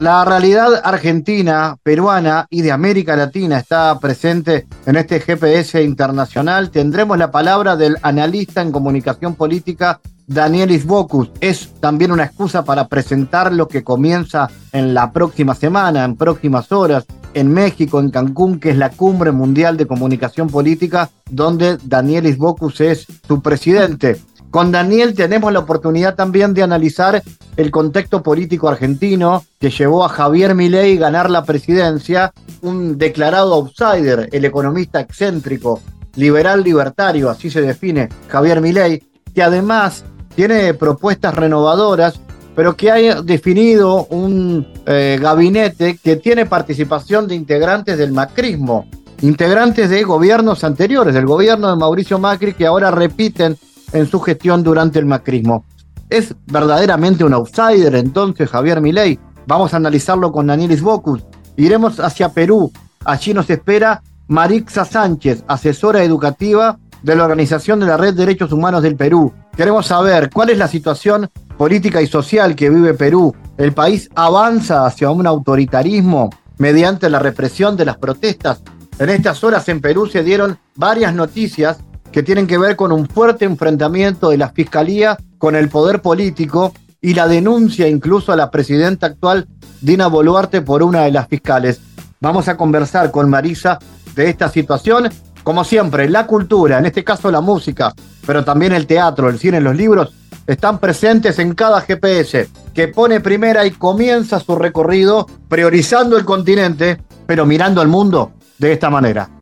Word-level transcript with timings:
La 0.00 0.24
realidad 0.24 0.80
argentina, 0.82 1.76
peruana 1.82 2.46
y 2.48 2.62
de 2.62 2.72
América 2.72 3.16
Latina 3.16 3.58
está 3.58 3.98
presente 3.98 4.66
en 4.86 4.96
este 4.96 5.20
GPS 5.20 5.82
internacional. 5.82 6.70
Tendremos 6.70 7.18
la 7.18 7.30
palabra 7.30 7.76
del 7.76 7.98
analista 8.00 8.62
en 8.62 8.72
comunicación 8.72 9.34
política 9.34 10.00
Daniel 10.26 10.70
Isbocus. 10.70 11.30
Es 11.42 11.74
también 11.80 12.12
una 12.12 12.24
excusa 12.24 12.64
para 12.64 12.88
presentar 12.88 13.52
lo 13.52 13.68
que 13.68 13.84
comienza 13.84 14.48
en 14.72 14.94
la 14.94 15.12
próxima 15.12 15.54
semana, 15.54 16.02
en 16.06 16.16
próximas 16.16 16.72
horas, 16.72 17.04
en 17.34 17.52
México, 17.52 18.00
en 18.00 18.10
Cancún, 18.10 18.58
que 18.58 18.70
es 18.70 18.78
la 18.78 18.88
cumbre 18.88 19.32
mundial 19.32 19.76
de 19.76 19.86
comunicación 19.86 20.48
política, 20.48 21.10
donde 21.30 21.76
Daniel 21.84 22.26
Isbocus 22.26 22.80
es 22.80 23.06
su 23.28 23.42
presidente. 23.42 24.16
Con 24.50 24.72
Daniel 24.72 25.14
tenemos 25.14 25.52
la 25.52 25.60
oportunidad 25.60 26.16
también 26.16 26.54
de 26.54 26.64
analizar 26.64 27.22
el 27.56 27.70
contexto 27.70 28.20
político 28.20 28.68
argentino 28.68 29.44
que 29.60 29.70
llevó 29.70 30.04
a 30.04 30.08
Javier 30.08 30.56
Milei 30.56 30.96
ganar 30.96 31.30
la 31.30 31.44
presidencia, 31.44 32.32
un 32.62 32.98
declarado 32.98 33.54
outsider, 33.54 34.28
el 34.32 34.44
economista 34.44 35.00
excéntrico, 35.00 35.80
liberal 36.16 36.64
libertario, 36.64 37.30
así 37.30 37.48
se 37.48 37.60
define 37.60 38.08
Javier 38.26 38.60
Milei, 38.60 39.04
que 39.32 39.42
además 39.42 40.04
tiene 40.34 40.74
propuestas 40.74 41.34
renovadoras, 41.36 42.20
pero 42.56 42.76
que 42.76 42.90
ha 42.90 43.22
definido 43.22 44.06
un 44.06 44.66
eh, 44.84 45.16
gabinete 45.20 45.96
que 46.02 46.16
tiene 46.16 46.46
participación 46.46 47.28
de 47.28 47.36
integrantes 47.36 47.96
del 47.96 48.10
macrismo, 48.10 48.88
integrantes 49.22 49.90
de 49.90 50.02
gobiernos 50.02 50.64
anteriores, 50.64 51.14
del 51.14 51.26
gobierno 51.26 51.70
de 51.70 51.76
Mauricio 51.76 52.18
Macri, 52.18 52.54
que 52.54 52.66
ahora 52.66 52.90
repiten 52.90 53.56
en 53.92 54.06
su 54.06 54.20
gestión 54.20 54.62
durante 54.62 54.98
el 54.98 55.06
macrismo. 55.06 55.64
¿Es 56.08 56.34
verdaderamente 56.46 57.24
un 57.24 57.34
outsider 57.34 57.94
entonces 57.94 58.48
Javier 58.48 58.80
Milei? 58.80 59.18
Vamos 59.46 59.72
a 59.74 59.76
analizarlo 59.76 60.32
con 60.32 60.46
Daniel 60.46 60.80
Bocus. 60.80 61.24
Iremos 61.56 62.00
hacia 62.00 62.30
Perú. 62.30 62.72
Allí 63.04 63.32
nos 63.32 63.48
espera 63.48 64.02
Marixa 64.28 64.84
Sánchez, 64.84 65.44
asesora 65.46 66.02
educativa 66.02 66.78
de 67.02 67.16
la 67.16 67.24
Organización 67.24 67.80
de 67.80 67.86
la 67.86 67.96
Red 67.96 68.14
de 68.14 68.26
Derechos 68.26 68.52
Humanos 68.52 68.82
del 68.82 68.96
Perú. 68.96 69.32
Queremos 69.56 69.86
saber 69.86 70.30
cuál 70.30 70.50
es 70.50 70.58
la 70.58 70.68
situación 70.68 71.28
política 71.56 72.00
y 72.02 72.06
social 72.06 72.54
que 72.54 72.70
vive 72.70 72.94
Perú. 72.94 73.34
¿El 73.56 73.72
país 73.72 74.08
avanza 74.14 74.86
hacia 74.86 75.10
un 75.10 75.26
autoritarismo 75.26 76.30
mediante 76.58 77.10
la 77.10 77.18
represión 77.18 77.76
de 77.76 77.84
las 77.84 77.98
protestas? 77.98 78.62
En 78.98 79.08
estas 79.10 79.42
horas 79.44 79.68
en 79.68 79.80
Perú 79.80 80.06
se 80.06 80.22
dieron 80.22 80.58
varias 80.76 81.14
noticias 81.14 81.78
que 82.12 82.22
tienen 82.22 82.46
que 82.46 82.58
ver 82.58 82.76
con 82.76 82.92
un 82.92 83.08
fuerte 83.08 83.44
enfrentamiento 83.44 84.30
de 84.30 84.38
la 84.38 84.50
Fiscalía 84.50 85.18
con 85.38 85.56
el 85.56 85.68
poder 85.68 86.02
político 86.02 86.72
y 87.00 87.14
la 87.14 87.28
denuncia 87.28 87.88
incluso 87.88 88.32
a 88.32 88.36
la 88.36 88.50
presidenta 88.50 89.06
actual 89.06 89.48
Dina 89.80 90.08
Boluarte 90.08 90.60
por 90.60 90.82
una 90.82 91.02
de 91.02 91.12
las 91.12 91.28
fiscales. 91.28 91.80
Vamos 92.20 92.48
a 92.48 92.56
conversar 92.56 93.10
con 93.10 93.30
Marisa 93.30 93.78
de 94.14 94.28
esta 94.28 94.48
situación. 94.48 95.08
Como 95.42 95.64
siempre, 95.64 96.08
la 96.10 96.26
cultura, 96.26 96.78
en 96.78 96.86
este 96.86 97.02
caso 97.02 97.30
la 97.30 97.40
música, 97.40 97.94
pero 98.26 98.44
también 98.44 98.72
el 98.72 98.86
teatro, 98.86 99.30
el 99.30 99.38
cine, 99.38 99.60
los 99.60 99.74
libros, 99.74 100.12
están 100.46 100.78
presentes 100.78 101.38
en 101.38 101.54
cada 101.54 101.80
GPS 101.80 102.48
que 102.74 102.88
pone 102.88 103.20
primera 103.20 103.64
y 103.64 103.70
comienza 103.70 104.40
su 104.40 104.56
recorrido 104.56 105.26
priorizando 105.48 106.18
el 106.18 106.24
continente, 106.24 107.00
pero 107.26 107.46
mirando 107.46 107.80
al 107.80 107.88
mundo 107.88 108.32
de 108.58 108.72
esta 108.72 108.90
manera. 108.90 109.39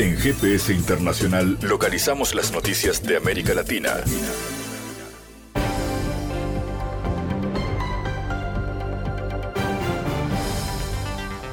En 0.00 0.16
GPS 0.16 0.72
Internacional 0.72 1.58
localizamos 1.60 2.34
las 2.34 2.54
noticias 2.54 3.02
de 3.02 3.18
América 3.18 3.52
Latina. 3.52 3.90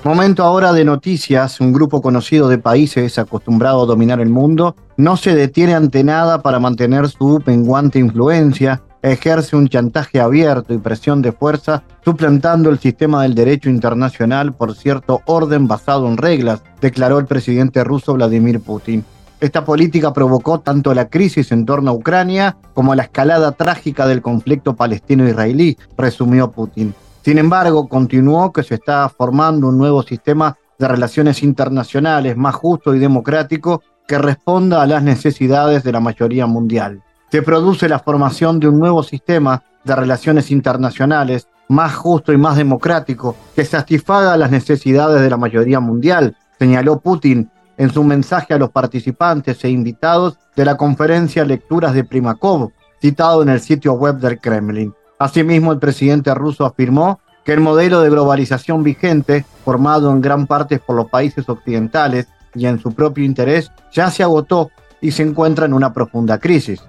Momento 0.05 0.45
ahora 0.45 0.71
de 0.71 0.85
noticias. 0.85 1.59
Un 1.59 1.73
grupo 1.73 2.01
conocido 2.01 2.47
de 2.47 2.57
países 2.57 3.19
acostumbrado 3.19 3.83
a 3.83 3.85
dominar 3.85 4.21
el 4.21 4.29
mundo 4.29 4.77
no 4.95 5.17
se 5.17 5.35
detiene 5.35 5.75
ante 5.75 6.05
nada 6.05 6.41
para 6.41 6.57
mantener 6.57 7.09
su 7.09 7.43
menguante 7.45 7.99
influencia 7.99 8.81
ejerce 9.01 9.55
un 9.55 9.67
chantaje 9.67 10.19
abierto 10.19 10.73
y 10.73 10.77
presión 10.77 11.21
de 11.21 11.31
fuerza, 11.31 11.83
suplantando 12.03 12.69
el 12.69 12.79
sistema 12.79 13.23
del 13.23 13.35
derecho 13.35 13.69
internacional 13.69 14.53
por 14.53 14.75
cierto 14.75 15.21
orden 15.25 15.67
basado 15.67 16.07
en 16.07 16.17
reglas, 16.17 16.63
declaró 16.81 17.19
el 17.19 17.25
presidente 17.25 17.83
ruso 17.83 18.13
Vladimir 18.13 18.59
Putin. 18.59 19.03
Esta 19.39 19.63
política 19.63 20.13
provocó 20.13 20.59
tanto 20.61 20.93
la 20.95 21.09
crisis 21.09 21.51
en 21.51 21.65
torno 21.65 21.91
a 21.91 21.93
Ucrania 21.93 22.57
como 22.73 22.95
la 22.95 23.03
escalada 23.03 23.51
trágica 23.51 24.07
del 24.07 24.21
conflicto 24.21 24.75
palestino-israelí, 24.75 25.77
resumió 25.95 26.49
Putin. 26.49 26.95
Sin 27.23 27.37
embargo, 27.37 27.87
continuó 27.87 28.51
que 28.51 28.63
se 28.63 28.75
está 28.75 29.07
formando 29.09 29.67
un 29.67 29.77
nuevo 29.77 30.01
sistema 30.01 30.57
de 30.79 30.87
relaciones 30.87 31.43
internacionales 31.43 32.35
más 32.35 32.55
justo 32.55 32.95
y 32.95 32.99
democrático 32.99 33.83
que 34.07 34.17
responda 34.17 34.81
a 34.81 34.87
las 34.87 35.03
necesidades 35.03 35.83
de 35.83 35.91
la 35.91 35.99
mayoría 35.99 36.47
mundial 36.47 37.03
se 37.31 37.41
produce 37.41 37.89
la 37.89 37.99
formación 37.99 38.59
de 38.59 38.67
un 38.67 38.79
nuevo 38.79 39.03
sistema 39.03 39.63
de 39.83 39.95
relaciones 39.95 40.51
internacionales 40.51 41.47
más 41.69 41.95
justo 41.95 42.31
y 42.31 42.37
más 42.37 42.55
democrático 42.55 43.35
que 43.55 43.65
satisfaga 43.65 44.37
las 44.37 44.51
necesidades 44.51 45.21
de 45.21 45.29
la 45.29 45.37
mayoría 45.37 45.79
mundial, 45.79 46.35
señaló 46.57 46.99
Putin 46.99 47.49
en 47.77 47.91
su 47.91 48.03
mensaje 48.03 48.53
a 48.53 48.57
los 48.57 48.71
participantes 48.71 49.63
e 49.63 49.69
invitados 49.69 50.37
de 50.55 50.65
la 50.65 50.77
conferencia 50.77 51.45
Lecturas 51.45 51.93
de 51.93 52.03
Primakov, 52.03 52.71
citado 53.01 53.43
en 53.43 53.49
el 53.49 53.59
sitio 53.59 53.93
web 53.93 54.17
del 54.17 54.39
Kremlin. 54.39 54.93
Asimismo, 55.19 55.71
el 55.71 55.79
presidente 55.79 56.33
ruso 56.33 56.65
afirmó 56.65 57.19
que 57.43 57.53
el 57.53 57.59
modelo 57.59 58.01
de 58.01 58.09
globalización 58.09 58.83
vigente, 58.83 59.45
formado 59.63 60.11
en 60.11 60.21
gran 60.21 60.47
parte 60.47 60.79
por 60.79 60.95
los 60.95 61.09
países 61.09 61.47
occidentales 61.47 62.27
y 62.55 62.65
en 62.65 62.79
su 62.79 62.93
propio 62.93 63.23
interés, 63.23 63.71
ya 63.91 64.09
se 64.09 64.23
agotó 64.23 64.71
y 64.99 65.11
se 65.11 65.23
encuentra 65.23 65.65
en 65.65 65.73
una 65.73 65.93
profunda 65.93 66.39
crisis. 66.39 66.81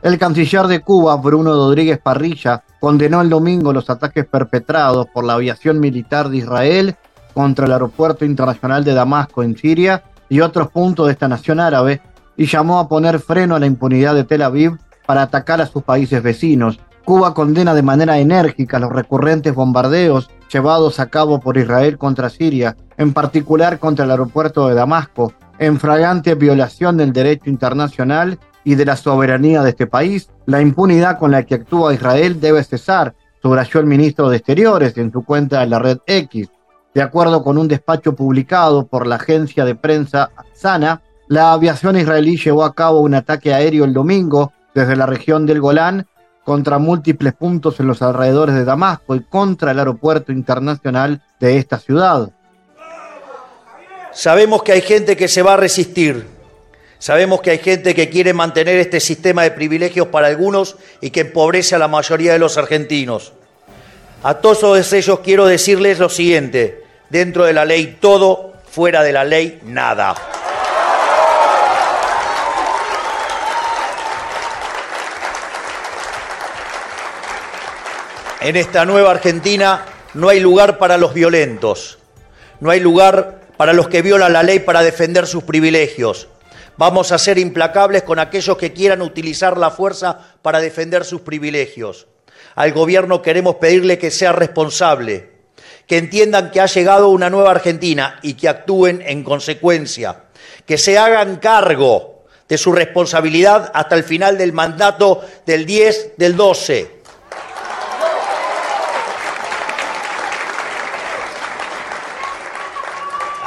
El 0.00 0.16
canciller 0.16 0.68
de 0.68 0.80
Cuba, 0.80 1.16
Bruno 1.16 1.52
Rodríguez 1.52 1.98
Parrilla, 1.98 2.62
condenó 2.78 3.20
el 3.20 3.28
domingo 3.28 3.72
los 3.72 3.90
ataques 3.90 4.24
perpetrados 4.26 5.08
por 5.12 5.24
la 5.24 5.34
aviación 5.34 5.80
militar 5.80 6.28
de 6.28 6.36
Israel 6.36 6.96
contra 7.34 7.66
el 7.66 7.72
aeropuerto 7.72 8.24
internacional 8.24 8.84
de 8.84 8.94
Damasco 8.94 9.42
en 9.42 9.56
Siria 9.56 10.04
y 10.28 10.40
otros 10.40 10.68
puntos 10.68 11.06
de 11.06 11.12
esta 11.12 11.26
nación 11.26 11.58
árabe 11.58 12.00
y 12.36 12.46
llamó 12.46 12.78
a 12.78 12.88
poner 12.88 13.18
freno 13.18 13.56
a 13.56 13.58
la 13.58 13.66
impunidad 13.66 14.14
de 14.14 14.22
Tel 14.22 14.42
Aviv 14.42 14.78
para 15.04 15.22
atacar 15.22 15.60
a 15.60 15.66
sus 15.66 15.82
países 15.82 16.22
vecinos. 16.22 16.78
Cuba 17.04 17.34
condena 17.34 17.74
de 17.74 17.82
manera 17.82 18.18
enérgica 18.18 18.78
los 18.78 18.92
recurrentes 18.92 19.52
bombardeos 19.52 20.30
llevados 20.52 21.00
a 21.00 21.06
cabo 21.06 21.40
por 21.40 21.56
Israel 21.58 21.98
contra 21.98 22.30
Siria, 22.30 22.76
en 22.98 23.12
particular 23.12 23.80
contra 23.80 24.04
el 24.04 24.12
aeropuerto 24.12 24.68
de 24.68 24.74
Damasco, 24.74 25.32
en 25.58 25.80
fragante 25.80 26.36
violación 26.36 26.96
del 26.96 27.12
derecho 27.12 27.50
internacional 27.50 28.38
y 28.68 28.74
de 28.74 28.84
la 28.84 28.96
soberanía 28.96 29.62
de 29.62 29.70
este 29.70 29.86
país. 29.86 30.28
La 30.44 30.60
impunidad 30.60 31.18
con 31.18 31.30
la 31.30 31.42
que 31.44 31.54
actúa 31.54 31.94
Israel 31.94 32.38
debe 32.38 32.62
cesar, 32.62 33.14
subrayó 33.40 33.80
el 33.80 33.86
ministro 33.86 34.28
de 34.28 34.36
Exteriores 34.36 34.94
en 34.98 35.10
su 35.10 35.24
cuenta 35.24 35.60
de 35.60 35.68
la 35.68 35.78
red 35.78 36.00
X. 36.06 36.48
De 36.92 37.00
acuerdo 37.00 37.42
con 37.42 37.56
un 37.56 37.66
despacho 37.66 38.14
publicado 38.14 38.86
por 38.86 39.06
la 39.06 39.14
agencia 39.16 39.64
de 39.64 39.74
prensa 39.74 40.32
Sana, 40.52 41.00
la 41.28 41.52
aviación 41.52 41.96
israelí 41.96 42.36
llevó 42.36 42.62
a 42.62 42.74
cabo 42.74 43.00
un 43.00 43.14
ataque 43.14 43.54
aéreo 43.54 43.86
el 43.86 43.94
domingo 43.94 44.52
desde 44.74 44.96
la 44.96 45.06
región 45.06 45.46
del 45.46 45.62
Golán 45.62 46.06
contra 46.44 46.78
múltiples 46.78 47.32
puntos 47.32 47.80
en 47.80 47.86
los 47.86 48.02
alrededores 48.02 48.54
de 48.54 48.66
Damasco 48.66 49.14
y 49.14 49.22
contra 49.22 49.70
el 49.70 49.78
aeropuerto 49.78 50.30
internacional 50.30 51.22
de 51.40 51.56
esta 51.56 51.78
ciudad. 51.78 52.32
Sabemos 54.12 54.62
que 54.62 54.72
hay 54.72 54.82
gente 54.82 55.16
que 55.16 55.28
se 55.28 55.40
va 55.40 55.54
a 55.54 55.56
resistir, 55.56 56.37
Sabemos 56.98 57.40
que 57.40 57.50
hay 57.50 57.58
gente 57.58 57.94
que 57.94 58.08
quiere 58.08 58.32
mantener 58.32 58.78
este 58.78 58.98
sistema 58.98 59.44
de 59.44 59.52
privilegios 59.52 60.08
para 60.08 60.26
algunos 60.26 60.76
y 61.00 61.10
que 61.10 61.20
empobrece 61.20 61.76
a 61.76 61.78
la 61.78 61.86
mayoría 61.86 62.32
de 62.32 62.40
los 62.40 62.58
argentinos. 62.58 63.32
A 64.24 64.34
todos 64.34 64.92
ellos 64.92 65.20
quiero 65.20 65.46
decirles 65.46 66.00
lo 66.00 66.08
siguiente, 66.08 66.82
dentro 67.08 67.44
de 67.44 67.52
la 67.52 67.64
ley 67.64 67.98
todo, 68.00 68.54
fuera 68.68 69.04
de 69.04 69.12
la 69.12 69.24
ley 69.24 69.60
nada. 69.64 70.16
En 78.40 78.56
esta 78.56 78.84
nueva 78.84 79.10
Argentina 79.10 79.84
No 80.14 80.30
hay 80.30 80.40
lugar 80.40 80.78
para 80.78 80.96
los 80.96 81.12
violentos. 81.12 81.98
No 82.60 82.70
hay 82.70 82.80
lugar 82.80 83.42
para 83.56 83.72
los 83.72 83.88
que 83.88 84.02
violan 84.02 84.32
la 84.32 84.42
ley 84.42 84.58
para 84.58 84.82
defender 84.82 85.26
sus 85.26 85.44
privilegios. 85.44 86.28
Vamos 86.78 87.12
a 87.12 87.18
ser 87.18 87.38
implacables 87.38 88.04
con 88.04 88.18
aquellos 88.18 88.56
que 88.56 88.72
quieran 88.72 89.02
utilizar 89.02 89.58
la 89.58 89.70
fuerza 89.70 90.20
para 90.42 90.60
defender 90.60 91.04
sus 91.04 91.20
privilegios. 91.20 92.06
Al 92.54 92.72
gobierno 92.72 93.20
queremos 93.20 93.56
pedirle 93.56 93.98
que 93.98 94.10
sea 94.10 94.32
responsable, 94.32 95.30
que 95.86 95.98
entiendan 95.98 96.50
que 96.50 96.60
ha 96.60 96.66
llegado 96.66 97.08
una 97.08 97.30
nueva 97.30 97.50
Argentina 97.50 98.18
y 98.22 98.34
que 98.34 98.48
actúen 98.48 99.02
en 99.04 99.24
consecuencia, 99.24 100.24
que 100.64 100.78
se 100.78 100.96
hagan 100.96 101.36
cargo 101.36 102.24
de 102.48 102.56
su 102.56 102.72
responsabilidad 102.72 103.70
hasta 103.74 103.96
el 103.96 104.04
final 104.04 104.38
del 104.38 104.52
mandato 104.52 105.22
del 105.44 105.66
10 105.66 106.12
del 106.16 106.36
12 106.36 106.98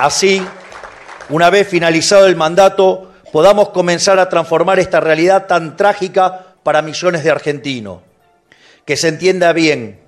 Así, 0.01 0.43
una 1.29 1.51
vez 1.51 1.67
finalizado 1.67 2.25
el 2.25 2.35
mandato, 2.35 3.10
podamos 3.31 3.69
comenzar 3.69 4.19
a 4.19 4.29
transformar 4.29 4.79
esta 4.79 4.99
realidad 4.99 5.47
tan 5.47 5.77
trágica 5.77 6.55
para 6.63 6.81
millones 6.81 7.23
de 7.23 7.31
argentinos. 7.31 8.01
Que 8.85 8.97
se 8.97 9.07
entienda 9.07 9.53
bien, 9.53 9.99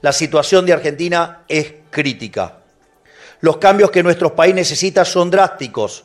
la 0.00 0.12
situación 0.12 0.66
de 0.66 0.72
Argentina 0.72 1.42
es 1.48 1.74
crítica. 1.90 2.58
Los 3.40 3.58
cambios 3.58 3.90
que 3.90 4.02
nuestro 4.02 4.34
país 4.34 4.54
necesita 4.54 5.04
son 5.04 5.30
drásticos. 5.30 6.04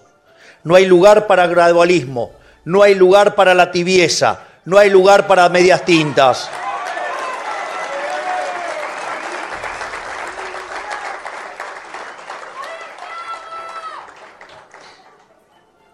No 0.63 0.75
hay 0.75 0.86
lugar 0.86 1.27
para 1.27 1.48
gradualismo, 1.48 2.31
no 2.65 2.83
hay 2.83 2.95
lugar 2.95 3.36
para 3.36 3.54
la 3.54 3.71
tibieza, 3.71 4.42
no 4.65 4.77
hay 4.77 4.89
lugar 4.89 5.27
para 5.27 5.50
medias 5.50 5.83
tintas. 5.83 6.50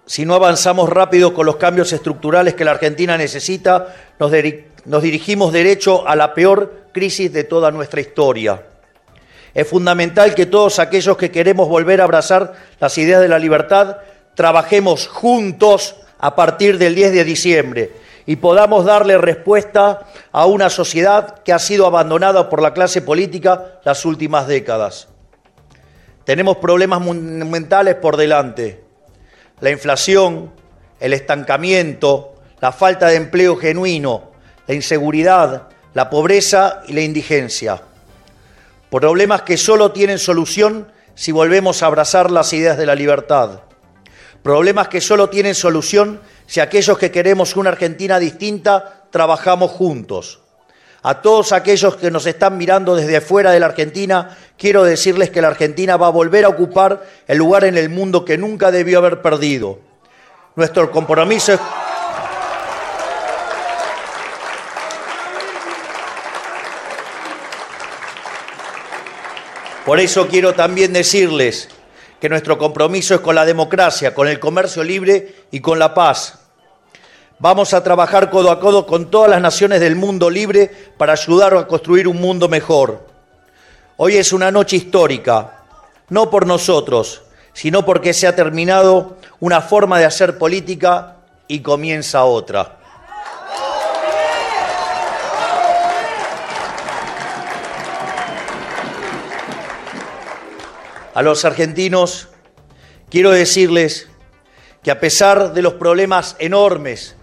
Si 0.09 0.25
no 0.25 0.33
avanzamos 0.33 0.89
rápido 0.89 1.35
con 1.35 1.45
los 1.45 1.57
cambios 1.57 1.93
estructurales 1.93 2.55
que 2.55 2.65
la 2.65 2.71
Argentina 2.71 3.15
necesita, 3.15 3.93
nos, 4.17 5.03
dirigimos 5.03 5.53
derecho 5.53 6.07
a 6.07 6.15
la 6.15 6.33
peor 6.33 6.87
crisis 6.91 7.31
de 7.31 7.43
toda 7.43 7.69
nuestra 7.69 8.01
historia. 8.01 8.59
Es 9.53 9.67
fundamental 9.67 10.33
que 10.33 10.47
todos 10.47 10.79
aquellos 10.79 11.15
que 11.15 11.29
queremos 11.29 11.69
volver 11.69 12.01
a 12.01 12.05
abrazar 12.05 12.53
las 12.79 12.97
ideas 12.97 13.21
de 13.21 13.27
la 13.27 13.37
libertad 13.37 13.97
trabajemos 14.33 15.07
juntos 15.07 15.95
a 16.17 16.35
partir 16.35 16.79
del 16.79 16.95
10 16.95 17.13
de 17.13 17.23
diciembre 17.23 17.91
y 18.25 18.37
podamos 18.37 18.85
darle 18.85 19.15
respuesta 19.19 20.07
a 20.31 20.47
una 20.47 20.71
sociedad 20.71 21.43
que 21.43 21.53
ha 21.53 21.59
sido 21.59 21.85
abandonada 21.85 22.49
por 22.49 22.63
la 22.63 22.73
clase 22.73 23.03
política 23.03 23.79
las 23.85 24.03
últimas 24.05 24.47
décadas. 24.47 25.07
Tenemos 26.23 26.57
problemas 26.57 26.99
monumentales 26.99 27.93
por 27.93 28.17
delante 28.17 28.88
la 29.61 29.69
inflación, 29.69 30.51
el 30.99 31.13
estancamiento, 31.13 32.35
la 32.61 32.71
falta 32.71 33.07
de 33.07 33.15
empleo 33.15 33.55
genuino, 33.55 34.31
la 34.67 34.73
inseguridad, 34.75 35.67
la 35.93 36.09
pobreza 36.09 36.81
y 36.87 36.93
la 36.93 37.01
indigencia. 37.01 37.81
Problemas 38.89 39.43
que 39.43 39.57
solo 39.57 39.91
tienen 39.91 40.19
solución 40.19 40.91
si 41.15 41.31
volvemos 41.31 41.83
a 41.83 41.87
abrazar 41.87 42.31
las 42.31 42.53
ideas 42.53 42.77
de 42.77 42.85
la 42.85 42.95
libertad. 42.95 43.61
Problemas 44.41 44.87
que 44.87 45.01
solo 45.01 45.29
tienen 45.29 45.55
solución 45.55 46.21
si 46.47 46.59
aquellos 46.59 46.97
que 46.97 47.11
queremos 47.11 47.55
una 47.55 47.69
Argentina 47.69 48.19
distinta 48.19 49.05
trabajamos 49.11 49.71
juntos. 49.71 50.41
A 51.01 51.21
todos 51.21 51.53
aquellos 51.53 51.95
que 51.95 52.11
nos 52.11 52.25
están 52.25 52.57
mirando 52.57 52.95
desde 52.95 53.21
fuera 53.21 53.51
de 53.51 53.59
la 53.59 53.67
Argentina, 53.67 54.37
quiero 54.57 54.83
decirles 54.83 55.29
que 55.29 55.41
la 55.41 55.47
Argentina 55.47 55.95
va 55.95 56.07
a 56.07 56.11
volver 56.11 56.43
a 56.43 56.49
ocupar 56.49 57.05
el 57.25 57.37
lugar 57.37 57.63
en 57.63 57.77
el 57.77 57.89
mundo 57.89 58.25
que 58.25 58.37
nunca 58.37 58.69
debió 58.69 58.97
haber 58.99 59.21
perdido. 59.21 59.79
Nuestro 60.55 60.91
compromiso 60.91 61.53
es... 61.53 61.59
Por 69.85 69.99
eso 69.99 70.27
quiero 70.27 70.53
también 70.53 70.91
decirles 70.93 71.69
que 72.19 72.29
nuestro 72.29 72.57
compromiso 72.57 73.15
es 73.15 73.21
con 73.21 73.35
la 73.35 73.45
democracia, 73.45 74.13
con 74.13 74.27
el 74.27 74.39
comercio 74.39 74.83
libre 74.83 75.45
y 75.49 75.61
con 75.61 75.79
la 75.79 75.93
paz. 75.93 76.48
Vamos 77.41 77.73
a 77.73 77.81
trabajar 77.81 78.29
codo 78.29 78.51
a 78.51 78.59
codo 78.59 78.85
con 78.85 79.09
todas 79.09 79.29
las 79.29 79.41
naciones 79.41 79.79
del 79.79 79.95
mundo 79.95 80.29
libre 80.29 80.69
para 80.97 81.13
ayudar 81.13 81.55
a 81.55 81.67
construir 81.67 82.05
un 82.05 82.19
mundo 82.19 82.49
mejor. 82.49 83.07
Hoy 83.95 84.17
es 84.17 84.33
una 84.33 84.51
noche 84.51 84.75
histórica, 84.75 85.63
no 86.09 86.29
por 86.29 86.45
nosotros, 86.45 87.21
sino 87.53 87.85
porque 87.85 88.13
se 88.13 88.27
ha 88.27 88.35
terminado 88.35 89.15
una 89.39 89.61
forma 89.61 89.99
de 89.99 90.03
hacer 90.03 90.37
política 90.37 91.15
y 91.47 91.61
comienza 91.61 92.25
otra. 92.25 92.77
A 101.13 101.21
los 101.21 101.45
argentinos 101.45 102.27
quiero 103.09 103.31
decirles 103.31 104.09
que 104.83 104.91
a 104.91 104.99
pesar 104.99 105.53
de 105.53 105.61
los 105.61 105.75
problemas 105.75 106.35
enormes 106.39 107.15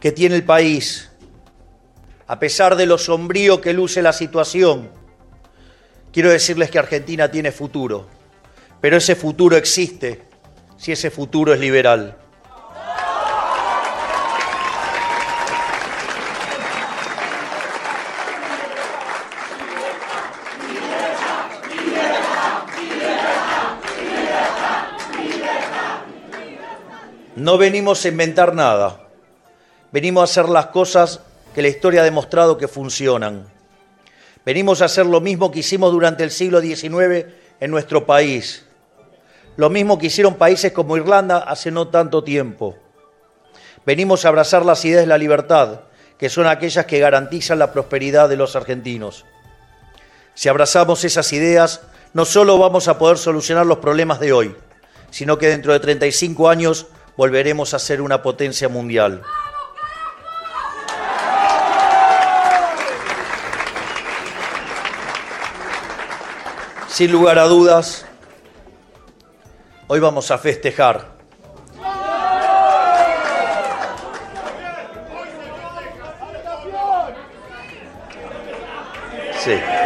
que 0.00 0.12
tiene 0.12 0.36
el 0.36 0.44
país, 0.44 1.10
a 2.26 2.38
pesar 2.38 2.76
de 2.76 2.86
lo 2.86 2.98
sombrío 2.98 3.60
que 3.60 3.72
luce 3.72 4.02
la 4.02 4.12
situación, 4.12 4.90
quiero 6.12 6.30
decirles 6.30 6.70
que 6.70 6.78
Argentina 6.78 7.30
tiene 7.30 7.52
futuro, 7.52 8.06
pero 8.80 8.96
ese 8.96 9.16
futuro 9.16 9.56
existe 9.56 10.22
si 10.76 10.92
ese 10.92 11.10
futuro 11.10 11.52
es 11.52 11.60
liberal. 11.60 12.16
No 27.34 27.56
venimos 27.56 28.04
a 28.04 28.08
inventar 28.08 28.54
nada. 28.54 29.07
Venimos 29.90 30.20
a 30.20 30.24
hacer 30.24 30.48
las 30.48 30.66
cosas 30.66 31.20
que 31.54 31.62
la 31.62 31.68
historia 31.68 32.02
ha 32.02 32.04
demostrado 32.04 32.58
que 32.58 32.68
funcionan. 32.68 33.46
Venimos 34.44 34.82
a 34.82 34.86
hacer 34.86 35.06
lo 35.06 35.20
mismo 35.20 35.50
que 35.50 35.60
hicimos 35.60 35.92
durante 35.92 36.24
el 36.24 36.30
siglo 36.30 36.60
XIX 36.60 37.26
en 37.60 37.70
nuestro 37.70 38.06
país. 38.06 38.64
Lo 39.56 39.70
mismo 39.70 39.98
que 39.98 40.06
hicieron 40.06 40.34
países 40.34 40.72
como 40.72 40.96
Irlanda 40.96 41.38
hace 41.38 41.70
no 41.70 41.88
tanto 41.88 42.22
tiempo. 42.22 42.76
Venimos 43.84 44.24
a 44.24 44.28
abrazar 44.28 44.64
las 44.64 44.84
ideas 44.84 45.00
de 45.00 45.06
la 45.06 45.18
libertad, 45.18 45.80
que 46.18 46.28
son 46.28 46.46
aquellas 46.46 46.86
que 46.86 46.98
garantizan 46.98 47.58
la 47.58 47.72
prosperidad 47.72 48.28
de 48.28 48.36
los 48.36 48.56
argentinos. 48.56 49.24
Si 50.34 50.48
abrazamos 50.48 51.02
esas 51.04 51.32
ideas, 51.32 51.80
no 52.12 52.24
solo 52.24 52.58
vamos 52.58 52.88
a 52.88 52.98
poder 52.98 53.18
solucionar 53.18 53.66
los 53.66 53.78
problemas 53.78 54.20
de 54.20 54.32
hoy, 54.32 54.54
sino 55.10 55.38
que 55.38 55.48
dentro 55.48 55.72
de 55.72 55.80
35 55.80 56.48
años 56.48 56.86
volveremos 57.16 57.74
a 57.74 57.78
ser 57.78 58.00
una 58.00 58.22
potencia 58.22 58.68
mundial. 58.68 59.22
Sin 66.98 67.12
lugar 67.12 67.38
a 67.38 67.44
dudas, 67.44 68.04
hoy 69.86 70.00
vamos 70.00 70.32
a 70.32 70.38
festejar. 70.38 71.06
Sí. 79.38 79.77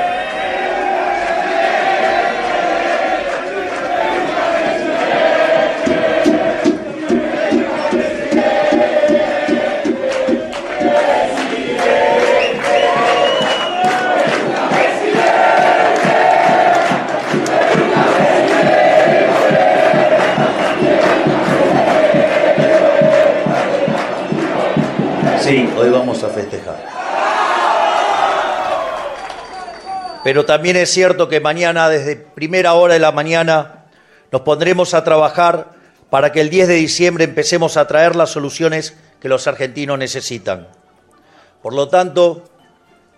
Festejar. 26.33 27.03
Pero 30.25 30.47
también 30.47 30.77
es 30.77 30.91
cierto 30.91 31.29
que 31.29 31.41
mañana, 31.41 31.89
desde 31.89 32.17
primera 32.17 32.75
hora 32.75 32.95
de 32.95 33.01
la 33.01 33.13
mañana, 33.13 33.85
nos 34.31 34.43
pondremos 34.43 34.95
a 34.95 35.05
trabajar 35.05 35.73
para 36.11 36.31
que 36.31 36.41
el 36.41 36.51
10 36.51 36.69
de 36.69 36.75
diciembre 36.75 37.25
empecemos 37.25 37.77
a 37.77 37.87
traer 37.87 38.15
las 38.15 38.31
soluciones 38.31 38.95
que 39.21 39.29
los 39.29 39.47
argentinos 39.47 39.99
necesitan. 39.99 40.69
Por 41.61 41.75
lo 41.75 41.89
tanto, 41.89 42.45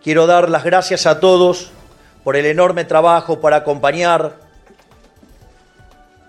quiero 0.03 0.27
dar 0.27 0.49
las 0.49 0.65
gracias 0.65 1.07
a 1.07 1.21
todos 1.21 1.71
por 2.23 2.37
el 2.37 2.47
enorme 2.47 2.85
trabajo 2.85 3.41
para 3.41 3.57
acompañar, 3.57 4.37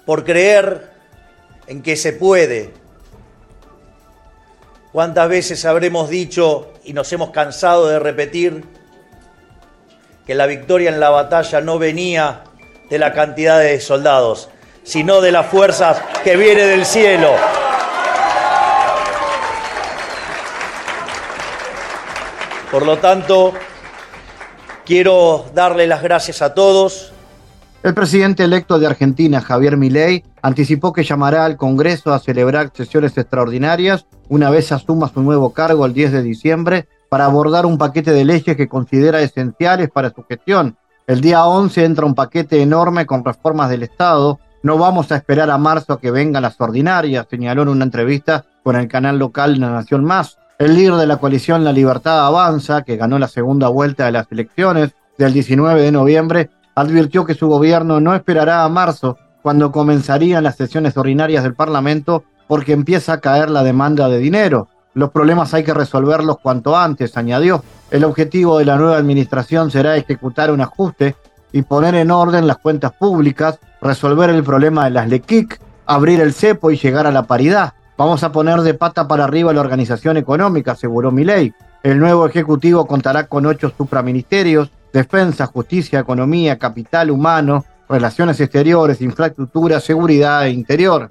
por 0.05 0.25
creer 0.25 0.91
en 1.67 1.81
que 1.81 1.95
se 1.95 2.13
puede. 2.13 2.73
¿Cuántas 4.91 5.29
veces 5.29 5.65
habremos 5.65 6.09
dicho 6.09 6.71
y 6.85 6.93
nos 6.93 7.11
hemos 7.11 7.31
cansado 7.31 7.87
de 7.87 7.99
repetir 7.99 8.63
que 10.25 10.35
la 10.35 10.45
victoria 10.45 10.89
en 10.89 10.99
la 10.99 11.09
batalla 11.09 11.61
no 11.61 11.79
venía 11.79 12.43
de 12.89 12.99
la 12.99 13.11
cantidad 13.13 13.59
de 13.59 13.81
soldados, 13.81 14.49
sino 14.83 15.21
de 15.21 15.31
las 15.31 15.47
fuerzas 15.47 16.01
que 16.23 16.35
viene 16.37 16.65
del 16.65 16.85
cielo? 16.85 17.33
Por 22.71 22.85
lo 22.85 22.97
tanto, 22.97 23.53
quiero 24.85 25.45
darle 25.53 25.87
las 25.87 26.03
gracias 26.03 26.41
a 26.41 26.53
todos. 26.53 27.13
El 27.85 27.93
presidente 27.93 28.43
electo 28.43 28.79
de 28.79 28.87
Argentina, 28.87 29.41
Javier 29.41 29.77
Milei, 29.77 30.23
anticipó 30.41 30.91
que 30.91 31.03
llamará 31.03 31.45
al 31.45 31.55
Congreso 31.55 32.11
a 32.11 32.19
celebrar 32.19 32.71
sesiones 32.73 33.15
extraordinarias 33.15 34.07
una 34.27 34.49
vez 34.49 34.71
asuma 34.71 35.07
su 35.07 35.21
nuevo 35.21 35.53
cargo 35.53 35.85
el 35.85 35.93
10 35.93 36.13
de 36.13 36.23
diciembre 36.23 36.87
para 37.09 37.25
abordar 37.25 37.67
un 37.67 37.77
paquete 37.77 38.09
de 38.09 38.25
leyes 38.25 38.57
que 38.57 38.67
considera 38.67 39.21
esenciales 39.21 39.91
para 39.91 40.09
su 40.09 40.23
gestión. 40.23 40.77
El 41.05 41.21
día 41.21 41.45
11 41.45 41.85
entra 41.85 42.07
un 42.07 42.15
paquete 42.15 42.59
enorme 42.59 43.05
con 43.05 43.23
reformas 43.23 43.69
del 43.69 43.83
Estado. 43.83 44.39
No 44.63 44.79
vamos 44.79 45.11
a 45.11 45.17
esperar 45.17 45.51
a 45.51 45.59
marzo 45.59 45.93
a 45.93 46.01
que 46.01 46.09
vengan 46.09 46.41
las 46.41 46.59
ordinarias, 46.59 47.27
señaló 47.29 47.61
en 47.61 47.69
una 47.69 47.85
entrevista 47.85 48.45
con 48.63 48.75
el 48.77 48.87
canal 48.87 49.19
local 49.19 49.59
La 49.59 49.69
Nación 49.69 50.03
Más. 50.03 50.39
El 50.57 50.73
líder 50.73 50.95
de 50.95 51.05
la 51.05 51.17
coalición 51.17 51.63
La 51.63 51.71
Libertad 51.71 52.25
Avanza, 52.25 52.81
que 52.81 52.97
ganó 52.97 53.19
la 53.19 53.27
segunda 53.27 53.67
vuelta 53.67 54.05
de 54.05 54.11
las 54.11 54.25
elecciones 54.31 54.95
del 55.19 55.33
19 55.33 55.83
de 55.83 55.91
noviembre, 55.91 56.49
advirtió 56.75 57.25
que 57.25 57.33
su 57.33 57.47
gobierno 57.47 57.99
no 57.99 58.13
esperará 58.13 58.63
a 58.63 58.69
marzo, 58.69 59.17
cuando 59.41 59.71
comenzarían 59.71 60.43
las 60.43 60.55
sesiones 60.55 60.97
ordinarias 60.97 61.43
del 61.43 61.55
Parlamento, 61.55 62.23
porque 62.47 62.73
empieza 62.73 63.13
a 63.13 63.19
caer 63.21 63.49
la 63.49 63.63
demanda 63.63 64.09
de 64.09 64.19
dinero. 64.19 64.67
Los 64.93 65.11
problemas 65.11 65.53
hay 65.53 65.63
que 65.63 65.73
resolverlos 65.73 66.39
cuanto 66.39 66.77
antes, 66.77 67.17
añadió. 67.17 67.63
El 67.91 68.03
objetivo 68.03 68.59
de 68.59 68.65
la 68.65 68.77
nueva 68.77 68.97
administración 68.97 69.71
será 69.71 69.97
ejecutar 69.97 70.51
un 70.51 70.61
ajuste 70.61 71.15
y 71.51 71.61
poner 71.61 71.95
en 71.95 72.11
orden 72.11 72.47
las 72.47 72.57
cuentas 72.57 72.93
públicas, 72.93 73.59
resolver 73.81 74.29
el 74.29 74.43
problema 74.43 74.85
de 74.85 74.91
las 74.91 75.07
LECIC, 75.07 75.59
abrir 75.85 76.21
el 76.21 76.33
cepo 76.33 76.71
y 76.71 76.77
llegar 76.77 77.07
a 77.07 77.11
la 77.11 77.23
paridad. 77.23 77.73
Vamos 77.97 78.23
a 78.23 78.31
poner 78.31 78.61
de 78.61 78.73
pata 78.73 79.07
para 79.07 79.23
arriba 79.23 79.53
la 79.53 79.61
organización 79.61 80.17
económica, 80.17 80.73
aseguró 80.73 81.11
Milei. 81.11 81.53
El 81.83 81.99
nuevo 81.99 82.25
ejecutivo 82.25 82.87
contará 82.87 83.27
con 83.27 83.45
ocho 83.45 83.71
supraministerios, 83.77 84.71
defensa, 84.95 85.45
justicia, 85.45 85.99
economía, 85.99 86.57
capital 86.57 87.11
humano, 87.11 87.65
relaciones 87.89 88.39
exteriores, 88.39 89.01
infraestructura, 89.01 89.81
seguridad 89.81 90.45
e 90.45 90.51
interior. 90.51 91.09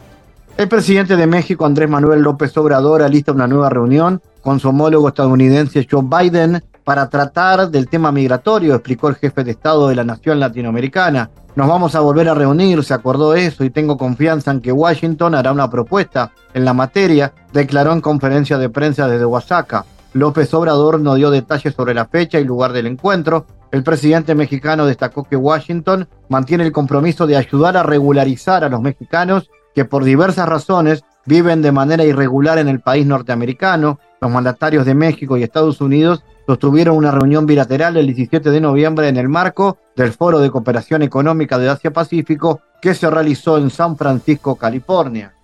El 0.57 0.69
presidente 0.69 1.17
de 1.17 1.27
México, 1.27 1.67
Andrés 1.67 1.91
Manuel 1.91 2.23
López 2.23 2.57
Obrador, 2.57 3.03
alista 3.03 3.33
una 3.33 3.47
nueva 3.47 3.69
reunión 3.69 4.23
con 4.41 4.59
su 4.59 4.71
homólogo 4.71 5.09
estadounidense 5.09 5.87
Joe 5.89 6.03
Biden 6.03 6.65
para 6.83 7.11
tratar 7.11 7.69
del 7.69 7.89
tema 7.89 8.11
migratorio, 8.11 8.75
explicó 8.75 9.09
el 9.09 9.17
jefe 9.17 9.45
de 9.45 9.51
Estado 9.51 9.89
de 9.89 9.97
la 9.97 10.05
nación 10.05 10.41
latinoamericana. 10.41 11.29
Nos 11.55 11.69
vamos 11.69 11.95
a 11.95 12.01
volver 12.01 12.31
a 12.31 12.35
reunir, 12.35 12.83
se 12.85 12.95
acordó 12.95 13.35
eso 13.35 13.65
y 13.65 13.71
tengo 13.71 13.99
confianza 13.99 14.51
en 14.51 14.63
que 14.63 14.73
Washington 14.73 15.35
hará 15.35 15.53
una 15.53 15.69
propuesta 15.69 16.33
en 16.55 16.65
la 16.65 16.73
materia, 16.73 17.35
declaró 17.53 17.93
en 17.93 18.01
conferencia 18.01 18.57
de 18.57 18.71
prensa 18.71 19.09
desde 19.09 19.27
Oaxaca. 19.27 19.85
López 20.15 20.55
Obrador 20.55 21.01
no 21.01 21.17
dio 21.17 21.31
detalles 21.31 21.75
sobre 21.75 21.93
la 21.93 22.07
fecha 22.07 22.39
y 22.39 22.45
lugar 22.45 22.73
del 22.73 22.87
encuentro. 22.87 23.47
El 23.75 23.83
presidente 23.83 24.37
mexicano 24.37 24.87
destacó 24.87 25.25
que 25.25 25.35
Washington 25.35 26.09
mantiene 26.29 26.63
el 26.63 26.71
compromiso 26.71 27.27
de 27.27 27.37
ayudar 27.37 27.77
a 27.77 27.83
regularizar 27.83 28.63
a 28.63 28.69
los 28.69 28.81
mexicanos 28.81 29.51
que 29.75 29.85
por 29.85 30.05
diversas 30.05 30.49
razones 30.49 31.03
viven 31.27 31.61
de 31.61 31.73
manera 31.73 32.05
irregular 32.05 32.59
en 32.59 32.69
el 32.69 32.79
país 32.79 33.05
norteamericano. 33.05 33.99
Los 34.21 34.31
mandatarios 34.31 34.87
de 34.87 34.95
México 34.95 35.37
y 35.37 35.43
Estados 35.43 35.81
Unidos 35.81 36.23
sostuvieron 36.47 36.97
una 36.97 37.11
reunión 37.11 37.47
bilateral 37.47 37.97
el 37.97 38.07
17 38.07 38.49
de 38.49 38.61
noviembre 38.61 39.09
en 39.09 39.17
el 39.17 39.29
marco 39.29 39.77
del 39.97 40.13
Foro 40.13 40.39
de 40.39 40.53
Cooperación 40.53 41.03
Económica 41.03 41.59
de 41.59 41.69
Asia-Pacífico 41.69 42.61
que 42.81 42.95
se 42.95 43.11
realizó 43.11 43.59
en 43.59 43.71
San 43.71 43.97
Francisco, 43.97 44.55
California. 44.55 45.35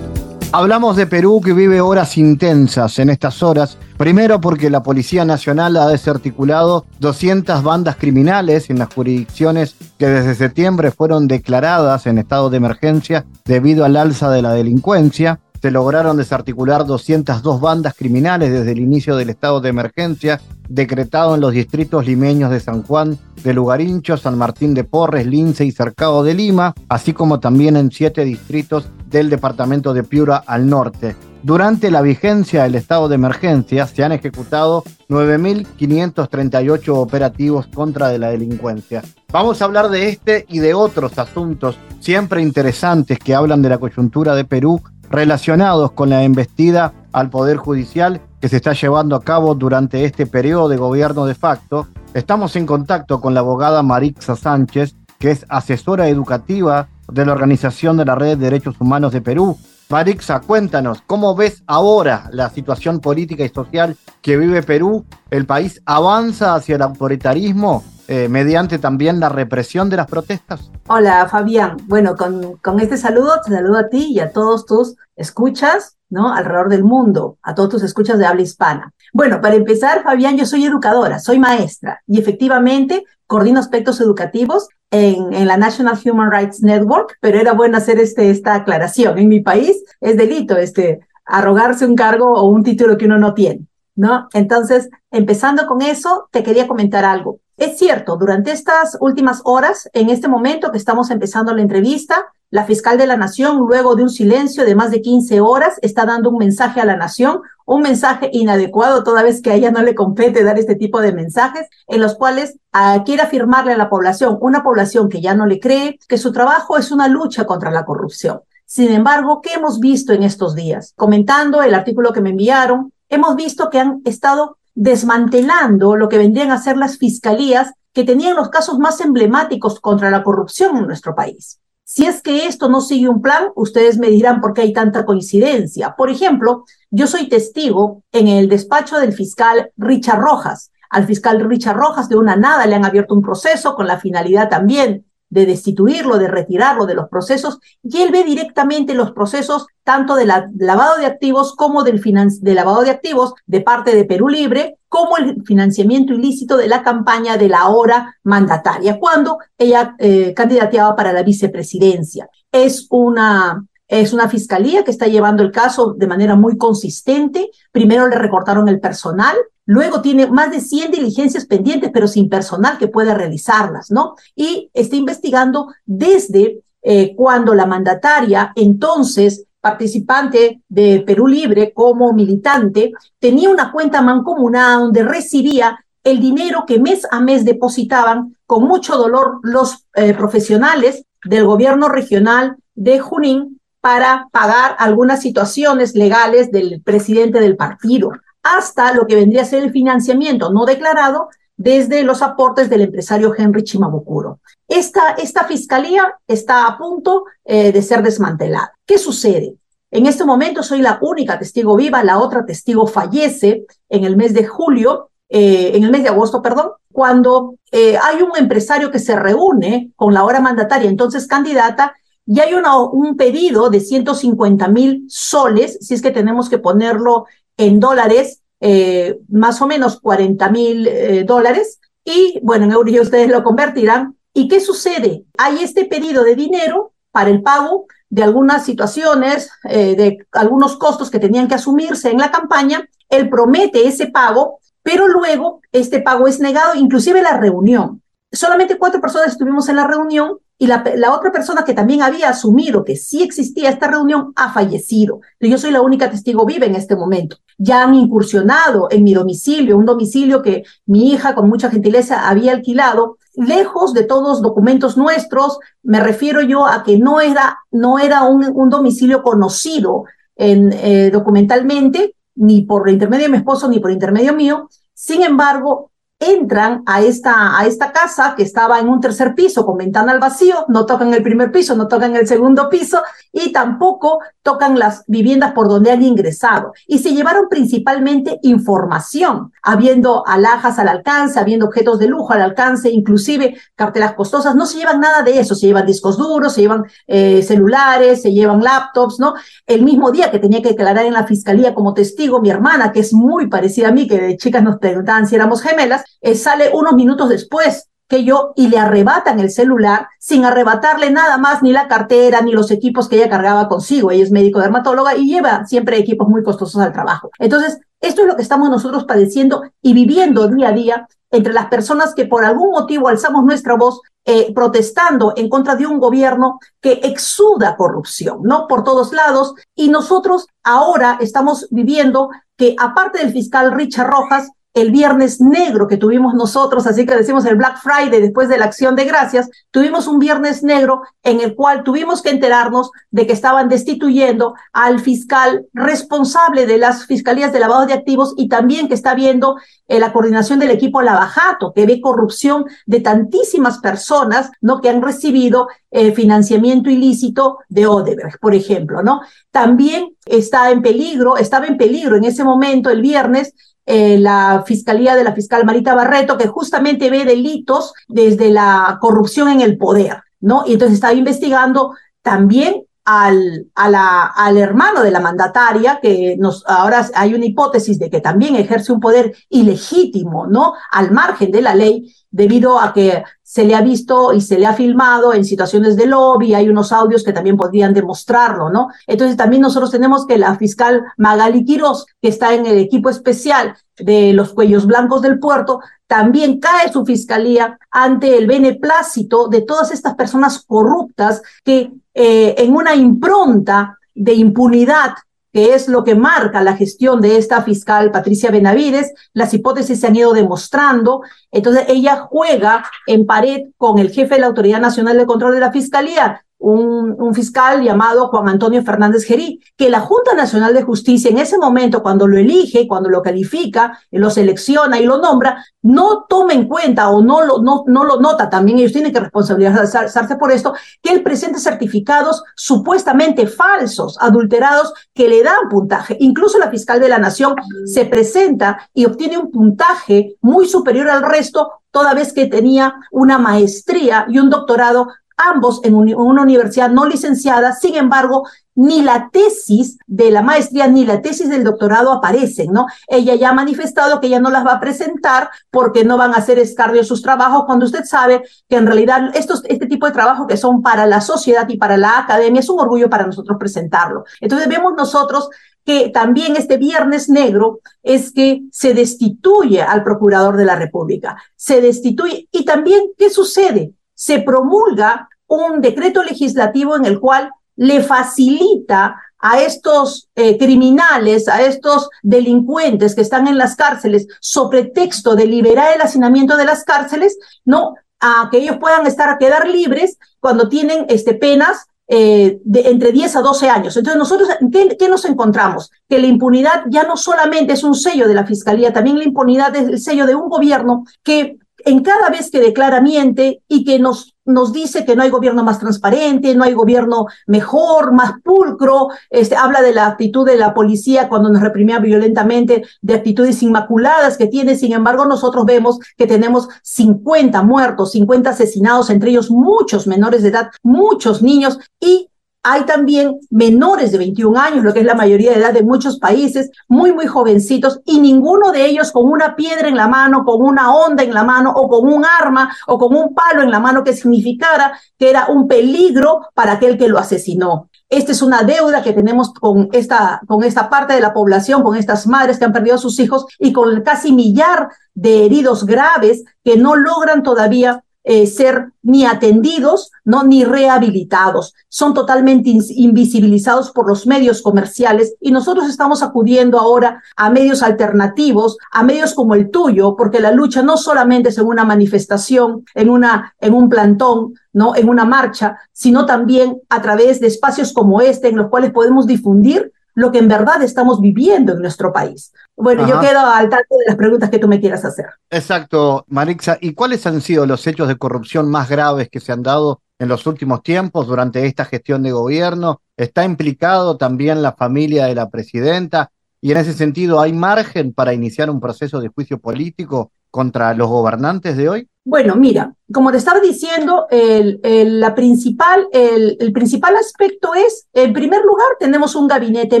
Hablamos 0.56 0.94
de 0.94 1.08
Perú 1.08 1.40
que 1.44 1.52
vive 1.52 1.80
horas 1.80 2.16
intensas 2.16 3.00
en 3.00 3.10
estas 3.10 3.42
horas, 3.42 3.76
primero 3.96 4.40
porque 4.40 4.70
la 4.70 4.84
Policía 4.84 5.24
Nacional 5.24 5.76
ha 5.76 5.88
desarticulado 5.88 6.86
200 7.00 7.64
bandas 7.64 7.96
criminales 7.96 8.70
en 8.70 8.78
las 8.78 8.94
jurisdicciones 8.94 9.74
que 9.98 10.06
desde 10.06 10.36
septiembre 10.36 10.92
fueron 10.92 11.26
declaradas 11.26 12.06
en 12.06 12.18
estado 12.18 12.50
de 12.50 12.58
emergencia 12.58 13.24
debido 13.44 13.84
al 13.84 13.96
alza 13.96 14.30
de 14.30 14.42
la 14.42 14.52
delincuencia. 14.52 15.40
Se 15.64 15.70
lograron 15.70 16.18
desarticular 16.18 16.84
202 16.84 17.58
bandas 17.58 17.94
criminales 17.94 18.52
desde 18.52 18.72
el 18.72 18.80
inicio 18.80 19.16
del 19.16 19.30
estado 19.30 19.62
de 19.62 19.70
emergencia 19.70 20.38
decretado 20.68 21.34
en 21.34 21.40
los 21.40 21.54
distritos 21.54 22.04
limeños 22.04 22.50
de 22.50 22.60
San 22.60 22.82
Juan 22.82 23.16
de 23.42 23.54
Lugarincho, 23.54 24.18
San 24.18 24.36
Martín 24.36 24.74
de 24.74 24.84
Porres, 24.84 25.26
Lince 25.26 25.64
y 25.64 25.72
Cercado 25.72 26.22
de 26.22 26.34
Lima, 26.34 26.74
así 26.90 27.14
como 27.14 27.40
también 27.40 27.78
en 27.78 27.90
siete 27.90 28.26
distritos 28.26 28.90
del 29.08 29.30
departamento 29.30 29.94
de 29.94 30.02
Piura 30.02 30.36
al 30.36 30.68
norte. 30.68 31.16
Durante 31.42 31.90
la 31.90 32.02
vigencia 32.02 32.64
del 32.64 32.74
estado 32.74 33.08
de 33.08 33.14
emergencia 33.14 33.86
se 33.86 34.04
han 34.04 34.12
ejecutado 34.12 34.84
9.538 35.08 36.88
operativos 36.94 37.68
contra 37.68 38.08
de 38.08 38.18
la 38.18 38.28
delincuencia. 38.28 39.02
Vamos 39.32 39.62
a 39.62 39.64
hablar 39.64 39.88
de 39.88 40.10
este 40.10 40.44
y 40.46 40.58
de 40.58 40.74
otros 40.74 41.18
asuntos 41.18 41.78
siempre 42.00 42.42
interesantes 42.42 43.18
que 43.18 43.34
hablan 43.34 43.62
de 43.62 43.70
la 43.70 43.78
coyuntura 43.78 44.34
de 44.34 44.44
Perú 44.44 44.82
relacionados 45.14 45.92
con 45.92 46.10
la 46.10 46.24
embestida 46.24 46.92
al 47.12 47.30
Poder 47.30 47.56
Judicial 47.56 48.20
que 48.40 48.48
se 48.48 48.56
está 48.56 48.72
llevando 48.72 49.14
a 49.14 49.22
cabo 49.22 49.54
durante 49.54 50.04
este 50.04 50.26
periodo 50.26 50.68
de 50.68 50.76
gobierno 50.76 51.24
de 51.24 51.36
facto. 51.36 51.86
Estamos 52.14 52.56
en 52.56 52.66
contacto 52.66 53.20
con 53.20 53.32
la 53.32 53.40
abogada 53.40 53.82
Marixa 53.82 54.34
Sánchez, 54.34 54.96
que 55.18 55.30
es 55.30 55.46
asesora 55.48 56.08
educativa 56.08 56.88
de 57.10 57.24
la 57.24 57.32
Organización 57.32 57.96
de 57.96 58.04
la 58.04 58.16
Red 58.16 58.38
de 58.38 58.44
Derechos 58.44 58.74
Humanos 58.80 59.12
de 59.12 59.20
Perú. 59.20 59.56
Marixa, 59.88 60.40
cuéntanos, 60.40 61.02
¿cómo 61.06 61.36
ves 61.36 61.62
ahora 61.66 62.28
la 62.32 62.50
situación 62.50 62.98
política 62.98 63.44
y 63.44 63.50
social 63.50 63.96
que 64.20 64.36
vive 64.36 64.62
Perú? 64.62 65.04
¿El 65.30 65.46
país 65.46 65.80
avanza 65.86 66.56
hacia 66.56 66.74
el 66.74 66.82
autoritarismo 66.82 67.84
eh, 68.08 68.28
mediante 68.28 68.78
también 68.78 69.20
la 69.20 69.28
represión 69.28 69.88
de 69.90 69.96
las 69.96 70.06
protestas? 70.06 70.70
Hola 70.88 71.26
Fabián, 71.28 71.76
bueno, 71.86 72.16
con, 72.16 72.56
con, 72.58 72.80
este 72.80 72.96
saludo 72.96 73.40
te 73.44 73.52
saludo 73.52 73.78
a 73.78 73.88
ti 73.88 74.08
y 74.10 74.20
a 74.20 74.32
todos 74.32 74.66
tus 74.66 74.96
escuchas, 75.16 75.96
¿no? 76.10 76.32
Alrededor 76.32 76.68
del 76.68 76.84
mundo, 76.84 77.38
a 77.42 77.54
todos 77.54 77.70
tus 77.70 77.82
escuchas 77.82 78.18
de 78.18 78.26
habla 78.26 78.42
hispana. 78.42 78.92
Bueno, 79.12 79.40
para 79.40 79.54
empezar, 79.54 80.02
Fabián, 80.02 80.36
yo 80.36 80.46
soy 80.46 80.64
educadora, 80.64 81.18
soy 81.18 81.38
maestra 81.38 82.02
y 82.06 82.18
efectivamente 82.18 83.04
coordino 83.26 83.58
aspectos 83.58 84.00
educativos 84.00 84.68
en, 84.90 85.32
en, 85.32 85.46
la 85.46 85.56
National 85.56 85.98
Human 86.04 86.30
Rights 86.30 86.62
Network, 86.62 87.16
pero 87.20 87.40
era 87.40 87.52
bueno 87.52 87.78
hacer 87.78 87.98
este, 87.98 88.30
esta 88.30 88.54
aclaración. 88.54 89.18
En 89.18 89.28
mi 89.28 89.40
país 89.40 89.82
es 90.00 90.16
delito 90.16 90.56
este, 90.56 91.00
arrogarse 91.24 91.86
un 91.86 91.96
cargo 91.96 92.34
o 92.34 92.48
un 92.48 92.62
título 92.62 92.96
que 92.96 93.06
uno 93.06 93.18
no 93.18 93.34
tiene, 93.34 93.66
¿no? 93.96 94.28
Entonces, 94.32 94.88
empezando 95.10 95.66
con 95.66 95.82
eso, 95.82 96.28
te 96.30 96.42
quería 96.42 96.68
comentar 96.68 97.04
algo. 97.04 97.38
Es 97.56 97.78
cierto, 97.78 98.16
durante 98.16 98.50
estas 98.50 98.98
últimas 99.00 99.40
horas, 99.44 99.88
en 99.92 100.10
este 100.10 100.26
momento 100.26 100.72
que 100.72 100.78
estamos 100.78 101.10
empezando 101.10 101.54
la 101.54 101.62
entrevista, 101.62 102.26
la 102.50 102.64
fiscal 102.64 102.98
de 102.98 103.06
la 103.06 103.16
Nación, 103.16 103.58
luego 103.68 103.94
de 103.94 104.02
un 104.02 104.10
silencio 104.10 104.64
de 104.64 104.74
más 104.74 104.90
de 104.90 105.02
15 105.02 105.40
horas, 105.40 105.78
está 105.82 106.04
dando 106.04 106.30
un 106.30 106.38
mensaje 106.38 106.80
a 106.80 106.84
la 106.84 106.96
Nación, 106.96 107.42
un 107.66 107.82
mensaje 107.82 108.28
inadecuado, 108.32 109.04
toda 109.04 109.22
vez 109.22 109.40
que 109.40 109.50
a 109.50 109.54
ella 109.54 109.70
no 109.70 109.82
le 109.82 109.94
compete 109.94 110.42
dar 110.44 110.58
este 110.58 110.74
tipo 110.74 111.00
de 111.00 111.12
mensajes, 111.12 111.68
en 111.86 112.00
los 112.00 112.14
cuales 112.14 112.56
uh, 112.74 113.02
quiere 113.04 113.22
afirmarle 113.22 113.72
a 113.72 113.76
la 113.76 113.88
población, 113.88 114.38
una 114.40 114.62
población 114.62 115.08
que 115.08 115.20
ya 115.20 115.34
no 115.34 115.46
le 115.46 115.60
cree, 115.60 115.98
que 116.08 116.18
su 116.18 116.32
trabajo 116.32 116.76
es 116.76 116.90
una 116.90 117.08
lucha 117.08 117.44
contra 117.44 117.70
la 117.70 117.84
corrupción. 117.84 118.40
Sin 118.66 118.90
embargo, 118.92 119.40
¿qué 119.40 119.54
hemos 119.54 119.78
visto 119.78 120.12
en 120.12 120.22
estos 120.22 120.54
días? 120.54 120.92
Comentando 120.96 121.62
el 121.62 121.74
artículo 121.74 122.12
que 122.12 122.20
me 122.20 122.30
enviaron, 122.30 122.92
hemos 123.14 123.36
visto 123.36 123.70
que 123.70 123.80
han 123.80 124.00
estado 124.04 124.58
desmantelando 124.74 125.96
lo 125.96 126.08
que 126.08 126.18
vendrían 126.18 126.50
a 126.50 126.60
ser 126.60 126.76
las 126.76 126.98
fiscalías 126.98 127.72
que 127.92 128.04
tenían 128.04 128.36
los 128.36 128.50
casos 128.50 128.78
más 128.78 129.00
emblemáticos 129.00 129.80
contra 129.80 130.10
la 130.10 130.22
corrupción 130.22 130.76
en 130.76 130.86
nuestro 130.86 131.14
país. 131.14 131.60
Si 131.84 132.06
es 132.06 132.22
que 132.22 132.46
esto 132.46 132.68
no 132.68 132.80
sigue 132.80 133.08
un 133.08 133.22
plan, 133.22 133.48
ustedes 133.54 133.98
me 133.98 134.08
dirán 134.08 134.40
por 134.40 134.52
qué 134.52 134.62
hay 134.62 134.72
tanta 134.72 135.04
coincidencia. 135.04 135.94
Por 135.96 136.10
ejemplo, 136.10 136.64
yo 136.90 137.06
soy 137.06 137.28
testigo 137.28 138.02
en 138.10 138.26
el 138.26 138.48
despacho 138.48 138.98
del 138.98 139.12
fiscal 139.12 139.70
Richard 139.76 140.20
Rojas. 140.20 140.72
Al 140.90 141.06
fiscal 141.06 141.40
Richard 141.40 141.76
Rojas 141.76 142.08
de 142.08 142.16
una 142.16 142.36
nada 142.36 142.66
le 142.66 142.74
han 142.74 142.84
abierto 142.84 143.14
un 143.14 143.22
proceso 143.22 143.74
con 143.74 143.86
la 143.86 144.00
finalidad 144.00 144.48
también 144.48 145.04
de 145.34 145.46
destituirlo, 145.46 146.16
de 146.16 146.28
retirarlo 146.28 146.86
de 146.86 146.94
los 146.94 147.08
procesos, 147.08 147.58
y 147.82 148.02
él 148.02 148.12
ve 148.12 148.22
directamente 148.22 148.94
los 148.94 149.10
procesos 149.10 149.66
tanto 149.82 150.14
del 150.14 150.30
lavado 150.58 150.96
de 150.96 151.06
activos 151.06 151.56
como 151.56 151.82
del, 151.82 152.00
de 152.40 152.54
lavado 152.54 152.82
de 152.82 152.90
activos 152.90 153.34
de 153.46 153.60
parte 153.60 153.96
de 153.96 154.04
Perú 154.04 154.28
Libre, 154.28 154.78
como 154.88 155.16
el 155.16 155.42
financiamiento 155.44 156.14
ilícito 156.14 156.56
de 156.56 156.68
la 156.68 156.84
campaña 156.84 157.36
de 157.36 157.48
la 157.48 157.58
ahora 157.58 158.16
mandataria, 158.22 159.00
cuando 159.00 159.38
ella 159.58 159.96
eh, 159.98 160.32
candidateaba 160.34 160.94
para 160.94 161.12
la 161.12 161.24
vicepresidencia. 161.24 162.30
Es 162.52 162.86
una 162.90 163.66
es 163.88 164.12
una 164.12 164.28
fiscalía 164.28 164.84
que 164.84 164.90
está 164.90 165.06
llevando 165.06 165.42
el 165.42 165.52
caso 165.52 165.92
de 165.92 166.06
manera 166.06 166.36
muy 166.36 166.56
consistente. 166.56 167.50
Primero 167.70 168.08
le 168.08 168.16
recortaron 168.16 168.68
el 168.68 168.80
personal, 168.80 169.36
luego 169.66 170.00
tiene 170.00 170.26
más 170.26 170.50
de 170.50 170.60
100 170.60 170.90
diligencias 170.90 171.46
pendientes, 171.46 171.90
pero 171.92 172.08
sin 172.08 172.28
personal 172.28 172.78
que 172.78 172.88
pueda 172.88 173.14
realizarlas, 173.14 173.90
¿no? 173.90 174.14
Y 174.34 174.70
está 174.72 174.96
investigando 174.96 175.68
desde 175.84 176.62
eh, 176.82 177.14
cuando 177.16 177.54
la 177.54 177.66
mandataria, 177.66 178.52
entonces 178.56 179.46
participante 179.60 180.60
de 180.68 181.02
Perú 181.06 181.26
Libre 181.26 181.72
como 181.72 182.12
militante, 182.12 182.92
tenía 183.18 183.48
una 183.48 183.72
cuenta 183.72 184.02
mancomunada 184.02 184.76
donde 184.76 185.02
recibía 185.02 185.78
el 186.02 186.20
dinero 186.20 186.64
que 186.66 186.78
mes 186.78 187.06
a 187.10 187.20
mes 187.20 187.46
depositaban 187.46 188.36
con 188.46 188.64
mucho 188.64 188.98
dolor 188.98 189.40
los 189.42 189.86
eh, 189.94 190.12
profesionales 190.12 191.06
del 191.24 191.46
gobierno 191.46 191.88
regional 191.88 192.56
de 192.74 192.98
Junín 192.98 193.53
para 193.84 194.28
pagar 194.32 194.76
algunas 194.78 195.20
situaciones 195.20 195.94
legales 195.94 196.50
del 196.50 196.80
presidente 196.82 197.38
del 197.38 197.54
partido, 197.54 198.12
hasta 198.42 198.94
lo 198.94 199.06
que 199.06 199.14
vendría 199.14 199.42
a 199.42 199.44
ser 199.44 199.62
el 199.62 199.72
financiamiento 199.72 200.50
no 200.50 200.64
declarado 200.64 201.28
desde 201.58 202.02
los 202.02 202.22
aportes 202.22 202.70
del 202.70 202.80
empresario 202.80 203.34
Henry 203.36 203.62
Chimabukuro. 203.62 204.40
Esta, 204.66 205.10
esta 205.18 205.44
fiscalía 205.44 206.14
está 206.26 206.66
a 206.66 206.78
punto 206.78 207.26
eh, 207.44 207.72
de 207.72 207.82
ser 207.82 208.02
desmantelada. 208.02 208.72
¿Qué 208.86 208.96
sucede? 208.96 209.56
En 209.90 210.06
este 210.06 210.24
momento 210.24 210.62
soy 210.62 210.80
la 210.80 210.98
única 211.02 211.38
testigo 211.38 211.76
viva, 211.76 212.02
la 212.02 212.20
otra 212.20 212.46
testigo 212.46 212.86
fallece 212.86 213.66
en 213.90 214.04
el 214.04 214.16
mes 214.16 214.32
de 214.32 214.46
julio, 214.46 215.10
eh, 215.28 215.72
en 215.74 215.84
el 215.84 215.90
mes 215.90 216.04
de 216.04 216.08
agosto, 216.08 216.40
perdón, 216.40 216.70
cuando 216.90 217.56
eh, 217.70 217.98
hay 218.02 218.22
un 218.22 218.32
empresario 218.34 218.90
que 218.90 218.98
se 218.98 219.14
reúne 219.14 219.90
con 219.94 220.14
la 220.14 220.24
hora 220.24 220.40
mandataria, 220.40 220.88
entonces 220.88 221.26
candidata, 221.26 221.92
y 222.26 222.40
hay 222.40 222.54
un 222.54 223.16
pedido 223.16 223.68
de 223.70 223.80
150 223.80 224.68
mil 224.68 225.04
soles, 225.08 225.78
si 225.80 225.94
es 225.94 226.02
que 226.02 226.10
tenemos 226.10 226.48
que 226.48 226.58
ponerlo 226.58 227.26
en 227.56 227.80
dólares, 227.80 228.42
eh, 228.60 229.18
más 229.28 229.60
o 229.60 229.66
menos 229.66 230.00
40 230.00 230.50
mil 230.50 230.86
eh, 230.86 231.24
dólares, 231.24 231.80
y 232.04 232.38
bueno, 232.42 232.64
en 232.64 232.72
euros 232.72 233.00
ustedes 233.00 233.28
lo 233.28 233.42
convertirán. 233.42 234.16
¿Y 234.32 234.48
qué 234.48 234.60
sucede? 234.60 235.24
Hay 235.38 235.62
este 235.62 235.84
pedido 235.84 236.24
de 236.24 236.34
dinero 236.34 236.92
para 237.12 237.30
el 237.30 237.42
pago 237.42 237.86
de 238.08 238.22
algunas 238.22 238.64
situaciones, 238.64 239.50
eh, 239.64 239.94
de 239.96 240.26
algunos 240.32 240.76
costos 240.76 241.10
que 241.10 241.18
tenían 241.18 241.48
que 241.48 241.54
asumirse 241.54 242.10
en 242.10 242.18
la 242.18 242.30
campaña, 242.30 242.88
él 243.08 243.28
promete 243.28 243.86
ese 243.86 244.06
pago, 244.06 244.60
pero 244.82 245.08
luego 245.08 245.60
este 245.72 246.00
pago 246.00 246.26
es 246.26 246.40
negado, 246.40 246.74
inclusive 246.74 247.22
la 247.22 247.36
reunión. 247.36 248.02
Solamente 248.32 248.78
cuatro 248.78 249.00
personas 249.00 249.28
estuvimos 249.28 249.68
en 249.68 249.76
la 249.76 249.86
reunión 249.86 250.38
y 250.56 250.66
la, 250.68 251.12
otra 251.12 251.32
persona 251.32 251.64
que 251.64 251.74
también 251.74 252.02
había 252.02 252.28
asumido 252.28 252.84
que 252.84 252.96
sí 252.96 253.22
existía 253.22 253.70
esta 253.70 253.88
reunión 253.88 254.32
ha 254.36 254.52
fallecido. 254.52 255.20
Yo 255.40 255.58
soy 255.58 255.72
la 255.72 255.82
única 255.82 256.10
testigo 256.10 256.46
viva 256.46 256.64
en 256.64 256.76
este 256.76 256.94
momento. 256.94 257.36
Ya 257.58 257.82
han 257.82 257.94
incursionado 257.94 258.88
en 258.90 259.02
mi 259.02 259.14
domicilio, 259.14 259.76
un 259.76 259.84
domicilio 259.84 260.42
que 260.42 260.62
mi 260.86 261.12
hija 261.12 261.34
con 261.34 261.48
mucha 261.48 261.70
gentileza 261.70 262.28
había 262.28 262.52
alquilado, 262.52 263.18
lejos 263.34 263.94
de 263.94 264.04
todos 264.04 264.42
documentos 264.42 264.96
nuestros. 264.96 265.58
Me 265.82 265.98
refiero 265.98 266.40
yo 266.40 266.66
a 266.66 266.84
que 266.84 266.98
no 266.98 267.20
era, 267.20 267.58
no 267.72 267.98
era 267.98 268.22
un, 268.22 268.70
domicilio 268.70 269.22
conocido 269.22 270.04
eh, 270.36 271.10
documentalmente, 271.12 272.14
ni 272.36 272.62
por 272.62 272.88
intermedio 272.88 273.24
de 273.24 273.30
mi 273.32 273.38
esposo, 273.38 273.68
ni 273.68 273.80
por 273.80 273.90
intermedio 273.90 274.32
mío. 274.34 274.68
Sin 274.94 275.22
embargo, 275.22 275.90
entran 276.32 276.82
a 276.86 277.02
esta, 277.02 277.58
a 277.58 277.66
esta 277.66 277.92
casa 277.92 278.34
que 278.36 278.42
estaba 278.42 278.80
en 278.80 278.88
un 278.88 279.00
tercer 279.00 279.34
piso 279.34 279.64
con 279.64 279.76
ventana 279.76 280.12
al 280.12 280.20
vacío, 280.20 280.64
no 280.68 280.86
tocan 280.86 281.12
el 281.12 281.22
primer 281.22 281.52
piso, 281.52 281.74
no 281.76 281.88
tocan 281.88 282.16
el 282.16 282.26
segundo 282.26 282.68
piso 282.68 283.02
y 283.32 283.52
tampoco 283.52 284.20
tocan 284.42 284.78
las 284.78 285.04
viviendas 285.06 285.52
por 285.52 285.68
donde 285.68 285.90
han 285.90 286.02
ingresado. 286.02 286.72
Y 286.86 286.98
se 286.98 287.12
llevaron 287.12 287.48
principalmente 287.48 288.38
información, 288.42 289.52
habiendo 289.62 290.26
alhajas 290.26 290.78
al 290.78 290.88
alcance, 290.88 291.40
habiendo 291.40 291.66
objetos 291.66 291.98
de 291.98 292.06
lujo 292.06 292.32
al 292.32 292.42
alcance, 292.42 292.90
inclusive 292.90 293.56
carteras 293.74 294.14
costosas, 294.14 294.54
no 294.54 294.66
se 294.66 294.78
llevan 294.78 295.00
nada 295.00 295.22
de 295.22 295.38
eso, 295.40 295.54
se 295.54 295.66
llevan 295.66 295.86
discos 295.86 296.16
duros, 296.16 296.54
se 296.54 296.62
llevan 296.62 296.84
eh, 297.06 297.42
celulares, 297.42 298.22
se 298.22 298.32
llevan 298.32 298.62
laptops, 298.62 299.18
¿no? 299.18 299.34
El 299.66 299.82
mismo 299.82 300.10
día 300.10 300.30
que 300.30 300.38
tenía 300.38 300.62
que 300.62 300.70
declarar 300.70 301.04
en 301.06 301.12
la 301.12 301.26
fiscalía 301.26 301.74
como 301.74 301.94
testigo 301.94 302.40
mi 302.40 302.50
hermana, 302.50 302.92
que 302.92 303.00
es 303.00 303.12
muy 303.12 303.48
parecida 303.48 303.88
a 303.88 303.92
mí, 303.92 304.06
que 304.06 304.20
de 304.20 304.36
chicas 304.36 304.62
nos 304.62 304.78
preguntaban 304.78 305.26
si 305.26 305.34
éramos 305.34 305.62
gemelas, 305.62 306.04
eh, 306.24 306.34
sale 306.34 306.70
unos 306.72 306.94
minutos 306.94 307.28
después 307.28 307.90
que 308.08 308.24
yo 308.24 308.52
y 308.56 308.68
le 308.68 308.78
arrebatan 308.78 309.40
el 309.40 309.50
celular 309.50 310.08
sin 310.18 310.44
arrebatarle 310.44 311.10
nada 311.10 311.36
más, 311.36 311.62
ni 311.62 311.70
la 311.70 311.86
cartera, 311.86 312.40
ni 312.40 312.52
los 312.52 312.70
equipos 312.70 313.08
que 313.08 313.16
ella 313.16 313.28
cargaba 313.28 313.68
consigo. 313.68 314.10
Ella 314.10 314.24
es 314.24 314.30
médico 314.30 314.58
dermatóloga 314.58 315.16
y 315.16 315.26
lleva 315.26 315.66
siempre 315.66 315.98
equipos 315.98 316.26
muy 316.28 316.42
costosos 316.42 316.80
al 316.80 316.92
trabajo. 316.92 317.30
Entonces, 317.38 317.78
esto 318.00 318.22
es 318.22 318.26
lo 318.26 318.36
que 318.36 318.42
estamos 318.42 318.70
nosotros 318.70 319.04
padeciendo 319.04 319.64
y 319.82 319.92
viviendo 319.92 320.48
día 320.48 320.68
a 320.68 320.72
día 320.72 321.08
entre 321.30 321.52
las 321.52 321.66
personas 321.66 322.14
que 322.14 322.26
por 322.26 322.44
algún 322.44 322.70
motivo 322.70 323.08
alzamos 323.08 323.44
nuestra 323.44 323.74
voz 323.74 324.00
eh, 324.24 324.52
protestando 324.54 325.34
en 325.36 325.50
contra 325.50 325.76
de 325.76 325.86
un 325.86 325.98
gobierno 325.98 326.58
que 326.80 327.00
exuda 327.02 327.76
corrupción, 327.76 328.38
¿no? 328.44 328.66
Por 328.66 328.82
todos 328.82 329.12
lados. 329.12 329.54
Y 329.74 329.90
nosotros 329.90 330.46
ahora 330.62 331.18
estamos 331.20 331.68
viviendo 331.70 332.30
que 332.56 332.76
aparte 332.78 333.18
del 333.18 333.32
fiscal 333.32 333.72
Richard 333.72 334.08
Rojas, 334.08 334.50
el 334.74 334.90
viernes 334.90 335.40
negro 335.40 335.86
que 335.86 335.96
tuvimos 335.96 336.34
nosotros, 336.34 336.86
así 336.86 337.06
que 337.06 337.14
decimos 337.14 337.46
el 337.46 337.56
Black 337.56 337.80
Friday 337.80 338.20
después 338.20 338.48
de 338.48 338.58
la 338.58 338.64
acción 338.64 338.96
de 338.96 339.04
gracias, 339.04 339.48
tuvimos 339.70 340.08
un 340.08 340.18
viernes 340.18 340.64
negro 340.64 341.02
en 341.22 341.40
el 341.40 341.54
cual 341.54 341.84
tuvimos 341.84 342.22
que 342.22 342.30
enterarnos 342.30 342.90
de 343.12 343.26
que 343.26 343.32
estaban 343.32 343.68
destituyendo 343.68 344.54
al 344.72 344.98
fiscal 344.98 345.66
responsable 345.72 346.66
de 346.66 346.78
las 346.78 347.06
fiscalías 347.06 347.52
de 347.52 347.60
lavado 347.60 347.86
de 347.86 347.94
activos 347.94 348.34
y 348.36 348.48
también 348.48 348.88
que 348.88 348.94
está 348.94 349.14
viendo 349.14 349.56
eh, 349.86 350.00
la 350.00 350.12
coordinación 350.12 350.58
del 350.58 350.72
equipo 350.72 351.02
Lavajato, 351.02 351.72
que 351.72 351.86
ve 351.86 352.00
corrupción 352.00 352.64
de 352.86 353.00
tantísimas 353.00 353.78
personas, 353.78 354.50
¿no? 354.60 354.80
Que 354.80 354.88
han 354.88 355.02
recibido 355.02 355.68
eh, 355.90 356.12
financiamiento 356.12 356.90
ilícito 356.90 357.58
de 357.68 357.86
Odebrecht, 357.86 358.40
por 358.40 358.54
ejemplo, 358.54 359.02
¿no? 359.02 359.20
También 359.52 360.16
está 360.26 360.70
en 360.70 360.82
peligro, 360.82 361.36
estaba 361.36 361.66
en 361.66 361.76
peligro 361.76 362.16
en 362.16 362.24
ese 362.24 362.42
momento, 362.42 362.90
el 362.90 363.02
viernes, 363.02 363.54
eh, 363.86 364.18
la 364.18 364.64
Fiscalía 364.66 365.14
de 365.14 365.24
la 365.24 365.34
fiscal 365.34 365.64
Marita 365.64 365.94
Barreto, 365.94 366.38
que 366.38 366.48
justamente 366.48 367.10
ve 367.10 367.24
delitos 367.24 367.92
desde 368.08 368.50
la 368.50 368.98
corrupción 369.00 369.48
en 369.48 369.60
el 369.60 369.76
poder, 369.76 370.22
¿no? 370.40 370.64
Y 370.66 370.74
entonces 370.74 370.94
está 370.94 371.12
investigando 371.12 371.94
también 372.22 372.84
al, 373.04 373.66
al 373.74 374.56
hermano 374.56 375.02
de 375.02 375.10
la 375.10 375.20
mandataria, 375.20 376.00
que 376.00 376.36
nos, 376.38 376.64
ahora 376.66 377.06
hay 377.14 377.34
una 377.34 377.44
hipótesis 377.44 377.98
de 377.98 378.08
que 378.08 378.20
también 378.20 378.56
ejerce 378.56 378.92
un 378.92 379.00
poder 379.00 379.34
ilegítimo, 379.50 380.46
¿no? 380.46 380.74
Al 380.90 381.10
margen 381.10 381.50
de 381.50 381.60
la 381.60 381.74
ley, 381.74 382.14
debido 382.34 382.80
a 382.80 382.92
que 382.92 383.22
se 383.44 383.64
le 383.64 383.76
ha 383.76 383.80
visto 383.80 384.32
y 384.32 384.40
se 384.40 384.58
le 384.58 384.66
ha 384.66 384.74
filmado 384.74 385.32
en 385.32 385.44
situaciones 385.44 385.94
de 385.96 386.06
lobby, 386.06 386.52
hay 386.52 386.68
unos 386.68 386.90
audios 386.90 387.22
que 387.22 387.32
también 387.32 387.56
podrían 387.56 387.94
demostrarlo, 387.94 388.70
¿no? 388.70 388.88
Entonces 389.06 389.36
también 389.36 389.62
nosotros 389.62 389.92
tenemos 389.92 390.26
que 390.26 390.36
la 390.36 390.56
fiscal 390.56 391.04
Magali 391.16 391.64
Quiroz, 391.64 392.06
que 392.20 392.28
está 392.28 392.52
en 392.52 392.66
el 392.66 392.78
equipo 392.78 393.08
especial 393.08 393.76
de 393.96 394.32
los 394.32 394.52
cuellos 394.52 394.84
blancos 394.84 395.22
del 395.22 395.38
puerto, 395.38 395.78
también 396.08 396.58
cae 396.58 396.92
su 396.92 397.06
fiscalía 397.06 397.78
ante 397.92 398.36
el 398.36 398.48
beneplácito 398.48 399.46
de 399.46 399.60
todas 399.60 399.92
estas 399.92 400.16
personas 400.16 400.64
corruptas 400.66 401.40
que 401.62 401.92
eh, 402.14 402.56
en 402.58 402.74
una 402.74 402.96
impronta 402.96 403.96
de 404.12 404.34
impunidad 404.34 405.14
que 405.54 405.72
es 405.72 405.86
lo 405.86 406.02
que 406.02 406.16
marca 406.16 406.64
la 406.64 406.76
gestión 406.76 407.20
de 407.20 407.38
esta 407.38 407.62
fiscal 407.62 408.10
Patricia 408.10 408.50
Benavides. 408.50 409.14
Las 409.34 409.54
hipótesis 409.54 410.00
se 410.00 410.08
han 410.08 410.16
ido 410.16 410.32
demostrando. 410.32 411.22
Entonces, 411.52 411.84
ella 411.86 412.26
juega 412.28 412.84
en 413.06 413.24
pared 413.24 413.68
con 413.78 414.00
el 414.00 414.10
jefe 414.10 414.34
de 414.34 414.40
la 414.40 414.48
Autoridad 414.48 414.80
Nacional 414.80 415.16
de 415.16 415.26
Control 415.26 415.54
de 415.54 415.60
la 415.60 415.70
Fiscalía, 415.70 416.44
un, 416.64 417.34
fiscal 417.34 417.82
llamado 417.82 418.28
Juan 418.28 418.48
Antonio 418.48 418.82
Fernández 418.82 419.24
Gerí, 419.24 419.60
que 419.76 419.90
la 419.90 420.00
Junta 420.00 420.34
Nacional 420.34 420.72
de 420.72 420.82
Justicia 420.82 421.30
en 421.30 421.38
ese 421.38 421.58
momento, 421.58 422.02
cuando 422.02 422.28
lo 422.28 422.38
elige, 422.38 422.86
cuando 422.86 423.08
lo 423.08 423.22
califica, 423.22 423.98
lo 424.12 424.30
selecciona 424.30 425.00
y 425.00 425.04
lo 425.04 425.18
nombra, 425.18 425.64
no 425.82 426.24
toma 426.28 426.52
en 426.52 426.68
cuenta 426.68 427.10
o 427.10 427.22
no 427.22 427.42
lo, 427.42 427.58
no, 427.58 427.84
no 427.86 428.04
lo 428.04 428.20
nota, 428.20 428.48
también 428.48 428.78
ellos 428.78 428.92
tienen 428.92 429.12
que 429.12 429.20
responsabilizarse 429.20 430.36
por 430.36 430.52
esto, 430.52 430.74
que 431.02 431.12
él 431.12 431.22
presente 431.22 431.58
certificados 431.58 432.42
supuestamente 432.54 433.46
falsos, 433.46 434.16
adulterados, 434.20 434.94
que 435.12 435.28
le 435.28 435.42
dan 435.42 435.68
puntaje. 435.68 436.16
Incluso 436.20 436.58
la 436.58 436.70
fiscal 436.70 437.00
de 437.00 437.08
la 437.08 437.18
Nación 437.18 437.56
se 437.84 438.06
presenta 438.06 438.88
y 438.94 439.04
obtiene 439.04 439.38
un 439.38 439.50
puntaje 439.50 440.36
muy 440.40 440.66
superior 440.68 441.10
al 441.10 441.22
resto 441.22 441.72
toda 441.94 442.12
vez 442.12 442.32
que 442.32 442.46
tenía 442.46 442.96
una 443.12 443.38
maestría 443.38 444.26
y 444.28 444.40
un 444.40 444.50
doctorado 444.50 445.06
ambos 445.36 445.80
en 445.84 445.94
una 445.94 446.42
universidad 446.42 446.90
no 446.90 447.06
licenciada, 447.06 447.72
sin 447.72 447.96
embargo, 447.96 448.46
ni 448.74 449.02
la 449.02 449.30
tesis 449.30 449.98
de 450.06 450.30
la 450.30 450.42
maestría 450.42 450.86
ni 450.88 451.04
la 451.04 451.22
tesis 451.22 451.48
del 451.48 451.64
doctorado 451.64 452.12
aparecen, 452.12 452.72
¿no? 452.72 452.86
Ella 453.06 453.34
ya 453.34 453.50
ha 453.50 453.54
manifestado 453.54 454.20
que 454.20 454.26
ella 454.26 454.40
no 454.40 454.50
las 454.50 454.66
va 454.66 454.74
a 454.74 454.80
presentar 454.80 455.50
porque 455.70 456.04
no 456.04 456.16
van 456.16 456.34
a 456.34 456.38
hacer 456.38 456.58
escardio 456.58 457.04
sus 457.04 457.22
trabajos, 457.22 457.64
cuando 457.66 457.86
usted 457.86 458.04
sabe 458.04 458.42
que 458.68 458.76
en 458.76 458.86
realidad 458.86 459.30
estos, 459.34 459.62
este 459.66 459.86
tipo 459.86 460.06
de 460.06 460.12
trabajos 460.12 460.46
que 460.46 460.56
son 460.56 460.82
para 460.82 461.06
la 461.06 461.20
sociedad 461.20 461.68
y 461.68 461.76
para 461.76 461.96
la 461.96 462.18
academia 462.18 462.60
es 462.60 462.68
un 462.68 462.80
orgullo 462.80 463.08
para 463.08 463.26
nosotros 463.26 463.56
presentarlo. 463.58 464.24
Entonces 464.40 464.68
vemos 464.68 464.94
nosotros 464.96 465.48
que 465.84 466.08
también 466.08 466.56
este 466.56 466.78
viernes 466.78 467.28
negro 467.28 467.80
es 468.02 468.32
que 468.32 468.62
se 468.72 468.94
destituye 468.94 469.82
al 469.82 470.02
procurador 470.02 470.56
de 470.56 470.64
la 470.64 470.76
República, 470.76 471.36
se 471.54 471.80
destituye 471.80 472.48
y 472.50 472.64
también, 472.64 473.10
¿qué 473.18 473.30
sucede? 473.30 473.92
Se 474.24 474.40
promulga 474.40 475.28
un 475.46 475.82
decreto 475.82 476.22
legislativo 476.22 476.96
en 476.96 477.04
el 477.04 477.20
cual 477.20 477.50
le 477.76 478.02
facilita 478.02 479.20
a 479.38 479.60
estos 479.60 480.30
eh, 480.34 480.56
criminales, 480.56 481.46
a 481.46 481.60
estos 481.60 482.08
delincuentes 482.22 483.14
que 483.14 483.20
están 483.20 483.48
en 483.48 483.58
las 483.58 483.76
cárceles, 483.76 484.26
sobre 484.40 484.84
texto 484.86 485.36
de 485.36 485.44
liberar 485.44 485.94
el 485.94 486.00
hacinamiento 486.00 486.56
de 486.56 486.64
las 486.64 486.84
cárceles, 486.84 487.36
no 487.66 487.96
a 488.18 488.48
que 488.50 488.56
ellos 488.56 488.78
puedan 488.80 489.06
estar 489.06 489.28
a 489.28 489.36
quedar 489.36 489.68
libres 489.68 490.18
cuando 490.40 490.70
tienen 490.70 491.04
este, 491.10 491.34
penas 491.34 491.84
eh, 492.08 492.58
de 492.64 492.88
entre 492.88 493.12
10 493.12 493.36
a 493.36 493.42
12 493.42 493.68
años. 493.68 493.94
Entonces, 493.98 494.18
nosotros, 494.18 494.48
¿qué, 494.72 494.96
¿qué, 494.98 495.08
nos 495.10 495.26
encontramos? 495.26 495.90
Que 496.08 496.18
la 496.18 496.26
impunidad 496.26 496.84
ya 496.88 497.02
no 497.02 497.18
solamente 497.18 497.74
es 497.74 497.84
un 497.84 497.94
sello 497.94 498.26
de 498.26 498.34
la 498.34 498.46
fiscalía, 498.46 498.94
también 498.94 499.18
la 499.18 499.24
impunidad 499.24 499.76
es 499.76 499.88
el 499.88 500.00
sello 500.00 500.24
de 500.24 500.34
un 500.34 500.48
gobierno 500.48 501.04
que 501.22 501.58
en 501.84 502.02
cada 502.02 502.30
vez 502.30 502.50
que 502.50 502.60
declara 502.60 503.00
miente 503.00 503.62
y 503.68 503.84
que 503.84 503.98
nos, 503.98 504.34
nos 504.44 504.72
dice 504.72 505.04
que 505.04 505.16
no 505.16 505.22
hay 505.22 505.30
gobierno 505.30 505.62
más 505.62 505.78
transparente, 505.78 506.54
no 506.54 506.64
hay 506.64 506.72
gobierno 506.72 507.26
mejor, 507.46 508.12
más 508.12 508.40
pulcro, 508.42 509.08
este, 509.30 509.56
habla 509.56 509.82
de 509.82 509.92
la 509.92 510.06
actitud 510.06 510.46
de 510.46 510.56
la 510.56 510.74
policía 510.74 511.28
cuando 511.28 511.50
nos 511.50 511.62
reprimía 511.62 511.98
violentamente, 511.98 512.84
de 513.02 513.14
actitudes 513.14 513.62
inmaculadas 513.62 514.36
que 514.38 514.46
tiene, 514.46 514.76
sin 514.76 514.92
embargo 514.92 515.26
nosotros 515.26 515.64
vemos 515.64 515.98
que 516.16 516.26
tenemos 516.26 516.68
50 516.82 517.62
muertos, 517.62 518.12
50 518.12 518.50
asesinados, 518.50 519.10
entre 519.10 519.30
ellos 519.30 519.50
muchos 519.50 520.06
menores 520.06 520.42
de 520.42 520.48
edad, 520.48 520.70
muchos 520.82 521.42
niños 521.42 521.78
y 522.00 522.28
hay 522.66 522.84
también 522.84 523.38
menores 523.50 524.10
de 524.10 524.18
21 524.18 524.58
años, 524.58 524.84
lo 524.84 524.94
que 524.94 525.00
es 525.00 525.06
la 525.06 525.14
mayoría 525.14 525.52
de 525.52 525.58
edad 525.58 525.74
de 525.74 525.82
muchos 525.82 526.18
países, 526.18 526.70
muy, 526.88 527.12
muy 527.12 527.26
jovencitos, 527.26 528.00
y 528.06 528.18
ninguno 528.18 528.72
de 528.72 528.86
ellos 528.86 529.12
con 529.12 529.30
una 529.30 529.54
piedra 529.54 529.86
en 529.86 529.96
la 529.96 530.08
mano, 530.08 530.44
con 530.46 530.62
una 530.62 530.94
onda 530.94 531.22
en 531.22 531.34
la 531.34 531.44
mano, 531.44 531.72
o 531.76 531.88
con 531.88 532.10
un 532.10 532.24
arma, 532.24 532.74
o 532.86 532.98
con 532.98 533.14
un 533.14 533.34
palo 533.34 533.62
en 533.62 533.70
la 533.70 533.80
mano 533.80 534.02
que 534.02 534.14
significara 534.14 534.98
que 535.18 535.28
era 535.28 535.46
un 535.48 535.68
peligro 535.68 536.40
para 536.54 536.72
aquel 536.72 536.96
que 536.96 537.08
lo 537.08 537.18
asesinó. 537.18 537.90
Esta 538.08 538.32
es 538.32 538.40
una 538.40 538.62
deuda 538.62 539.02
que 539.02 539.12
tenemos 539.12 539.52
con 539.52 539.88
esta, 539.92 540.40
con 540.46 540.62
esta 540.62 540.88
parte 540.88 541.14
de 541.14 541.20
la 541.20 541.34
población, 541.34 541.82
con 541.82 541.96
estas 541.96 542.26
madres 542.26 542.58
que 542.58 542.64
han 542.64 542.72
perdido 542.72 542.94
a 542.94 542.98
sus 542.98 543.18
hijos 543.18 543.44
y 543.58 543.72
con 543.72 544.02
casi 544.02 544.32
millar 544.32 544.88
de 545.14 545.44
heridos 545.44 545.84
graves 545.84 546.44
que 546.62 546.76
no 546.76 546.96
logran 546.96 547.42
todavía 547.42 548.03
eh, 548.24 548.46
ser 548.46 548.90
ni 549.02 549.26
atendidos, 549.26 550.10
¿no? 550.24 550.44
ni 550.44 550.64
rehabilitados. 550.64 551.74
Son 551.88 552.14
totalmente 552.14 552.70
invisibilizados 552.96 553.90
por 553.90 554.08
los 554.08 554.26
medios 554.26 554.62
comerciales 554.62 555.36
y 555.40 555.52
nosotros 555.52 555.88
estamos 555.90 556.22
acudiendo 556.22 556.78
ahora 556.78 557.22
a 557.36 557.50
medios 557.50 557.82
alternativos, 557.82 558.78
a 558.90 559.02
medios 559.02 559.34
como 559.34 559.54
el 559.54 559.70
tuyo, 559.70 560.16
porque 560.16 560.40
la 560.40 560.52
lucha 560.52 560.82
no 560.82 560.96
solamente 560.96 561.50
es 561.50 561.58
en 561.58 561.66
una 561.66 561.84
manifestación, 561.84 562.86
en, 562.94 563.10
una, 563.10 563.54
en 563.60 563.74
un 563.74 563.90
plantón, 563.90 564.54
¿no? 564.72 564.96
en 564.96 565.10
una 565.10 565.26
marcha, 565.26 565.76
sino 565.92 566.24
también 566.24 566.80
a 566.88 567.02
través 567.02 567.40
de 567.40 567.48
espacios 567.48 567.92
como 567.92 568.22
este 568.22 568.48
en 568.48 568.56
los 568.56 568.68
cuales 568.68 568.90
podemos 568.92 569.26
difundir 569.26 569.92
lo 570.14 570.30
que 570.30 570.38
en 570.38 570.48
verdad 570.48 570.82
estamos 570.82 571.20
viviendo 571.20 571.72
en 571.72 571.80
nuestro 571.80 572.12
país. 572.12 572.52
Bueno, 572.76 573.06
yo 573.06 573.20
quedo 573.20 573.40
al 573.40 573.68
tanto 573.68 573.96
de 573.98 574.06
las 574.06 574.16
preguntas 574.16 574.50
que 574.50 574.58
tú 574.58 574.68
me 574.68 574.80
quieras 574.80 575.04
hacer. 575.04 575.26
Exacto, 575.50 576.24
Marixa. 576.28 576.78
¿Y 576.80 576.94
cuáles 576.94 577.26
han 577.26 577.40
sido 577.40 577.66
los 577.66 577.86
hechos 577.86 578.08
de 578.08 578.16
corrupción 578.16 578.70
más 578.70 578.88
graves 578.88 579.28
que 579.28 579.40
se 579.40 579.52
han 579.52 579.62
dado 579.62 580.00
en 580.18 580.28
los 580.28 580.46
últimos 580.46 580.82
tiempos 580.82 581.26
durante 581.26 581.66
esta 581.66 581.84
gestión 581.84 582.22
de 582.22 582.32
gobierno? 582.32 583.00
¿Está 583.16 583.44
implicado 583.44 584.16
también 584.16 584.62
la 584.62 584.72
familia 584.72 585.26
de 585.26 585.34
la 585.34 585.50
presidenta? 585.50 586.30
Y 586.60 586.72
en 586.72 586.78
ese 586.78 586.94
sentido, 586.94 587.40
¿hay 587.40 587.52
margen 587.52 588.12
para 588.12 588.32
iniciar 588.32 588.70
un 588.70 588.80
proceso 588.80 589.20
de 589.20 589.28
juicio 589.28 589.58
político 589.58 590.32
contra 590.50 590.94
los 590.94 591.08
gobernantes 591.08 591.76
de 591.76 591.88
hoy? 591.88 592.08
Bueno, 592.26 592.56
mira, 592.56 592.94
como 593.12 593.30
te 593.30 593.36
estaba 593.36 593.60
diciendo, 593.60 594.26
el, 594.30 594.80
la 595.20 595.34
principal, 595.34 596.08
el, 596.10 596.56
el, 596.58 596.72
principal 596.72 597.16
aspecto 597.16 597.74
es, 597.74 598.08
en 598.14 598.32
primer 598.32 598.64
lugar, 598.64 598.86
tenemos 598.98 599.36
un 599.36 599.46
gabinete 599.46 600.00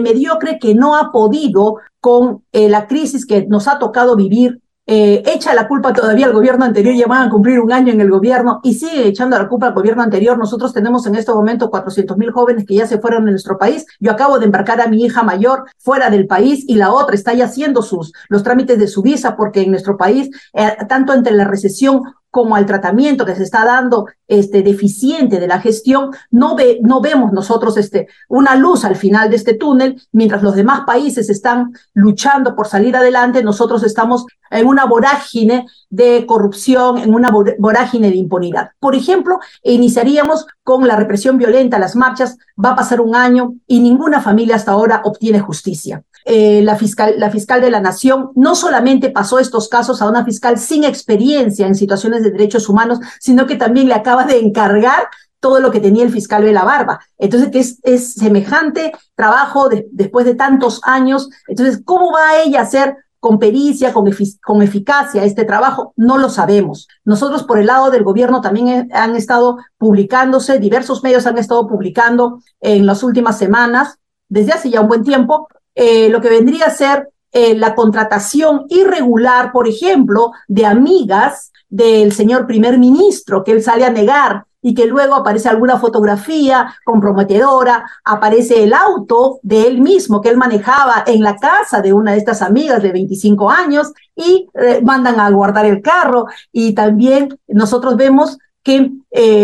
mediocre 0.00 0.58
que 0.58 0.74
no 0.74 0.96
ha 0.96 1.12
podido, 1.12 1.76
con 2.04 2.44
eh, 2.52 2.68
la 2.68 2.86
crisis 2.86 3.24
que 3.24 3.46
nos 3.46 3.66
ha 3.66 3.78
tocado 3.78 4.14
vivir, 4.14 4.60
eh, 4.86 5.22
echa 5.26 5.54
la 5.54 5.66
culpa 5.66 5.92
todavía 5.92 6.26
al 6.26 6.32
gobierno 6.32 6.64
anterior, 6.64 6.94
ya 6.94 7.06
van 7.06 7.26
a 7.26 7.30
cumplir 7.30 7.58
un 7.60 7.72
año 7.72 7.92
en 7.92 8.00
el 8.00 8.10
gobierno 8.10 8.60
y 8.62 8.74
sigue 8.74 9.06
echando 9.06 9.38
la 9.38 9.48
culpa 9.48 9.68
al 9.68 9.74
gobierno 9.74 10.02
anterior. 10.02 10.36
Nosotros 10.36 10.72
tenemos 10.72 11.06
en 11.06 11.14
este 11.14 11.32
momento 11.32 11.70
400 11.70 12.16
mil 12.16 12.30
jóvenes 12.30 12.64
que 12.66 12.74
ya 12.74 12.86
se 12.86 12.98
fueron 12.98 13.24
de 13.24 13.30
nuestro 13.30 13.56
país. 13.56 13.86
Yo 13.98 14.12
acabo 14.12 14.38
de 14.38 14.46
embarcar 14.46 14.80
a 14.80 14.88
mi 14.88 15.02
hija 15.02 15.22
mayor 15.22 15.64
fuera 15.78 16.10
del 16.10 16.26
país 16.26 16.64
y 16.68 16.74
la 16.74 16.92
otra 16.92 17.14
está 17.14 17.32
ya 17.32 17.46
haciendo 17.46 17.82
sus, 17.82 18.12
los 18.28 18.42
trámites 18.42 18.78
de 18.78 18.88
su 18.88 19.02
visa 19.02 19.36
porque 19.36 19.62
en 19.62 19.70
nuestro 19.70 19.96
país, 19.96 20.30
eh, 20.52 20.76
tanto 20.88 21.14
entre 21.14 21.32
la 21.32 21.44
recesión 21.44 22.02
como 22.34 22.56
al 22.56 22.66
tratamiento 22.66 23.24
que 23.24 23.36
se 23.36 23.44
está 23.44 23.64
dando 23.64 24.08
este 24.26 24.64
deficiente 24.64 25.38
de 25.38 25.46
la 25.46 25.60
gestión, 25.60 26.10
no, 26.32 26.56
ve, 26.56 26.80
no 26.82 27.00
vemos 27.00 27.32
nosotros 27.32 27.76
este, 27.76 28.08
una 28.28 28.56
luz 28.56 28.84
al 28.84 28.96
final 28.96 29.30
de 29.30 29.36
este 29.36 29.54
túnel, 29.54 30.02
mientras 30.10 30.42
los 30.42 30.56
demás 30.56 30.80
países 30.84 31.30
están 31.30 31.74
luchando 31.92 32.56
por 32.56 32.66
salir 32.66 32.96
adelante, 32.96 33.44
nosotros 33.44 33.84
estamos 33.84 34.26
en 34.50 34.66
una 34.66 34.84
vorágine 34.84 35.66
de 35.90 36.26
corrupción, 36.26 36.98
en 36.98 37.14
una 37.14 37.30
vorágine 37.30 38.10
de 38.10 38.16
impunidad. 38.16 38.70
Por 38.80 38.96
ejemplo, 38.96 39.38
iniciaríamos 39.62 40.46
con 40.64 40.88
la 40.88 40.96
represión 40.96 41.38
violenta, 41.38 41.78
las 41.78 41.94
marchas, 41.94 42.36
va 42.62 42.70
a 42.70 42.76
pasar 42.76 43.00
un 43.00 43.14
año 43.14 43.54
y 43.68 43.78
ninguna 43.78 44.20
familia 44.20 44.56
hasta 44.56 44.72
ahora 44.72 45.02
obtiene 45.04 45.38
justicia. 45.38 46.02
Eh, 46.26 46.62
la, 46.62 46.76
fiscal, 46.76 47.14
la 47.18 47.30
fiscal 47.30 47.60
de 47.60 47.70
la 47.70 47.80
Nación 47.80 48.30
no 48.34 48.54
solamente 48.54 49.10
pasó 49.10 49.38
estos 49.38 49.68
casos 49.68 50.00
a 50.00 50.08
una 50.08 50.24
fiscal 50.24 50.58
sin 50.58 50.82
experiencia 50.82 51.66
en 51.66 51.74
situaciones 51.74 52.22
de 52.24 52.32
derechos 52.32 52.68
humanos, 52.68 52.98
sino 53.20 53.46
que 53.46 53.54
también 53.56 53.86
le 53.86 53.94
acaba 53.94 54.24
de 54.24 54.40
encargar 54.40 55.08
todo 55.44 55.60
lo 55.60 55.70
que 55.70 55.78
tenía 55.80 56.04
el 56.04 56.10
fiscal 56.10 56.42
de 56.42 56.52
la 56.52 56.64
barba. 56.64 57.00
Entonces, 57.18 57.50
que 57.50 57.58
es, 57.58 57.78
es 57.82 58.14
semejante 58.14 58.92
trabajo 59.14 59.68
después 59.92 60.24
de 60.24 60.34
tantos 60.34 60.80
años. 60.84 61.28
Entonces, 61.46 61.82
¿cómo 61.84 62.10
va 62.12 62.40
ella 62.42 62.60
a 62.60 62.62
hacer 62.62 62.96
con 63.20 63.38
pericia, 63.38 63.92
con, 63.92 64.62
eficacia 64.62 65.22
este 65.22 65.44
trabajo? 65.44 65.92
No 65.96 66.16
lo 66.16 66.30
sabemos. 66.30 66.88
Nosotros 67.04 67.42
por 67.44 67.58
el 67.58 67.66
lado 67.66 67.90
del 67.90 68.04
gobierno 68.04 68.40
también 68.40 68.90
han 68.92 69.16
estado 69.16 69.58
publicándose, 69.76 70.58
diversos 70.58 71.02
medios 71.02 71.26
han 71.26 71.36
estado 71.36 71.66
publicando 71.66 72.40
en 72.60 72.86
las 72.86 73.02
últimas 73.02 73.36
semanas, 73.36 73.98
desde 74.28 74.52
hace 74.52 74.70
ya 74.70 74.80
un 74.80 74.88
buen 74.88 75.04
tiempo, 75.04 75.48
eh, 75.74 76.08
lo 76.08 76.20
que 76.20 76.30
vendría 76.30 76.66
a 76.66 76.70
ser 76.70 77.10
eh, 77.32 77.54
la 77.54 77.74
contratación 77.74 78.66
irregular, 78.68 79.52
por 79.52 79.68
ejemplo, 79.68 80.32
de 80.46 80.66
amigas 80.66 81.50
del 81.74 82.12
señor 82.12 82.46
primer 82.46 82.78
ministro, 82.78 83.42
que 83.42 83.50
él 83.50 83.60
sale 83.60 83.84
a 83.84 83.90
negar 83.90 84.44
y 84.62 84.74
que 84.74 84.86
luego 84.86 85.16
aparece 85.16 85.48
alguna 85.48 85.76
fotografía 85.76 86.72
comprometedora, 86.84 87.84
aparece 88.04 88.62
el 88.62 88.72
auto 88.72 89.40
de 89.42 89.66
él 89.66 89.80
mismo 89.80 90.20
que 90.20 90.28
él 90.28 90.36
manejaba 90.36 91.02
en 91.04 91.20
la 91.22 91.36
casa 91.36 91.82
de 91.82 91.92
una 91.92 92.12
de 92.12 92.18
estas 92.18 92.42
amigas 92.42 92.80
de 92.80 92.92
25 92.92 93.50
años 93.50 93.92
y 94.14 94.48
eh, 94.54 94.80
mandan 94.84 95.18
a 95.18 95.28
guardar 95.30 95.66
el 95.66 95.82
carro. 95.82 96.26
Y 96.52 96.74
también 96.74 97.36
nosotros 97.48 97.96
vemos 97.96 98.38
que 98.62 98.92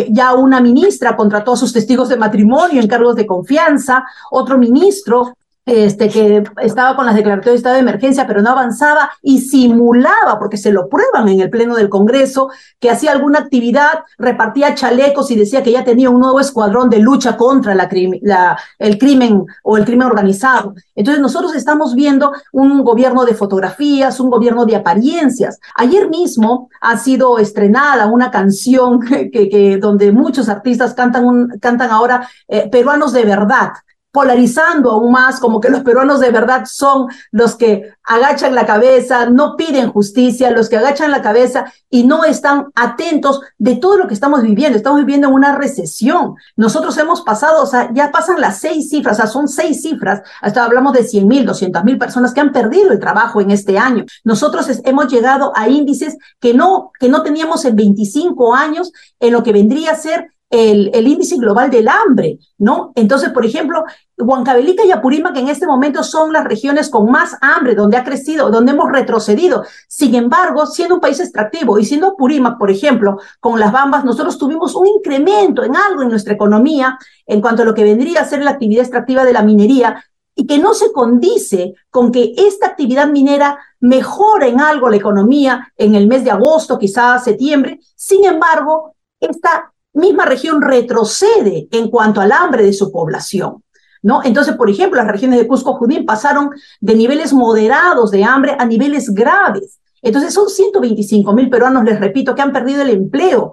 ya 0.08 0.32
una 0.32 0.62
ministra 0.62 1.14
contrató 1.14 1.52
a 1.52 1.56
sus 1.56 1.74
testigos 1.74 2.08
de 2.08 2.16
matrimonio 2.16 2.80
en 2.80 2.88
cargos 2.88 3.16
de 3.16 3.26
confianza, 3.26 4.02
otro 4.30 4.56
ministro 4.56 5.34
este, 5.66 6.08
que 6.08 6.42
estaba 6.62 6.96
con 6.96 7.06
las 7.06 7.14
declaratorias 7.14 7.54
de 7.54 7.56
estado 7.58 7.74
de 7.74 7.82
emergencia, 7.82 8.26
pero 8.26 8.42
no 8.42 8.50
avanzaba 8.50 9.10
y 9.22 9.40
simulaba, 9.40 10.38
porque 10.38 10.56
se 10.56 10.72
lo 10.72 10.88
prueban 10.88 11.28
en 11.28 11.40
el 11.40 11.50
Pleno 11.50 11.76
del 11.76 11.88
Congreso, 11.88 12.50
que 12.78 12.90
hacía 12.90 13.12
alguna 13.12 13.40
actividad, 13.40 14.00
repartía 14.18 14.74
chalecos 14.74 15.30
y 15.30 15.36
decía 15.36 15.62
que 15.62 15.72
ya 15.72 15.84
tenía 15.84 16.10
un 16.10 16.20
nuevo 16.20 16.40
escuadrón 16.40 16.90
de 16.90 16.98
lucha 16.98 17.36
contra 17.36 17.74
la, 17.74 17.88
la, 18.22 18.58
el 18.78 18.98
crimen 18.98 19.44
o 19.62 19.76
el 19.76 19.84
crimen 19.84 20.06
organizado. 20.06 20.74
Entonces 20.94 21.20
nosotros 21.22 21.54
estamos 21.54 21.94
viendo 21.94 22.32
un 22.52 22.82
gobierno 22.82 23.24
de 23.24 23.34
fotografías, 23.34 24.18
un 24.18 24.30
gobierno 24.30 24.66
de 24.66 24.76
apariencias. 24.76 25.60
Ayer 25.76 26.08
mismo 26.08 26.68
ha 26.80 26.96
sido 26.96 27.38
estrenada 27.38 28.06
una 28.06 28.30
canción 28.30 29.00
que, 29.32 29.78
donde 29.80 30.10
muchos 30.10 30.48
artistas 30.48 30.94
cantan, 30.94 31.24
un, 31.24 31.58
cantan 31.60 31.90
ahora 31.90 32.28
eh, 32.48 32.68
peruanos 32.70 33.12
de 33.12 33.24
verdad 33.24 33.70
polarizando 34.12 34.90
aún 34.90 35.12
más, 35.12 35.38
como 35.40 35.60
que 35.60 35.70
los 35.70 35.82
peruanos 35.82 36.20
de 36.20 36.30
verdad 36.30 36.64
son 36.66 37.06
los 37.30 37.56
que 37.56 37.94
agachan 38.04 38.54
la 38.54 38.66
cabeza, 38.66 39.26
no 39.26 39.56
piden 39.56 39.92
justicia, 39.92 40.50
los 40.50 40.68
que 40.68 40.76
agachan 40.76 41.10
la 41.10 41.22
cabeza 41.22 41.72
y 41.88 42.04
no 42.04 42.24
están 42.24 42.66
atentos 42.74 43.40
de 43.58 43.76
todo 43.76 43.98
lo 43.98 44.08
que 44.08 44.14
estamos 44.14 44.42
viviendo. 44.42 44.76
Estamos 44.76 45.00
viviendo 45.00 45.28
en 45.28 45.34
una 45.34 45.56
recesión. 45.56 46.34
Nosotros 46.56 46.96
hemos 46.98 47.22
pasado, 47.22 47.62
o 47.62 47.66
sea, 47.66 47.90
ya 47.92 48.10
pasan 48.10 48.40
las 48.40 48.58
seis 48.58 48.90
cifras, 48.90 49.18
o 49.18 49.22
sea, 49.22 49.26
son 49.26 49.48
seis 49.48 49.82
cifras. 49.82 50.22
Hasta 50.40 50.64
hablamos 50.64 50.92
de 50.92 51.04
100 51.04 51.28
mil, 51.28 51.46
200 51.46 51.84
mil 51.84 51.98
personas 51.98 52.34
que 52.34 52.40
han 52.40 52.52
perdido 52.52 52.92
el 52.92 52.98
trabajo 52.98 53.40
en 53.40 53.50
este 53.50 53.78
año. 53.78 54.04
Nosotros 54.24 54.66
hemos 54.84 55.08
llegado 55.08 55.52
a 55.54 55.68
índices 55.68 56.16
que 56.40 56.54
no, 56.54 56.90
que 56.98 57.08
no 57.08 57.22
teníamos 57.22 57.64
en 57.64 57.76
25 57.76 58.54
años 58.54 58.92
en 59.20 59.32
lo 59.32 59.42
que 59.42 59.52
vendría 59.52 59.92
a 59.92 59.96
ser 59.96 60.30
el, 60.50 61.06
índice 61.06 61.36
global 61.36 61.70
del 61.70 61.88
hambre, 61.88 62.38
¿no? 62.58 62.92
Entonces, 62.96 63.30
por 63.30 63.46
ejemplo, 63.46 63.84
Huancavelica 64.18 64.84
y 64.84 64.90
Apurímac 64.90 65.36
en 65.36 65.48
este 65.48 65.66
momento 65.66 66.02
son 66.02 66.32
las 66.32 66.44
regiones 66.44 66.90
con 66.90 67.08
más 67.10 67.36
hambre, 67.40 67.76
donde 67.76 67.96
ha 67.96 68.04
crecido, 68.04 68.50
donde 68.50 68.72
hemos 68.72 68.90
retrocedido. 68.90 69.64
Sin 69.88 70.14
embargo, 70.16 70.66
siendo 70.66 70.96
un 70.96 71.00
país 71.00 71.20
extractivo 71.20 71.78
y 71.78 71.84
siendo 71.84 72.08
Apurímac, 72.08 72.58
por 72.58 72.70
ejemplo, 72.70 73.18
con 73.38 73.60
las 73.60 73.70
bambas, 73.70 74.04
nosotros 74.04 74.38
tuvimos 74.38 74.74
un 74.74 74.88
incremento 74.88 75.62
en 75.62 75.76
algo 75.76 76.02
en 76.02 76.08
nuestra 76.08 76.34
economía 76.34 76.98
en 77.26 77.40
cuanto 77.40 77.62
a 77.62 77.64
lo 77.64 77.74
que 77.74 77.84
vendría 77.84 78.20
a 78.20 78.28
ser 78.28 78.42
la 78.42 78.50
actividad 78.50 78.82
extractiva 78.82 79.24
de 79.24 79.32
la 79.32 79.42
minería 79.42 80.04
y 80.34 80.46
que 80.46 80.58
no 80.58 80.74
se 80.74 80.90
condice 80.92 81.74
con 81.90 82.10
que 82.10 82.34
esta 82.36 82.66
actividad 82.66 83.08
minera 83.08 83.58
mejore 83.78 84.48
en 84.48 84.60
algo 84.60 84.88
la 84.88 84.96
economía 84.96 85.72
en 85.76 85.94
el 85.94 86.08
mes 86.08 86.24
de 86.24 86.30
agosto, 86.30 86.78
quizás 86.78 87.24
septiembre. 87.24 87.78
Sin 87.94 88.24
embargo, 88.24 88.96
esta 89.20 89.72
misma 89.92 90.24
región 90.24 90.62
retrocede 90.62 91.68
en 91.70 91.90
cuanto 91.90 92.20
al 92.20 92.32
hambre 92.32 92.64
de 92.64 92.72
su 92.72 92.90
población. 92.90 93.62
¿No? 94.02 94.22
Entonces, 94.24 94.54
por 94.54 94.70
ejemplo, 94.70 94.96
las 94.98 95.12
regiones 95.12 95.38
de 95.38 95.46
Cusco 95.46 95.74
Judín 95.74 96.06
pasaron 96.06 96.50
de 96.80 96.94
niveles 96.94 97.34
moderados 97.34 98.10
de 98.10 98.24
hambre 98.24 98.56
a 98.58 98.64
niveles 98.64 99.12
graves. 99.12 99.78
Entonces, 100.00 100.32
son 100.32 100.48
125 100.48 101.32
mil 101.34 101.50
peruanos, 101.50 101.84
les 101.84 102.00
repito, 102.00 102.34
que 102.34 102.40
han 102.40 102.52
perdido 102.52 102.80
el 102.80 102.88
empleo 102.88 103.52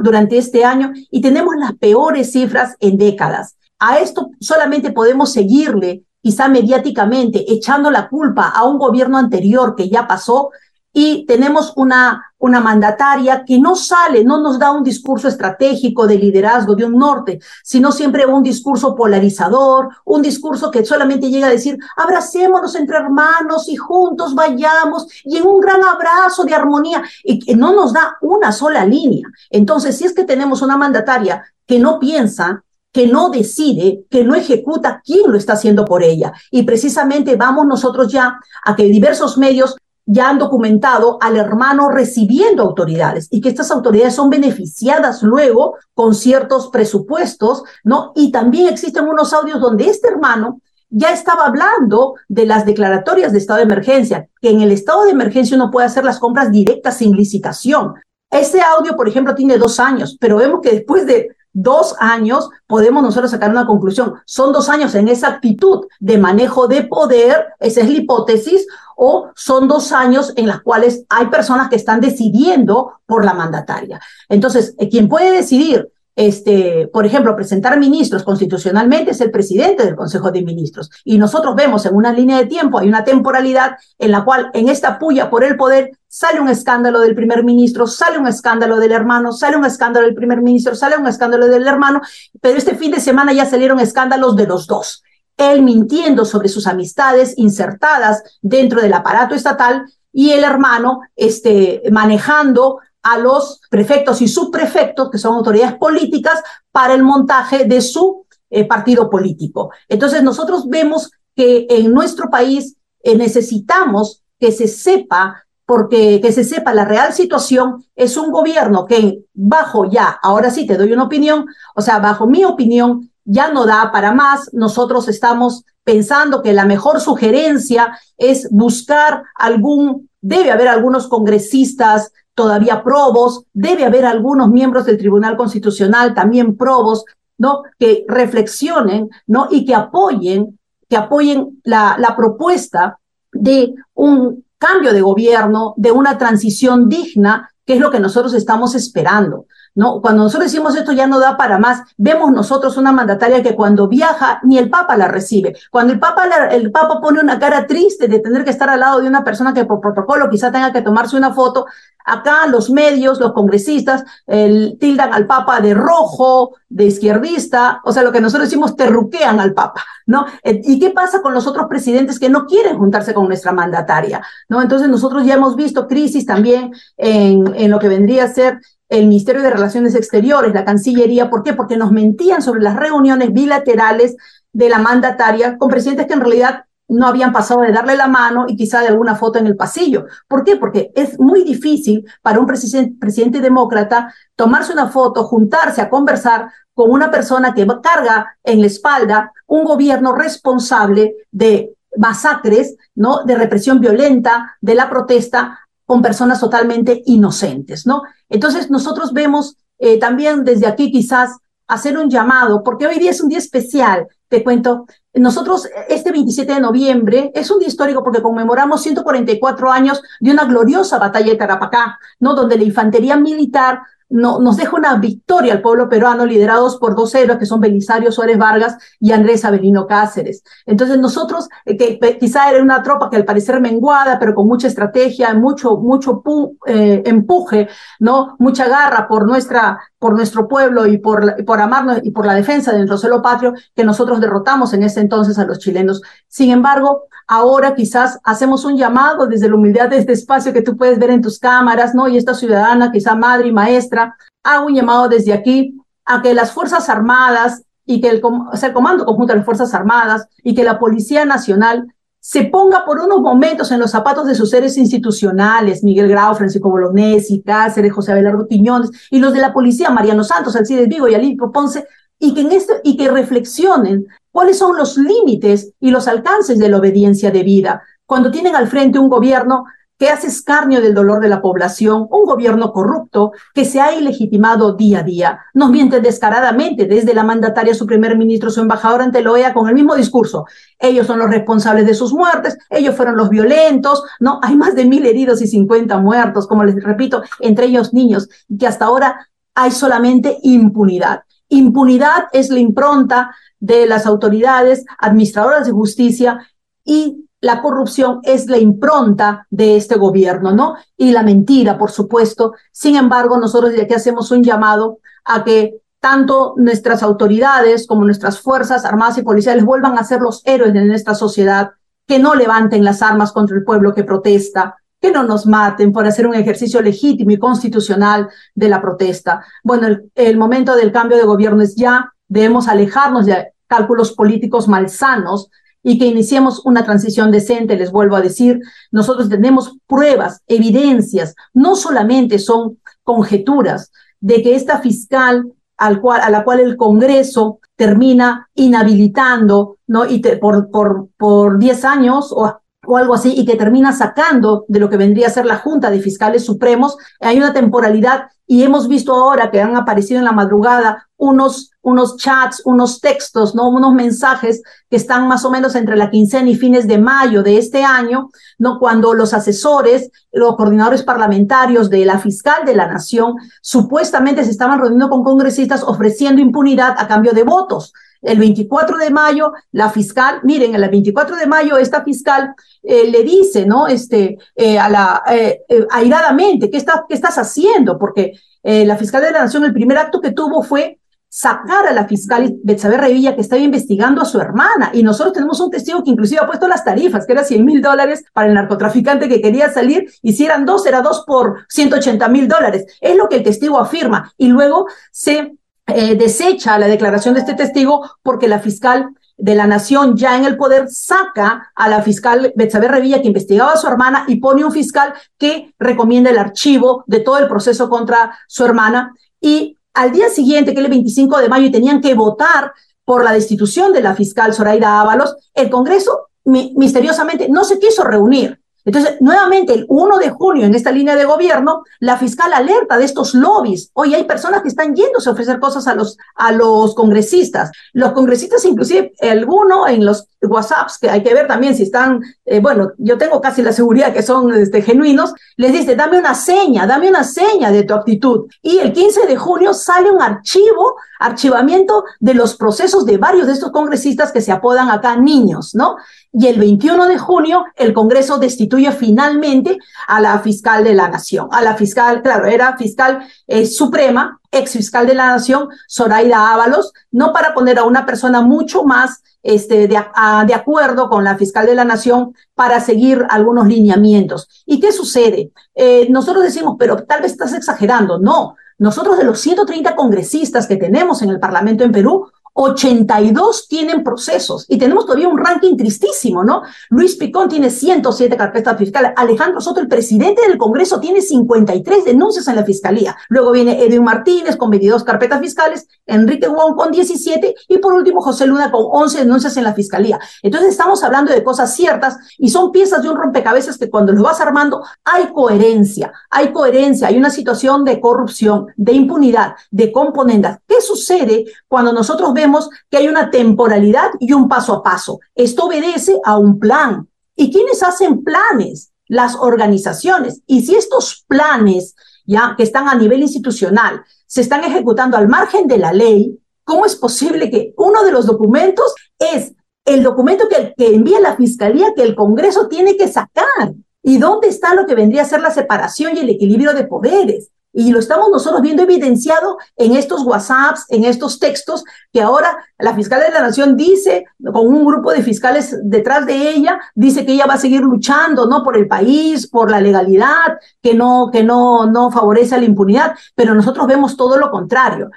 durante 0.00 0.38
este 0.38 0.64
año 0.64 0.92
y 1.10 1.20
tenemos 1.20 1.54
las 1.56 1.74
peores 1.74 2.32
cifras 2.32 2.76
en 2.80 2.96
décadas. 2.96 3.56
A 3.78 3.98
esto 3.98 4.30
solamente 4.40 4.92
podemos 4.92 5.32
seguirle, 5.32 6.04
quizá 6.22 6.48
mediáticamente, 6.48 7.44
echando 7.52 7.90
la 7.90 8.08
culpa 8.08 8.48
a 8.48 8.64
un 8.64 8.78
gobierno 8.78 9.18
anterior 9.18 9.74
que 9.74 9.88
ya 9.88 10.06
pasó, 10.06 10.50
y 10.92 11.24
tenemos 11.26 11.72
una, 11.76 12.32
una 12.38 12.60
mandataria 12.60 13.44
que 13.44 13.58
no 13.58 13.74
sale, 13.74 14.24
no 14.24 14.40
nos 14.40 14.58
da 14.58 14.72
un 14.72 14.84
discurso 14.84 15.28
estratégico 15.28 16.06
de 16.06 16.16
liderazgo 16.16 16.74
de 16.74 16.84
un 16.84 16.98
norte, 16.98 17.40
sino 17.62 17.90
siempre 17.92 18.26
un 18.26 18.42
discurso 18.42 18.94
polarizador, 18.94 19.88
un 20.04 20.20
discurso 20.20 20.70
que 20.70 20.84
solamente 20.84 21.30
llega 21.30 21.46
a 21.46 21.50
decir, 21.50 21.78
abracémonos 21.96 22.74
entre 22.74 22.98
hermanos 22.98 23.68
y 23.68 23.76
juntos 23.76 24.34
vayamos 24.34 25.06
y 25.24 25.38
en 25.38 25.46
un 25.46 25.60
gran 25.60 25.82
abrazo 25.82 26.44
de 26.44 26.54
armonía, 26.54 27.02
y 27.24 27.38
que 27.38 27.56
no 27.56 27.74
nos 27.74 27.92
da 27.92 28.16
una 28.20 28.52
sola 28.52 28.84
línea. 28.84 29.26
Entonces, 29.50 29.96
si 29.96 30.04
es 30.04 30.14
que 30.14 30.24
tenemos 30.24 30.62
una 30.62 30.76
mandataria 30.76 31.42
que 31.66 31.78
no 31.78 31.98
piensa, 31.98 32.62
que 32.92 33.06
no 33.06 33.30
decide, 33.30 34.04
que 34.10 34.22
no 34.22 34.34
ejecuta, 34.34 35.00
¿quién 35.04 35.30
lo 35.30 35.38
está 35.38 35.54
haciendo 35.54 35.84
por 35.84 36.02
ella? 36.02 36.32
Y 36.50 36.62
precisamente 36.64 37.36
vamos 37.36 37.66
nosotros 37.66 38.12
ya 38.12 38.38
a 38.64 38.76
que 38.76 38.84
diversos 38.84 39.38
medios 39.38 39.76
ya 40.06 40.28
han 40.28 40.38
documentado 40.38 41.18
al 41.20 41.36
hermano 41.36 41.88
recibiendo 41.88 42.62
autoridades 42.62 43.28
y 43.30 43.40
que 43.40 43.48
estas 43.48 43.70
autoridades 43.70 44.14
son 44.14 44.30
beneficiadas 44.30 45.22
luego 45.22 45.76
con 45.94 46.14
ciertos 46.14 46.68
presupuestos, 46.68 47.62
¿no? 47.84 48.12
Y 48.14 48.32
también 48.32 48.68
existen 48.68 49.08
unos 49.08 49.32
audios 49.32 49.60
donde 49.60 49.88
este 49.88 50.08
hermano 50.08 50.60
ya 50.90 51.12
estaba 51.12 51.46
hablando 51.46 52.16
de 52.28 52.44
las 52.44 52.66
declaratorias 52.66 53.32
de 53.32 53.38
estado 53.38 53.58
de 53.58 53.64
emergencia, 53.64 54.28
que 54.40 54.50
en 54.50 54.60
el 54.60 54.72
estado 54.72 55.04
de 55.04 55.12
emergencia 55.12 55.56
uno 55.56 55.70
puede 55.70 55.86
hacer 55.86 56.04
las 56.04 56.18
compras 56.18 56.52
directas 56.52 56.98
sin 56.98 57.16
licitación. 57.16 57.94
Ese 58.30 58.60
audio, 58.60 58.96
por 58.96 59.08
ejemplo, 59.08 59.34
tiene 59.34 59.56
dos 59.56 59.80
años, 59.80 60.16
pero 60.20 60.36
vemos 60.36 60.60
que 60.60 60.72
después 60.72 61.06
de 61.06 61.28
dos 61.52 61.94
años 61.98 62.50
podemos 62.66 63.02
nosotros 63.02 63.30
sacar 63.30 63.50
una 63.50 63.66
conclusión. 63.66 64.14
Son 64.24 64.52
dos 64.52 64.68
años 64.68 64.94
en 64.94 65.08
esa 65.08 65.28
actitud 65.28 65.86
de 66.00 66.18
manejo 66.18 66.68
de 66.68 66.84
poder, 66.84 67.46
esa 67.60 67.80
es 67.80 67.90
la 67.90 67.98
hipótesis, 67.98 68.66
o 68.96 69.30
son 69.34 69.68
dos 69.68 69.92
años 69.92 70.32
en 70.36 70.46
las 70.46 70.62
cuales 70.62 71.04
hay 71.08 71.26
personas 71.26 71.68
que 71.68 71.76
están 71.76 72.00
decidiendo 72.00 72.92
por 73.06 73.24
la 73.24 73.34
mandataria. 73.34 74.00
Entonces, 74.28 74.74
eh, 74.78 74.88
quien 74.88 75.08
puede 75.08 75.32
decidir 75.32 75.90
este, 76.14 76.88
por 76.92 77.06
ejemplo, 77.06 77.34
presentar 77.34 77.78
ministros 77.78 78.22
constitucionalmente 78.22 79.12
es 79.12 79.20
el 79.20 79.30
presidente 79.30 79.84
del 79.84 79.96
Consejo 79.96 80.30
de 80.30 80.42
Ministros. 80.42 80.90
Y 81.04 81.18
nosotros 81.18 81.56
vemos 81.56 81.86
en 81.86 81.94
una 81.94 82.12
línea 82.12 82.38
de 82.38 82.46
tiempo, 82.46 82.78
hay 82.78 82.88
una 82.88 83.04
temporalidad 83.04 83.76
en 83.98 84.10
la 84.10 84.24
cual 84.24 84.50
en 84.52 84.68
esta 84.68 84.98
puya 84.98 85.30
por 85.30 85.42
el 85.44 85.56
poder 85.56 85.90
sale 86.06 86.40
un 86.40 86.48
escándalo 86.48 87.00
del 87.00 87.14
primer 87.14 87.42
ministro, 87.44 87.86
sale 87.86 88.18
un 88.18 88.26
escándalo 88.26 88.76
del 88.76 88.92
hermano, 88.92 89.32
sale 89.32 89.56
un 89.56 89.64
escándalo 89.64 90.04
del 90.04 90.14
primer 90.14 90.42
ministro, 90.42 90.74
sale 90.74 90.98
un 90.98 91.06
escándalo 91.06 91.48
del 91.48 91.66
hermano, 91.66 92.02
pero 92.40 92.58
este 92.58 92.74
fin 92.74 92.90
de 92.90 93.00
semana 93.00 93.32
ya 93.32 93.46
salieron 93.46 93.80
escándalos 93.80 94.36
de 94.36 94.46
los 94.46 94.66
dos. 94.66 95.02
Él 95.38 95.62
mintiendo 95.62 96.26
sobre 96.26 96.50
sus 96.50 96.66
amistades 96.66 97.32
insertadas 97.38 98.22
dentro 98.42 98.82
del 98.82 98.92
aparato 98.92 99.34
estatal 99.34 99.86
y 100.12 100.32
el 100.32 100.44
hermano 100.44 101.00
este, 101.16 101.82
manejando 101.90 102.80
a 103.02 103.18
los 103.18 103.60
prefectos 103.70 104.22
y 104.22 104.28
subprefectos, 104.28 105.10
que 105.10 105.18
son 105.18 105.34
autoridades 105.34 105.76
políticas, 105.76 106.42
para 106.70 106.94
el 106.94 107.02
montaje 107.02 107.64
de 107.64 107.80
su 107.80 108.26
eh, 108.50 108.64
partido 108.64 109.10
político. 109.10 109.70
Entonces, 109.88 110.22
nosotros 110.22 110.68
vemos 110.68 111.10
que 111.34 111.66
en 111.68 111.92
nuestro 111.92 112.30
país 112.30 112.76
eh, 113.02 113.16
necesitamos 113.16 114.22
que 114.38 114.52
se 114.52 114.68
sepa, 114.68 115.44
porque 115.64 116.20
que 116.20 116.32
se 116.32 116.44
sepa 116.44 116.74
la 116.74 116.84
real 116.84 117.12
situación, 117.12 117.84
es 117.94 118.16
un 118.16 118.30
gobierno 118.30 118.86
que 118.86 119.24
bajo 119.32 119.84
ya, 119.84 120.18
ahora 120.22 120.50
sí 120.50 120.66
te 120.66 120.76
doy 120.76 120.92
una 120.92 121.04
opinión, 121.04 121.46
o 121.74 121.80
sea, 121.80 121.98
bajo 121.98 122.26
mi 122.26 122.44
opinión, 122.44 123.10
ya 123.24 123.52
no 123.52 123.66
da 123.66 123.90
para 123.92 124.12
más. 124.12 124.52
Nosotros 124.52 125.08
estamos 125.08 125.64
pensando 125.84 126.42
que 126.42 126.52
la 126.52 126.64
mejor 126.64 127.00
sugerencia 127.00 127.98
es 128.16 128.48
buscar 128.50 129.22
algún, 129.34 130.10
debe 130.20 130.50
haber 130.50 130.68
algunos 130.68 131.08
congresistas 131.08 132.12
todavía 132.42 132.82
probos, 132.82 133.44
debe 133.52 133.84
haber 133.84 134.04
algunos 134.04 134.50
miembros 134.50 134.84
del 134.84 134.98
Tribunal 134.98 135.36
Constitucional 135.36 136.12
también 136.12 136.56
probos, 136.56 137.04
¿no? 137.38 137.62
Que 137.78 138.04
reflexionen, 138.08 139.08
¿no? 139.28 139.46
Y 139.48 139.64
que 139.64 139.76
apoyen, 139.76 140.58
que 140.88 140.96
apoyen 140.96 141.60
la, 141.62 141.94
la 141.98 142.16
propuesta 142.16 142.98
de 143.32 143.74
un 143.94 144.44
cambio 144.58 144.92
de 144.92 145.02
gobierno, 145.02 145.74
de 145.76 145.92
una 145.92 146.18
transición 146.18 146.88
digna, 146.88 147.48
que 147.64 147.74
es 147.74 147.80
lo 147.80 147.92
que 147.92 148.00
nosotros 148.00 148.34
estamos 148.34 148.74
esperando. 148.74 149.46
¿No? 149.74 150.00
Cuando 150.00 150.24
nosotros 150.24 150.50
decimos 150.50 150.76
esto 150.76 150.92
ya 150.92 151.06
no 151.06 151.18
da 151.18 151.36
para 151.36 151.58
más, 151.58 151.82
vemos 151.96 152.32
nosotros 152.32 152.76
una 152.76 152.92
mandataria 152.92 153.42
que 153.42 153.54
cuando 153.54 153.88
viaja 153.88 154.40
ni 154.42 154.58
el 154.58 154.68
Papa 154.68 154.96
la 154.96 155.08
recibe. 155.08 155.56
Cuando 155.70 155.92
el 155.92 156.00
Papa, 156.00 156.26
el 156.50 156.70
Papa 156.70 157.00
pone 157.00 157.20
una 157.20 157.38
cara 157.38 157.66
triste 157.66 158.08
de 158.08 158.18
tener 158.18 158.44
que 158.44 158.50
estar 158.50 158.68
al 158.68 158.80
lado 158.80 159.00
de 159.00 159.08
una 159.08 159.24
persona 159.24 159.54
que 159.54 159.64
por 159.64 159.80
protocolo 159.80 160.28
quizá 160.28 160.50
tenga 160.52 160.72
que 160.72 160.82
tomarse 160.82 161.16
una 161.16 161.32
foto, 161.32 161.66
acá 162.04 162.46
los 162.46 162.70
medios, 162.70 163.20
los 163.20 163.32
congresistas, 163.32 164.04
tildan 164.26 165.12
al 165.12 165.26
Papa 165.26 165.60
de 165.60 165.74
rojo, 165.74 166.54
de 166.68 166.84
izquierdista, 166.84 167.80
o 167.84 167.92
sea, 167.92 168.02
lo 168.02 168.12
que 168.12 168.20
nosotros 168.20 168.48
decimos 168.48 168.76
terruquean 168.76 169.40
al 169.40 169.52
Papa, 169.52 169.84
¿no? 170.06 170.26
Eh, 170.42 170.60
¿Y 170.64 170.78
qué 170.78 170.90
pasa 170.90 171.20
con 171.20 171.34
los 171.34 171.46
otros 171.46 171.66
presidentes 171.68 172.18
que 172.18 172.30
no 172.30 172.46
quieren 172.46 172.78
juntarse 172.78 173.12
con 173.12 173.26
nuestra 173.28 173.52
mandataria, 173.52 174.22
¿no? 174.48 174.62
Entonces 174.62 174.88
nosotros 174.88 175.24
ya 175.24 175.34
hemos 175.34 175.54
visto 175.54 175.86
crisis 175.86 176.24
también 176.24 176.72
en 176.96 177.70
lo 177.70 177.78
que 177.78 177.88
vendría 177.88 178.24
a 178.24 178.28
ser 178.28 178.58
el 178.92 179.06
Ministerio 179.06 179.40
de 179.40 179.50
Relaciones 179.50 179.94
Exteriores, 179.94 180.52
la 180.52 180.66
Cancillería. 180.66 181.30
¿Por 181.30 181.42
qué? 181.42 181.54
Porque 181.54 181.78
nos 181.78 181.92
mentían 181.92 182.42
sobre 182.42 182.60
las 182.60 182.76
reuniones 182.76 183.32
bilaterales 183.32 184.16
de 184.52 184.68
la 184.68 184.78
mandataria 184.78 185.56
con 185.56 185.70
presidentes 185.70 186.06
que 186.06 186.12
en 186.12 186.20
realidad 186.20 186.66
no 186.88 187.06
habían 187.06 187.32
pasado 187.32 187.62
de 187.62 187.72
darle 187.72 187.96
la 187.96 188.06
mano 188.06 188.44
y 188.46 188.54
quizá 188.54 188.80
de 188.80 188.88
alguna 188.88 189.14
foto 189.14 189.38
en 189.38 189.46
el 189.46 189.56
pasillo. 189.56 190.04
¿Por 190.28 190.44
qué? 190.44 190.56
Porque 190.56 190.92
es 190.94 191.18
muy 191.18 191.42
difícil 191.42 192.04
para 192.20 192.38
un 192.38 192.46
presidente, 192.46 193.40
demócrata 193.40 194.12
tomarse 194.36 194.74
una 194.74 194.88
foto, 194.88 195.24
juntarse 195.24 195.80
a 195.80 195.88
conversar 195.88 196.52
con 196.74 196.90
una 196.90 197.10
persona 197.10 197.54
que 197.54 197.66
carga 197.82 198.36
en 198.44 198.60
la 198.60 198.66
espalda 198.66 199.32
un 199.46 199.64
gobierno 199.64 200.14
responsable 200.14 201.14
de 201.30 201.74
masacres, 201.96 202.76
¿no? 202.94 203.24
de 203.24 203.36
represión 203.36 203.80
violenta, 203.80 204.56
de 204.60 204.74
la 204.74 204.90
protesta 204.90 205.60
con 205.92 206.00
personas 206.00 206.40
totalmente 206.40 207.02
inocentes, 207.04 207.86
¿no? 207.86 208.00
Entonces 208.30 208.70
nosotros 208.70 209.12
vemos 209.12 209.58
eh, 209.78 209.98
también 209.98 210.42
desde 210.42 210.66
aquí 210.66 210.90
quizás 210.90 211.36
hacer 211.66 211.98
un 211.98 212.08
llamado, 212.08 212.62
porque 212.62 212.86
hoy 212.86 212.98
día 212.98 213.10
es 213.10 213.20
un 213.20 213.28
día 213.28 213.36
especial, 213.36 214.06
te 214.26 214.42
cuento, 214.42 214.86
nosotros 215.12 215.68
este 215.90 216.10
27 216.10 216.54
de 216.54 216.60
noviembre 216.62 217.30
es 217.34 217.50
un 217.50 217.58
día 217.58 217.68
histórico 217.68 218.02
porque 218.02 218.22
conmemoramos 218.22 218.80
144 218.80 219.70
años 219.70 220.00
de 220.18 220.30
una 220.30 220.46
gloriosa 220.46 220.98
batalla 220.98 221.32
de 221.32 221.36
Tarapacá, 221.36 221.98
¿no? 222.20 222.34
Donde 222.34 222.56
la 222.56 222.64
infantería 222.64 223.18
militar 223.18 223.82
no, 224.12 224.40
nos 224.40 224.56
deja 224.56 224.76
una 224.76 224.96
victoria 224.96 225.54
al 225.54 225.62
pueblo 225.62 225.88
peruano 225.88 226.26
liderados 226.26 226.76
por 226.76 226.94
dos 226.94 227.14
héroes 227.14 227.38
que 227.38 227.46
son 227.46 227.60
Belisario 227.60 228.12
Suárez 228.12 228.38
Vargas 228.38 228.76
y 229.00 229.12
Andrés 229.12 229.44
Avelino 229.44 229.86
Cáceres. 229.86 230.44
Entonces 230.66 230.98
nosotros, 230.98 231.48
eh, 231.64 231.76
que 231.76 232.18
quizá 232.18 232.50
era 232.50 232.62
una 232.62 232.82
tropa 232.82 233.10
que 233.10 233.16
al 233.16 233.24
parecer 233.24 233.60
menguada, 233.60 234.18
pero 234.18 234.34
con 234.34 234.46
mucha 234.46 234.68
estrategia, 234.68 235.34
mucho, 235.34 235.76
mucho 235.78 236.22
eh, 236.66 237.02
empuje, 237.06 237.68
¿no? 237.98 238.36
Mucha 238.38 238.68
garra 238.68 239.08
por 239.08 239.26
nuestra, 239.26 239.80
por 239.98 240.14
nuestro 240.14 240.46
pueblo 240.48 240.86
y 240.86 240.98
por, 240.98 241.44
por 241.44 241.60
amarnos 241.60 242.00
y 242.02 242.10
por 242.10 242.26
la 242.26 242.34
defensa 242.34 242.72
de 242.72 242.78
nuestro 242.78 242.98
celo 242.98 243.22
patrio, 243.22 243.54
que 243.74 243.84
nosotros 243.84 244.20
derrotamos 244.20 244.72
en 244.74 244.82
ese 244.82 245.00
entonces 245.00 245.38
a 245.38 245.44
los 245.44 245.58
chilenos. 245.58 246.02
Sin 246.28 246.50
embargo, 246.50 247.04
ahora 247.26 247.74
quizás 247.74 248.18
hacemos 248.24 248.64
un 248.64 248.76
llamado 248.76 249.26
desde 249.26 249.48
la 249.48 249.54
humildad 249.54 249.88
de 249.88 249.98
este 249.98 250.12
espacio 250.12 250.52
que 250.52 250.62
tú 250.62 250.76
puedes 250.76 250.98
ver 250.98 251.10
en 251.10 251.22
tus 251.22 251.38
cámaras, 251.38 251.94
¿no? 251.94 252.08
Y 252.08 252.16
esta 252.16 252.34
ciudadana, 252.34 252.92
quizá 252.92 253.14
madre 253.14 253.48
y 253.48 253.52
maestra, 253.52 254.01
hago 254.42 254.66
un 254.66 254.74
llamado 254.74 255.08
desde 255.08 255.32
aquí 255.32 255.76
a 256.04 256.22
que 256.22 256.34
las 256.34 256.52
Fuerzas 256.52 256.88
Armadas 256.88 257.62
y 257.84 258.00
que 258.00 258.08
el, 258.08 258.20
o 258.22 258.72
Comando 258.72 259.04
Conjunto 259.04 259.32
de 259.32 259.38
las 259.38 259.44
Fuerzas 259.44 259.74
Armadas 259.74 260.26
y 260.42 260.54
que 260.54 260.64
la 260.64 260.78
Policía 260.78 261.24
Nacional 261.24 261.86
se 262.20 262.44
ponga 262.44 262.84
por 262.84 263.00
unos 263.00 263.20
momentos 263.20 263.72
en 263.72 263.80
los 263.80 263.90
zapatos 263.90 264.26
de 264.26 264.36
sus 264.36 264.50
seres 264.50 264.78
institucionales, 264.78 265.82
Miguel 265.82 266.08
Grau, 266.08 266.36
Francisco 266.36 266.70
Bolognesi, 266.70 267.42
Cáceres, 267.42 267.92
José 267.92 268.12
Abelardo 268.12 268.46
Quiñones, 268.46 268.90
y 269.10 269.18
los 269.18 269.32
de 269.32 269.40
la 269.40 269.52
policía, 269.52 269.90
Mariano 269.90 270.22
Santos, 270.22 270.54
Alcides 270.54 270.88
Vigo 270.88 271.08
y 271.08 271.14
Alipio 271.14 271.50
Ponce, 271.50 271.84
y 272.20 272.32
que, 272.32 272.42
en 272.42 272.52
esto, 272.52 272.74
y 272.84 272.96
que 272.96 273.08
reflexionen 273.08 274.06
cuáles 274.30 274.56
son 274.56 274.76
los 274.76 274.96
límites 274.96 275.72
y 275.80 275.90
los 275.90 276.06
alcances 276.06 276.60
de 276.60 276.68
la 276.68 276.78
obediencia 276.78 277.32
debida 277.32 277.82
cuando 278.06 278.30
tienen 278.30 278.54
al 278.54 278.68
frente 278.68 278.98
un 279.00 279.08
gobierno 279.08 279.64
que 280.02 280.10
hace 280.10 280.26
escarnio 280.26 280.80
del 280.80 280.94
dolor 280.94 281.20
de 281.20 281.28
la 281.28 281.40
población, 281.40 282.08
un 282.10 282.24
gobierno 282.24 282.72
corrupto 282.72 283.30
que 283.54 283.64
se 283.64 283.80
ha 283.80 283.94
ilegitimado 283.94 284.72
día 284.72 284.98
a 284.98 285.02
día. 285.04 285.38
Nos 285.54 285.70
mienten 285.70 286.02
descaradamente 286.02 286.86
desde 286.86 287.14
la 287.14 287.22
mandataria, 287.22 287.72
su 287.72 287.86
primer 287.86 288.18
ministro, 288.18 288.50
su 288.50 288.60
embajador 288.60 289.00
ante 289.00 289.22
la 289.22 289.30
OEA 289.30 289.54
con 289.54 289.68
el 289.68 289.76
mismo 289.76 289.94
discurso. 289.94 290.44
Ellos 290.76 291.06
son 291.06 291.20
los 291.20 291.30
responsables 291.30 291.86
de 291.86 291.94
sus 291.94 292.12
muertes, 292.12 292.58
ellos 292.68 292.96
fueron 292.96 293.16
los 293.16 293.28
violentos, 293.28 294.02
¿no? 294.18 294.40
Hay 294.42 294.56
más 294.56 294.74
de 294.74 294.86
mil 294.86 295.06
heridos 295.06 295.40
y 295.40 295.46
cincuenta 295.46 295.98
muertos, 295.98 296.48
como 296.48 296.64
les 296.64 296.82
repito, 296.82 297.22
entre 297.38 297.66
ellos 297.66 297.94
niños, 297.94 298.28
que 298.58 298.66
hasta 298.66 298.86
ahora 298.86 299.28
hay 299.54 299.70
solamente 299.70 300.36
impunidad. 300.42 301.22
Impunidad 301.48 302.24
es 302.32 302.50
la 302.50 302.58
impronta 302.58 303.36
de 303.60 303.86
las 303.86 304.06
autoridades 304.06 304.84
administradoras 304.98 305.64
de 305.64 305.70
justicia 305.70 306.40
y 306.84 307.28
la 307.42 307.60
corrupción 307.60 308.20
es 308.22 308.48
la 308.48 308.56
impronta 308.56 309.46
de 309.50 309.76
este 309.76 309.96
gobierno, 309.96 310.52
¿no? 310.52 310.76
Y 310.96 311.10
la 311.10 311.24
mentira, 311.24 311.76
por 311.76 311.90
supuesto. 311.90 312.54
Sin 312.70 312.94
embargo, 312.94 313.36
nosotros 313.36 313.72
desde 313.72 313.84
aquí 313.84 313.94
hacemos 313.94 314.30
un 314.30 314.44
llamado 314.44 315.00
a 315.24 315.42
que 315.42 315.80
tanto 315.98 316.54
nuestras 316.56 317.02
autoridades 317.02 317.88
como 317.88 318.04
nuestras 318.04 318.40
fuerzas 318.40 318.84
armadas 318.84 319.18
y 319.18 319.22
policiales 319.22 319.64
vuelvan 319.64 319.98
a 319.98 320.04
ser 320.04 320.20
los 320.20 320.42
héroes 320.44 320.72
de 320.72 320.84
nuestra 320.84 321.16
sociedad, 321.16 321.72
que 322.06 322.20
no 322.20 322.36
levanten 322.36 322.84
las 322.84 323.02
armas 323.02 323.32
contra 323.32 323.56
el 323.56 323.64
pueblo 323.64 323.92
que 323.92 324.04
protesta, 324.04 324.76
que 325.00 325.10
no 325.10 325.24
nos 325.24 325.44
maten 325.44 325.92
por 325.92 326.06
hacer 326.06 326.28
un 326.28 326.34
ejercicio 326.34 326.80
legítimo 326.80 327.32
y 327.32 327.38
constitucional 327.38 328.28
de 328.54 328.68
la 328.68 328.80
protesta. 328.80 329.44
Bueno, 329.64 329.88
el, 329.88 330.12
el 330.14 330.38
momento 330.38 330.76
del 330.76 330.92
cambio 330.92 331.18
de 331.18 331.24
gobierno 331.24 331.62
es 331.62 331.74
ya, 331.74 332.12
debemos 332.28 332.68
alejarnos 332.68 333.26
de 333.26 333.48
cálculos 333.66 334.12
políticos 334.12 334.68
malsanos 334.68 335.50
y 335.82 335.98
que 335.98 336.06
iniciemos 336.06 336.64
una 336.64 336.84
transición 336.84 337.30
decente, 337.30 337.76
les 337.76 337.90
vuelvo 337.90 338.16
a 338.16 338.20
decir, 338.20 338.60
nosotros 338.90 339.28
tenemos 339.28 339.76
pruebas, 339.86 340.40
evidencias, 340.46 341.34
no 341.52 341.76
solamente 341.76 342.38
son 342.38 342.78
conjeturas 343.02 343.90
de 344.20 344.42
que 344.42 344.54
esta 344.54 344.78
fiscal 344.78 345.52
al 345.76 346.00
cual, 346.00 346.20
a 346.20 346.30
la 346.30 346.44
cual 346.44 346.60
el 346.60 346.76
Congreso 346.76 347.58
termina 347.74 348.48
inhabilitando, 348.54 349.78
¿no? 349.88 350.06
Y 350.06 350.20
por, 350.40 350.70
por, 350.70 351.08
por 351.16 351.58
10 351.58 351.84
años 351.84 352.28
o 352.30 352.62
o 352.86 352.96
algo 352.96 353.14
así, 353.14 353.32
y 353.36 353.44
que 353.44 353.56
termina 353.56 353.92
sacando 353.92 354.64
de 354.68 354.80
lo 354.80 354.90
que 354.90 354.96
vendría 354.96 355.28
a 355.28 355.30
ser 355.30 355.46
la 355.46 355.58
Junta 355.58 355.90
de 355.90 356.00
Fiscales 356.00 356.44
Supremos, 356.44 356.96
hay 357.20 357.38
una 357.38 357.52
temporalidad 357.52 358.28
y 358.46 358.64
hemos 358.64 358.88
visto 358.88 359.14
ahora 359.14 359.50
que 359.50 359.60
han 359.60 359.76
aparecido 359.76 360.18
en 360.18 360.24
la 360.24 360.32
madrugada 360.32 361.08
unos, 361.16 361.71
unos 361.82 362.16
chats, 362.16 362.62
unos 362.64 363.00
textos, 363.00 363.54
¿no? 363.54 363.68
unos 363.68 363.92
mensajes 363.92 364.62
que 364.88 364.96
están 364.96 365.28
más 365.28 365.44
o 365.44 365.50
menos 365.50 365.74
entre 365.74 365.96
la 365.96 366.10
quincena 366.10 366.48
y 366.48 366.54
fines 366.54 366.86
de 366.86 366.98
mayo 366.98 367.42
de 367.42 367.58
este 367.58 367.84
año, 367.84 368.30
¿no? 368.58 368.78
cuando 368.78 369.14
los 369.14 369.34
asesores, 369.34 370.10
los 370.30 370.56
coordinadores 370.56 371.02
parlamentarios 371.02 371.90
de 371.90 372.04
la 372.04 372.18
fiscal 372.18 372.64
de 372.64 372.76
la 372.76 372.86
nación 372.86 373.34
supuestamente 373.60 374.44
se 374.44 374.50
estaban 374.50 374.78
reuniendo 374.78 375.10
con 375.10 375.24
congresistas 375.24 375.82
ofreciendo 375.82 376.40
impunidad 376.40 376.94
a 376.98 377.08
cambio 377.08 377.32
de 377.32 377.42
votos. 377.42 377.92
El 378.22 378.38
24 378.38 378.98
de 378.98 379.10
mayo, 379.10 379.52
la 379.72 379.90
fiscal, 379.90 380.40
miren, 380.44 380.76
el 380.76 380.88
24 380.88 381.34
de 381.34 381.46
mayo 381.46 381.76
esta 381.76 382.04
fiscal 382.04 382.54
eh, 382.84 383.10
le 383.10 383.24
dice, 383.24 383.66
¿no? 383.66 383.88
Este, 383.88 384.38
eh, 384.54 384.78
a 384.78 384.88
la, 384.88 385.24
eh, 385.28 385.64
airadamente, 385.90 386.70
¿qué, 386.70 386.76
está, 386.76 387.04
¿qué 387.08 387.16
estás 387.16 387.36
haciendo? 387.36 387.98
Porque 387.98 388.32
la 388.64 388.96
fiscal 388.96 389.20
de 389.22 389.32
la 389.32 389.40
Nación, 389.40 389.64
el 389.64 389.72
primer 389.72 389.98
acto 389.98 390.20
que 390.20 390.30
tuvo 390.30 390.62
fue 390.62 391.00
sacar 391.34 391.86
a 391.86 391.94
la 391.94 392.06
fiscal 392.06 392.58
Betsabe 392.62 392.98
Revilla 392.98 393.34
que 393.34 393.40
estaba 393.40 393.62
investigando 393.62 394.20
a 394.20 394.26
su 394.26 394.38
hermana. 394.38 394.90
Y 394.92 395.02
nosotros 395.02 395.32
tenemos 395.32 395.58
un 395.60 395.70
testigo 395.70 396.04
que 396.04 396.10
inclusive 396.10 396.42
ha 396.42 396.46
puesto 396.46 396.68
las 396.68 396.84
tarifas, 396.84 397.24
que 397.24 397.32
era 397.32 397.42
100 397.42 397.64
mil 397.64 397.80
dólares 397.80 398.22
para 398.34 398.48
el 398.48 398.54
narcotraficante 398.54 399.30
que 399.30 399.40
quería 399.40 399.72
salir, 399.72 400.12
y 400.20 400.34
si 400.34 400.44
eran 400.44 400.66
dos, 400.66 400.84
era 400.84 401.00
dos 401.00 401.24
por 401.26 401.64
180 401.70 402.28
mil 402.28 402.48
dólares. 402.48 402.84
Es 403.00 403.16
lo 403.16 403.30
que 403.30 403.36
el 403.36 403.44
testigo 403.44 403.78
afirma. 403.78 404.30
Y 404.36 404.48
luego 404.48 404.88
se 405.10 405.54
eh, 405.86 406.16
desecha 406.16 406.78
la 406.78 406.86
declaración 406.86 407.32
de 407.32 407.40
este 407.40 407.54
testigo 407.54 408.10
porque 408.22 408.46
la 408.46 408.58
fiscal 408.58 409.08
de 409.38 409.54
la 409.54 409.66
nación 409.66 410.18
ya 410.18 410.36
en 410.36 410.44
el 410.44 410.58
poder 410.58 410.90
saca 410.90 411.72
a 411.74 411.88
la 411.88 412.02
fiscal 412.02 412.52
Betsabe 412.54 412.88
Revilla 412.88 413.22
que 413.22 413.28
investigaba 413.28 413.72
a 413.72 413.78
su 413.78 413.86
hermana 413.86 414.24
y 414.28 414.36
pone 414.36 414.66
un 414.66 414.70
fiscal 414.70 415.14
que 415.38 415.74
recomienda 415.78 416.28
el 416.28 416.36
archivo 416.36 417.04
de 417.06 417.20
todo 417.20 417.38
el 417.38 417.48
proceso 417.48 417.88
contra 417.88 418.38
su 418.46 418.66
hermana 418.66 419.14
y 419.40 419.78
al 419.94 420.12
día 420.12 420.28
siguiente, 420.28 420.72
que 420.72 420.80
es 420.80 420.84
el 420.84 420.90
25 420.90 421.38
de 421.38 421.48
mayo, 421.48 421.66
y 421.66 421.72
tenían 421.72 422.00
que 422.00 422.14
votar 422.14 422.72
por 423.04 423.24
la 423.24 423.32
destitución 423.32 423.92
de 423.92 424.02
la 424.02 424.14
fiscal 424.14 424.54
Zoraida 424.54 425.00
Ábalos, 425.00 425.36
el 425.54 425.70
Congreso 425.70 426.28
misteriosamente 426.44 427.48
no 427.48 427.64
se 427.64 427.78
quiso 427.78 428.04
reunir. 428.04 428.60
Entonces, 428.84 429.16
nuevamente, 429.20 429.74
el 429.74 429.86
1 429.88 430.18
de 430.18 430.30
junio, 430.30 430.66
en 430.66 430.74
esta 430.74 430.90
línea 430.90 431.14
de 431.14 431.24
gobierno, 431.24 431.84
la 432.00 432.16
fiscal 432.16 432.52
alerta 432.52 432.98
de 432.98 433.04
estos 433.04 433.34
lobbies. 433.34 433.90
Hoy 433.92 434.14
hay 434.14 434.24
personas 434.24 434.62
que 434.62 434.68
están 434.68 434.94
yéndose 434.94 435.28
a 435.28 435.32
ofrecer 435.32 435.60
cosas 435.60 435.86
a 435.86 435.94
los, 435.94 436.18
a 436.34 436.50
los 436.50 436.94
congresistas. 436.94 437.70
Los 437.92 438.12
congresistas, 438.12 438.64
inclusive, 438.64 439.12
alguno 439.20 439.86
en 439.86 440.04
los 440.04 440.26
WhatsApps, 440.46 440.98
que 440.98 441.08
hay 441.08 441.22
que 441.22 441.34
ver 441.34 441.46
también 441.46 441.74
si 441.74 441.84
están, 441.84 442.22
eh, 442.44 442.60
bueno, 442.60 442.92
yo 442.98 443.18
tengo 443.18 443.40
casi 443.40 443.62
la 443.62 443.72
seguridad 443.72 444.12
que 444.12 444.22
son 444.22 444.52
este, 444.54 444.82
genuinos, 444.82 445.34
les 445.56 445.72
dice, 445.72 445.94
dame 445.96 446.18
una 446.18 446.34
seña, 446.34 446.86
dame 446.86 447.08
una 447.08 447.24
seña 447.24 447.70
de 447.70 447.84
tu 447.84 447.94
actitud. 447.94 448.46
Y 448.62 448.78
el 448.78 448.92
15 448.92 449.26
de 449.26 449.36
junio 449.36 449.74
sale 449.74 450.10
un 450.10 450.20
archivo, 450.20 450.96
archivamiento 451.18 452.04
de 452.20 452.34
los 452.34 452.56
procesos 452.56 453.06
de 453.06 453.18
varios 453.18 453.46
de 453.46 453.52
estos 453.52 453.70
congresistas 453.70 454.32
que 454.32 454.40
se 454.40 454.52
apodan 454.52 454.90
acá 454.90 455.16
niños, 455.16 455.74
¿no? 455.74 455.96
Y 456.32 456.46
el 456.46 456.58
21 456.58 457.08
de 457.08 457.18
junio 457.18 457.64
el 457.76 457.92
Congreso 457.92 458.38
destituye 458.38 458.90
finalmente 458.92 459.78
a 460.08 460.20
la 460.20 460.38
fiscal 460.40 460.82
de 460.82 460.94
la 460.94 461.08
Nación, 461.08 461.48
a 461.50 461.62
la 461.62 461.76
fiscal, 461.76 462.22
claro, 462.22 462.46
era 462.46 462.76
fiscal 462.76 463.26
eh, 463.46 463.66
suprema, 463.66 464.40
ex 464.52 464.72
fiscal 464.72 465.06
de 465.06 465.14
la 465.14 465.26
Nación, 465.26 465.68
Zoraida 465.90 466.52
Ábalos, 466.52 466.92
no 467.10 467.32
para 467.32 467.54
poner 467.54 467.78
a 467.78 467.84
una 467.84 468.06
persona 468.06 468.42
mucho 468.42 468.84
más 468.84 469.22
este, 469.42 469.88
de, 469.88 469.98
de 470.46 470.54
acuerdo 470.54 471.08
con 471.08 471.24
la 471.24 471.36
fiscal 471.36 471.66
de 471.66 471.74
la 471.74 471.84
Nación 471.84 472.34
para 472.54 472.80
seguir 472.80 473.26
algunos 473.28 473.66
lineamientos. 473.66 474.48
¿Y 474.66 474.78
qué 474.78 474.92
sucede? 474.92 475.50
Eh, 475.74 476.06
nosotros 476.10 476.44
decimos, 476.44 476.76
pero 476.78 477.02
tal 477.04 477.22
vez 477.22 477.32
estás 477.32 477.52
exagerando. 477.54 478.18
No, 478.18 478.56
nosotros 478.78 479.18
de 479.18 479.24
los 479.24 479.40
130 479.40 479.96
congresistas 479.96 480.66
que 480.66 480.76
tenemos 480.76 481.22
en 481.22 481.30
el 481.30 481.40
Parlamento 481.40 481.82
en 481.84 481.92
Perú, 481.92 482.30
82 482.54 483.66
tienen 483.68 484.04
procesos 484.04 484.66
y 484.68 484.78
tenemos 484.78 485.06
todavía 485.06 485.28
un 485.28 485.38
ranking 485.38 485.76
tristísimo, 485.76 486.44
¿no? 486.44 486.62
Luis 486.90 487.16
Picón 487.16 487.48
tiene 487.48 487.70
107 487.70 488.36
carpetas 488.36 488.76
fiscales, 488.76 489.12
Alejandro 489.16 489.60
Soto, 489.60 489.80
el 489.80 489.88
presidente 489.88 490.42
del 490.46 490.58
Congreso, 490.58 491.00
tiene 491.00 491.22
53 491.22 492.04
denuncias 492.04 492.46
en 492.48 492.56
la 492.56 492.64
fiscalía. 492.64 493.16
Luego 493.28 493.52
viene 493.52 493.82
Edwin 493.82 494.04
Martínez 494.04 494.56
con 494.56 494.70
22 494.70 495.04
carpetas 495.04 495.40
fiscales, 495.40 495.86
Enrique 496.06 496.48
Wong 496.48 496.76
con 496.76 496.92
17 496.92 497.54
y 497.68 497.78
por 497.78 497.94
último 497.94 498.20
José 498.20 498.46
Luna 498.46 498.70
con 498.70 498.84
11 498.90 499.20
denuncias 499.20 499.56
en 499.56 499.64
la 499.64 499.72
fiscalía. 499.72 500.20
Entonces 500.42 500.70
estamos 500.70 501.02
hablando 501.02 501.32
de 501.32 501.42
cosas 501.42 501.74
ciertas 501.74 502.16
y 502.38 502.50
son 502.50 502.70
piezas 502.70 503.02
de 503.02 503.08
un 503.08 503.16
rompecabezas 503.16 503.78
que 503.78 503.88
cuando 503.88 504.12
lo 504.12 504.22
vas 504.22 504.40
armando 504.40 504.84
hay 505.04 505.28
coherencia, 505.32 506.12
hay 506.30 506.52
coherencia, 506.52 507.08
hay 507.08 507.16
una 507.16 507.30
situación 507.30 507.84
de 507.84 508.00
corrupción, 508.00 508.66
de 508.76 508.92
impunidad, 508.92 509.54
de 509.70 509.90
componendas. 509.90 510.58
¿Qué 510.66 510.80
sucede 510.80 511.46
cuando 511.68 511.92
nosotros 511.92 512.32
vemos 512.34 512.41
que 512.90 512.98
hay 512.98 513.08
una 513.08 513.30
temporalidad 513.30 514.10
y 514.18 514.32
un 514.32 514.48
paso 514.48 514.74
a 514.74 514.82
paso. 514.82 515.20
Esto 515.34 515.66
obedece 515.66 516.18
a 516.24 516.38
un 516.38 516.58
plan. 516.58 517.08
¿Y 517.36 517.52
quiénes 517.52 517.82
hacen 517.82 518.22
planes? 518.22 518.92
Las 519.06 519.36
organizaciones. 519.36 520.40
Y 520.46 520.62
si 520.62 520.74
estos 520.74 521.24
planes 521.26 521.94
ya 522.26 522.54
que 522.56 522.62
están 522.62 522.88
a 522.88 522.94
nivel 522.94 523.20
institucional, 523.22 524.02
se 524.26 524.40
están 524.40 524.64
ejecutando 524.64 525.16
al 525.16 525.28
margen 525.28 525.66
de 525.66 525.78
la 525.78 525.92
ley, 525.92 526.38
¿cómo 526.64 526.86
es 526.86 526.96
posible 526.96 527.50
que 527.50 527.74
uno 527.76 528.04
de 528.04 528.12
los 528.12 528.26
documentos 528.26 528.94
es 529.18 529.52
el 529.84 530.02
documento 530.02 530.48
que 530.48 530.74
envía 530.78 531.20
la 531.20 531.36
Fiscalía 531.36 531.92
que 531.94 532.02
el 532.02 532.14
Congreso 532.14 532.68
tiene 532.68 532.96
que 532.96 533.08
sacar? 533.08 533.74
¿Y 534.02 534.18
dónde 534.18 534.48
está 534.48 534.74
lo 534.74 534.86
que 534.86 534.94
vendría 534.94 535.22
a 535.22 535.26
ser 535.26 535.40
la 535.40 535.50
separación 535.50 536.16
y 536.16 536.20
el 536.20 536.30
equilibrio 536.30 536.72
de 536.74 536.84
poderes? 536.84 537.50
Y 537.72 537.90
lo 537.90 537.98
estamos 537.98 538.28
nosotros 538.30 538.60
viendo 538.60 538.82
evidenciado 538.82 539.56
en 539.76 539.96
estos 539.96 540.22
WhatsApps, 540.22 540.84
en 540.88 541.04
estos 541.04 541.38
textos, 541.38 541.84
que 542.12 542.20
ahora 542.20 542.56
la 542.78 542.94
fiscal 542.94 543.20
de 543.20 543.30
la 543.30 543.40
Nación 543.40 543.76
dice, 543.76 544.24
con 544.44 544.66
un 544.66 544.84
grupo 544.84 545.10
de 545.12 545.22
fiscales 545.22 545.78
detrás 545.82 546.26
de 546.26 546.50
ella, 546.50 546.80
dice 546.94 547.24
que 547.24 547.32
ella 547.32 547.46
va 547.46 547.54
a 547.54 547.58
seguir 547.58 547.80
luchando, 547.80 548.46
¿no? 548.46 548.62
Por 548.62 548.76
el 548.76 548.86
país, 548.88 549.48
por 549.48 549.70
la 549.70 549.80
legalidad, 549.80 550.58
que 550.82 550.94
no, 550.94 551.30
que 551.32 551.42
no, 551.42 551.86
no 551.86 552.10
favorece 552.10 552.54
a 552.54 552.58
la 552.58 552.64
impunidad, 552.64 553.16
pero 553.34 553.54
nosotros 553.54 553.86
vemos 553.86 554.16
todo 554.16 554.36
lo 554.36 554.50
contrario 554.50 555.10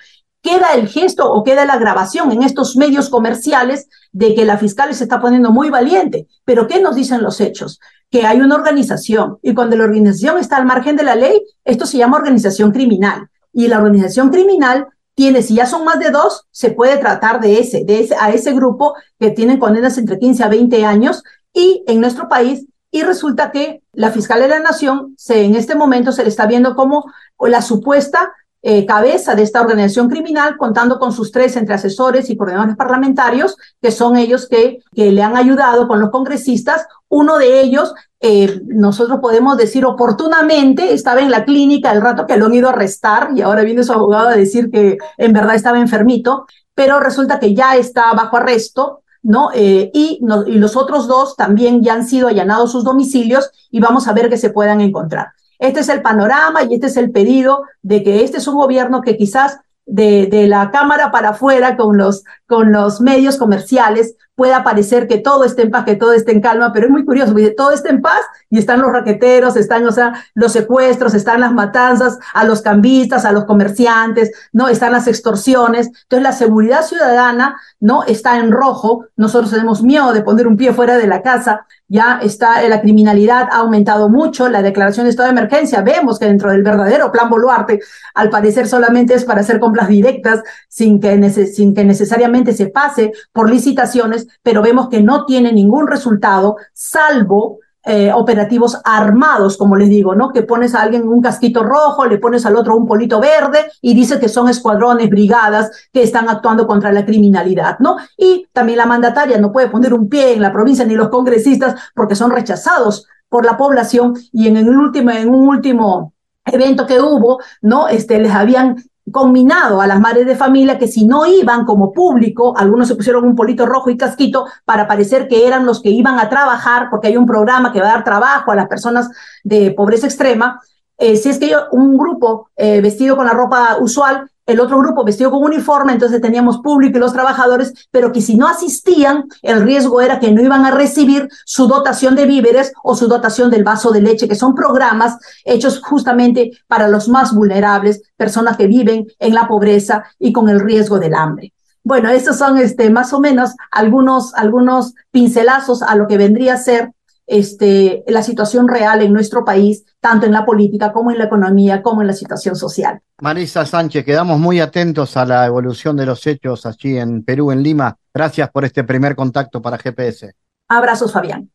queda 0.46 0.76
el 0.76 0.88
gesto 0.88 1.34
o 1.34 1.44
queda 1.44 1.66
la 1.66 1.80
grabación 1.80 2.32
en 2.32 2.44
estos 2.44 2.76
medios 2.76 3.10
comerciales 3.10 3.90
de 4.12 4.36
que 4.36 4.46
la 4.46 4.60
fiscal 4.60 4.94
se 4.94 5.06
está 5.06 5.20
poniendo 5.20 5.50
muy 5.50 5.72
valiente. 5.72 6.28
Pero 6.46 6.68
¿qué 6.68 6.80
nos 6.80 6.96
dicen 6.96 7.24
los 7.24 7.42
hechos? 7.42 7.80
Que 8.12 8.28
hay 8.28 8.42
una 8.42 8.54
organización 8.54 9.40
y 9.42 9.56
cuando 9.56 9.76
la 9.76 9.86
organización 9.86 10.38
está 10.38 10.58
al 10.58 10.68
margen 10.68 10.96
de 10.98 11.04
la 11.04 11.16
ley, 11.16 11.42
esto 11.64 11.88
se 11.88 11.98
llama 11.98 12.18
organización 12.18 12.72
criminal. 12.72 13.28
Y 13.54 13.68
la 13.68 13.80
organización 13.80 14.30
criminal 14.30 14.88
tiene, 15.16 15.42
si 15.42 15.56
ya 15.56 15.66
son 15.66 15.84
más 15.84 15.98
de 15.98 16.12
dos, 16.12 16.46
se 16.52 16.70
puede 16.70 16.98
tratar 16.98 17.40
de 17.40 17.60
ese, 17.60 17.84
de 17.84 18.02
ese, 18.02 18.16
a 18.20 18.30
ese 18.30 18.54
grupo 18.54 18.94
que 19.20 19.32
tienen 19.32 19.58
condenas 19.58 19.98
entre 19.98 20.20
15 20.20 20.44
a 20.44 20.50
20 20.50 20.86
años 20.86 21.24
y 21.54 21.84
en 21.88 22.02
nuestro 22.02 22.30
país 22.30 22.68
y 22.92 23.02
resulta 23.02 23.50
que 23.50 23.82
la 23.94 24.12
fiscal 24.12 24.42
de 24.42 24.48
la 24.48 24.60
nación 24.60 25.16
se, 25.18 25.44
en 25.44 25.56
este 25.56 25.74
momento 25.74 26.12
se 26.12 26.22
le 26.22 26.30
está 26.30 26.46
viendo 26.46 26.76
como 26.76 27.12
la 27.40 27.64
supuesta 27.64 28.32
eh, 28.68 28.84
cabeza 28.88 29.36
de 29.36 29.44
esta 29.44 29.62
organización 29.62 30.10
criminal, 30.10 30.58
contando 30.58 30.98
con 30.98 31.14
sus 31.14 31.32
tres 31.32 31.56
entre 31.56 31.76
asesores 31.76 32.32
y 32.32 32.36
coordinadores 32.36 32.76
parlamentarios, 32.76 33.58
que 33.80 33.92
son 33.92 34.18
ellos 34.18 34.48
que, 34.50 34.80
que 34.92 35.12
le 35.12 35.22
han 35.22 35.38
ayudado 35.38 35.88
con 35.88 36.00
los 36.00 36.10
congresistas. 36.10 36.88
Uno 37.08 37.38
de 37.38 37.62
ellos, 37.62 37.94
eh, 38.22 38.60
nosotros 38.66 39.20
podemos 39.20 39.56
decir 39.56 39.86
oportunamente, 39.86 40.96
estaba 40.96 41.22
en 41.22 41.30
la 41.30 41.46
clínica 41.46 41.92
el 41.92 42.02
rato 42.02 42.26
que 42.26 42.38
lo 42.38 42.48
han 42.48 42.56
ido 42.56 42.68
a 42.68 42.72
arrestar 42.72 43.30
y 43.36 43.44
ahora 43.44 43.62
viene 43.62 43.84
su 43.84 43.94
abogado 43.94 44.30
a 44.30 44.36
decir 44.36 44.72
que 44.72 44.98
en 45.18 45.32
verdad 45.32 45.54
estaba 45.54 45.80
enfermito, 45.80 46.48
pero 46.74 47.00
resulta 47.00 47.40
que 47.40 47.54
ya 47.54 47.76
está 47.76 48.14
bajo 48.14 48.38
arresto, 48.38 49.04
¿no? 49.22 49.52
Eh, 49.54 49.92
y, 49.94 50.18
no, 50.24 50.44
y 50.48 50.58
los 50.58 50.76
otros 50.76 51.08
dos 51.08 51.36
también 51.36 51.84
ya 51.84 51.94
han 51.94 52.08
sido 52.08 52.30
allanados 52.30 52.72
sus 52.72 52.84
domicilios 52.84 53.52
y 53.70 53.80
vamos 53.80 54.08
a 54.08 54.14
ver 54.14 54.28
que 54.28 54.38
se 54.38 54.50
puedan 54.50 54.82
encontrar. 54.82 55.34
Este 55.66 55.80
es 55.80 55.90
el 55.90 56.02
panorama 56.02 56.64
y 56.64 56.76
este 56.76 56.88
es 56.88 56.98
el 56.98 57.12
pedido 57.12 57.64
de 57.82 58.04
que 58.04 58.24
este 58.24 58.38
es 58.38 58.48
un 58.48 58.56
gobierno 58.56 59.02
que 59.02 59.18
quizás 59.18 59.60
de, 59.86 60.46
la 60.48 60.72
Cámara 60.72 61.12
para 61.12 61.30
afuera 61.30 61.76
con 61.76 61.98
los, 61.98 62.24
con 62.48 62.72
los 62.72 63.02
medios 63.02 63.38
comerciales 63.38 64.16
pueda 64.36 64.64
parecer 64.64 65.08
que 65.08 65.18
todo 65.18 65.46
esté 65.46 65.64
en 65.64 65.72
paz, 65.72 65.86
que 65.86 65.96
todo 65.96 66.14
esté 66.14 66.34
en 66.34 66.42
calma, 66.42 66.74
pero 66.74 66.88
es 66.88 66.92
muy 66.92 67.06
curioso, 67.06 67.32
porque 67.32 67.52
todo 67.52 67.72
está 67.72 67.90
en 67.90 68.02
paz 68.02 68.22
y 68.50 68.58
están 68.58 68.82
los 68.82 68.92
raqueteros, 68.92 69.56
están, 69.56 69.86
o 69.88 69.92
sea, 69.92 70.14
los 70.34 70.52
secuestros, 70.52 71.14
están 71.14 71.40
las 71.40 71.54
matanzas 71.54 72.20
a 72.34 72.44
los 72.44 72.62
cambistas, 72.62 73.26
a 73.26 73.32
los 73.32 73.46
comerciantes, 73.46 74.32
¿no? 74.52 74.68
Están 74.68 74.92
las 74.92 75.08
extorsiones. 75.08 75.88
Entonces, 75.88 76.24
la 76.24 76.34
seguridad 76.34 76.84
ciudadana, 76.84 77.60
¿no? 77.80 78.04
Está 78.04 78.38
en 78.38 78.52
rojo. 78.52 79.06
Nosotros 79.16 79.52
tenemos 79.52 79.82
miedo 79.82 80.14
de 80.14 80.22
poner 80.22 80.48
un 80.48 80.58
pie 80.58 80.74
fuera 80.74 80.98
de 80.98 81.08
la 81.08 81.22
casa. 81.22 81.66
Ya 81.88 82.20
está, 82.22 82.68
la 82.68 82.82
criminalidad 82.82 83.48
ha 83.52 83.58
aumentado 83.58 84.10
mucho. 84.10 84.50
La 84.50 84.62
declaración 84.62 85.06
de 85.06 85.12
estado 85.12 85.28
de 85.28 85.38
emergencia, 85.38 85.82
vemos 85.82 86.20
que 86.20 86.26
dentro 86.26 86.52
del 86.52 86.64
verdadero 86.64 87.12
plan 87.12 87.30
Boluarte, 87.30 87.80
al 88.14 88.30
parecer 88.30 88.68
solamente 88.68 89.14
es 89.14 89.24
para 89.24 89.42
hacer 89.42 89.60
compras 89.60 89.88
directas 89.88 90.42
sin 90.68 91.00
que, 91.00 91.30
sin 91.30 91.74
que 91.74 91.86
necesariamente 91.86 92.54
se 92.54 92.68
pase 92.68 93.12
por 93.32 93.50
licitaciones 93.50 94.25
pero 94.44 94.62
vemos 94.62 94.90
que 94.90 95.02
no 95.02 95.26
tiene 95.26 95.52
ningún 95.52 95.88
resultado, 95.88 96.58
salvo 96.74 97.60
eh, 97.88 98.12
operativos 98.12 98.82
armados, 98.84 99.58
como 99.58 99.76
les 99.76 99.90
digo, 99.90 100.16
¿no? 100.16 100.34
Que 100.34 100.42
pones 100.42 100.74
a 100.74 100.82
alguien 100.82 101.08
un 101.08 101.22
casquito 101.22 101.62
rojo, 101.62 102.08
le 102.08 102.18
pones 102.18 102.44
al 102.48 102.56
otro 102.56 102.76
un 102.76 102.88
polito 102.88 103.20
verde 103.20 103.60
y 103.80 103.94
dice 103.94 104.20
que 104.20 104.28
son 104.28 104.50
escuadrones, 104.50 105.08
brigadas 105.08 105.70
que 105.94 106.02
están 106.02 106.28
actuando 106.28 106.66
contra 106.66 106.92
la 106.92 107.06
criminalidad, 107.06 107.78
¿no? 107.78 107.98
Y 108.18 108.48
también 108.54 108.80
la 108.80 108.88
mandataria 108.88 109.38
no 109.38 109.52
puede 109.52 109.68
poner 109.68 109.94
un 109.94 110.10
pie 110.10 110.34
en 110.34 110.42
la 110.42 110.52
provincia 110.52 110.84
ni 110.84 110.96
los 110.96 111.10
congresistas 111.10 111.76
porque 111.94 112.16
son 112.16 112.32
rechazados 112.32 113.06
por 113.30 113.46
la 113.46 113.56
población 113.56 114.16
y 114.32 114.48
en 114.48 114.68
último, 114.68 115.12
en 115.12 115.30
un 115.30 115.48
último 115.48 116.14
evento 116.44 116.88
que 116.88 117.00
hubo, 117.00 117.40
¿no? 117.62 117.88
Este, 117.88 118.18
les 118.18 118.32
habían 118.32 118.78
combinado 119.12 119.82
a 119.82 119.88
las 119.88 120.00
madres 120.00 120.26
de 120.26 120.36
familia 120.36 120.78
que 120.78 120.88
si 120.88 121.06
no 121.06 121.26
iban 121.26 121.66
como 121.66 121.92
público, 121.92 122.56
algunos 122.58 122.88
se 122.88 122.96
pusieron 122.96 123.24
un 123.24 123.36
polito 123.36 123.66
rojo 123.66 123.90
y 123.90 123.98
casquito 123.98 124.48
para 124.66 124.88
parecer 124.88 125.28
que 125.28 125.48
eran 125.48 125.66
los 125.66 125.82
que 125.82 125.90
iban 125.90 126.20
a 126.20 126.30
trabajar, 126.30 126.88
porque 126.90 127.08
hay 127.08 127.18
un 127.18 127.26
programa 127.26 127.72
que 127.72 127.82
va 127.82 127.90
a 127.90 127.94
dar 127.94 128.04
trabajo 128.04 128.52
a 128.52 128.56
las 128.56 128.68
personas 128.68 129.10
de 129.44 129.72
pobreza 129.72 130.08
extrema. 130.08 130.62
Eh, 130.98 131.18
si 131.18 131.30
es 131.30 131.40
que 131.40 131.54
un 131.72 131.98
grupo 131.98 132.50
eh, 132.56 132.82
vestido 132.82 133.16
con 133.16 133.26
la 133.26 133.34
ropa 133.34 133.78
usual 133.80 134.30
el 134.46 134.60
otro 134.60 134.78
grupo 134.80 135.04
vestido 135.04 135.32
con 135.32 135.44
uniforme, 135.44 135.94
entonces 135.94 136.22
teníamos 136.22 136.60
público 136.60 136.98
y 136.98 137.02
los 137.02 137.14
trabajadores, 137.14 137.74
pero 137.92 138.12
que 138.12 138.22
si 138.22 138.36
no 138.36 138.48
asistían, 138.48 139.26
el 139.42 139.62
riesgo 139.62 140.02
era 140.02 140.20
que 140.20 140.32
no 140.32 140.42
iban 140.42 140.66
a 140.66 140.72
recibir 140.72 141.28
su 141.46 141.68
dotación 141.68 142.16
de 142.16 142.26
víveres 142.26 142.74
o 142.84 142.96
su 142.96 143.08
dotación 143.08 143.50
del 143.50 143.64
vaso 143.64 143.92
de 143.92 144.02
leche, 144.02 144.28
que 144.28 144.36
son 144.36 144.54
programas 144.54 145.18
hechos 145.44 145.82
justamente 145.82 146.52
para 146.68 146.88
los 146.88 147.08
más 147.08 147.34
vulnerables, 147.34 148.02
personas 148.18 148.58
que 148.58 148.68
viven 148.68 149.08
en 149.20 149.34
la 149.34 149.48
pobreza 149.48 150.04
y 150.20 150.32
con 150.32 150.50
el 150.50 150.60
riesgo 150.60 151.00
del 151.00 151.16
hambre. 151.16 151.54
Bueno, 151.84 152.10
estos 152.10 152.38
son 152.38 152.58
este, 152.58 152.90
más 152.90 153.14
o 153.14 153.20
menos 153.20 153.52
algunos, 153.72 154.34
algunos 154.34 154.96
pincelazos 155.12 155.84
a 155.84 155.96
lo 155.96 156.08
que 156.08 156.18
vendría 156.18 156.56
a 156.56 156.58
ser 156.58 156.92
este, 157.28 158.04
la 158.08 158.22
situación 158.24 158.68
real 158.68 159.02
en 159.02 159.14
nuestro 159.14 159.44
país, 159.44 159.84
tanto 160.00 160.26
en 160.26 160.32
la 160.32 160.46
política 160.46 160.92
como 160.92 161.12
en 161.12 161.18
la 161.18 161.26
economía, 161.26 161.82
como 161.82 162.02
en 162.02 162.08
la 162.08 162.14
situación 162.14 162.56
social. 162.56 163.02
Marisa 163.22 163.66
Sánchez, 163.66 164.06
quedamos 164.06 164.40
muy 164.40 164.60
atentos 164.60 165.18
a 165.18 165.26
la 165.26 165.46
evolución 165.46 165.96
de 165.96 166.06
los 166.06 166.26
hechos 166.28 166.66
allí 166.66 166.98
en 166.98 167.24
Perú, 167.24 167.52
en 167.52 167.64
Lima. 167.64 167.98
Gracias 168.14 168.50
por 168.50 168.66
este 168.66 168.84
primer 168.84 169.16
contacto 169.16 169.62
para 169.62 169.78
GPS. 169.78 170.34
Abrazos, 170.68 171.12
Fabián. 171.12 171.50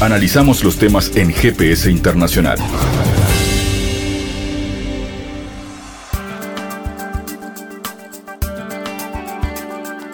Analizamos 0.00 0.64
los 0.64 0.78
temas 0.78 1.14
en 1.16 1.32
GPS 1.32 1.90
Internacional. 1.90 2.58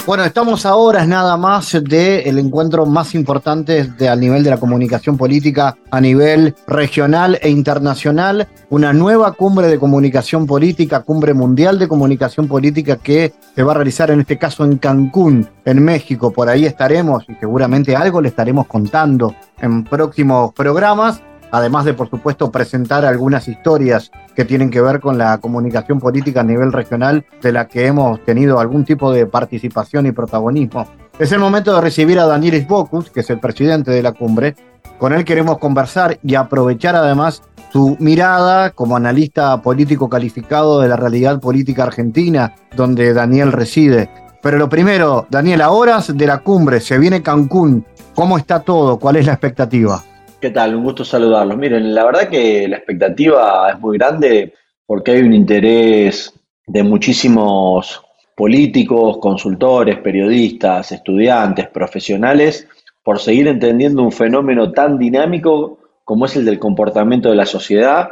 Bueno, 0.09 0.25
estamos 0.25 0.65
a 0.65 0.75
horas 0.75 1.07
nada 1.07 1.37
más 1.37 1.71
del 1.83 2.39
encuentro 2.39 2.87
más 2.87 3.15
importante 3.15 3.85
de, 3.85 4.09
a 4.09 4.17
nivel 4.17 4.43
de 4.43 4.49
la 4.49 4.57
comunicación 4.57 5.19
política 5.19 5.77
a 5.91 6.01
nivel 6.01 6.55
regional 6.67 7.39
e 7.43 7.51
internacional, 7.51 8.49
una 8.71 8.95
nueva 8.95 9.33
cumbre 9.33 9.67
de 9.67 9.79
comunicación 9.79 10.47
política, 10.47 11.03
cumbre 11.03 11.35
mundial 11.35 11.79
de 11.79 11.89
comunicación 11.89 12.49
política 12.49 12.97
que 12.97 13.35
se 13.55 13.63
va 13.63 13.73
a 13.73 13.75
realizar 13.75 14.11
en 14.11 14.21
este 14.21 14.39
caso 14.39 14.65
en 14.65 14.79
Cancún, 14.79 15.47
en 15.67 15.85
México. 15.85 16.33
Por 16.33 16.49
ahí 16.49 16.65
estaremos 16.65 17.27
y 17.29 17.35
seguramente 17.35 17.95
algo 17.95 18.23
le 18.23 18.29
estaremos 18.29 18.67
contando 18.67 19.35
en 19.61 19.85
próximos 19.85 20.55
programas 20.55 21.21
además 21.51 21.85
de, 21.85 21.95
por 21.95 22.11
supuesto, 22.11 22.51
presentar 22.51 23.05
algunas 23.05 23.49
historias 23.49 24.11
que 24.35 24.45
tienen 24.45 24.71
que 24.71 24.81
ver 24.81 25.01
con 25.01 25.19
la 25.19 25.39
comunicación 25.39 25.99
política 25.99 26.41
a 26.41 26.45
nivel 26.45 26.73
regional 26.73 27.25
de 27.43 27.53
la 27.53 27.69
que 27.69 27.87
hemos 27.87 28.25
tenido 28.25 28.61
algún 28.61 28.85
tipo 28.85 29.13
de 29.13 29.27
participación 29.27 30.07
y 30.07 30.13
protagonismo. 30.13 30.87
Es 31.19 31.33
el 31.33 31.41
momento 31.41 31.75
de 31.75 31.81
recibir 31.81 32.19
a 32.21 32.27
Danielis 32.27 32.69
Bocus, 32.69 33.11
que 33.11 33.21
es 33.21 33.31
el 33.31 33.41
presidente 33.41 33.91
de 33.91 34.03
la 34.03 34.13
cumbre. 34.13 34.55
Con 34.99 35.13
él 35.13 35.25
queremos 35.25 35.59
conversar 35.59 36.19
y 36.23 36.35
aprovechar 36.37 36.95
además 36.95 37.43
su 37.73 37.97
mirada 38.01 38.71
como 38.71 38.97
analista 38.97 39.61
político 39.61 40.09
calificado 40.09 40.81
de 40.81 40.89
la 40.89 40.97
realidad 40.97 41.41
política 41.41 41.85
argentina, 41.85 42.55
donde 42.77 43.13
Daniel 43.13 43.53
reside. 43.53 44.09
Pero 44.43 44.59
lo 44.59 44.69
primero, 44.69 45.27
Daniel, 45.31 45.63
a 45.63 45.71
horas 45.71 46.17
de 46.17 46.27
la 46.27 46.39
cumbre, 46.39 46.81
se 46.81 46.99
viene 46.99 47.23
Cancún. 47.23 47.85
¿Cómo 48.15 48.39
está 48.39 48.61
todo? 48.61 48.99
¿Cuál 48.99 49.17
es 49.17 49.27
la 49.27 49.33
expectativa? 49.33 50.03
¿Qué 50.41 50.51
tal? 50.51 50.77
Un 50.77 50.85
gusto 50.85 51.05
saludarlos. 51.05 51.59
Miren, 51.59 51.93
la 51.93 52.05
verdad 52.05 52.29
que 52.29 52.69
la 52.69 52.77
expectativa 52.77 53.71
es 53.73 53.81
muy 53.81 53.99
grande 53.99 54.55
porque 54.87 55.11
hay 55.11 55.23
un 55.23 55.33
interés 55.33 56.33
de 56.65 56.85
muchísimos 56.85 58.01
políticos, 58.37 59.19
consultores, 59.21 59.99
periodistas, 59.99 60.93
estudiantes, 60.93 61.67
profesionales, 61.71 62.69
por 63.03 63.19
seguir 63.19 63.49
entendiendo 63.49 64.01
un 64.01 64.13
fenómeno 64.13 64.71
tan 64.71 64.97
dinámico 64.97 65.81
como 66.05 66.27
es 66.27 66.37
el 66.37 66.45
del 66.45 66.61
comportamiento 66.61 67.31
de 67.31 67.35
la 67.35 67.47
sociedad, 67.47 68.09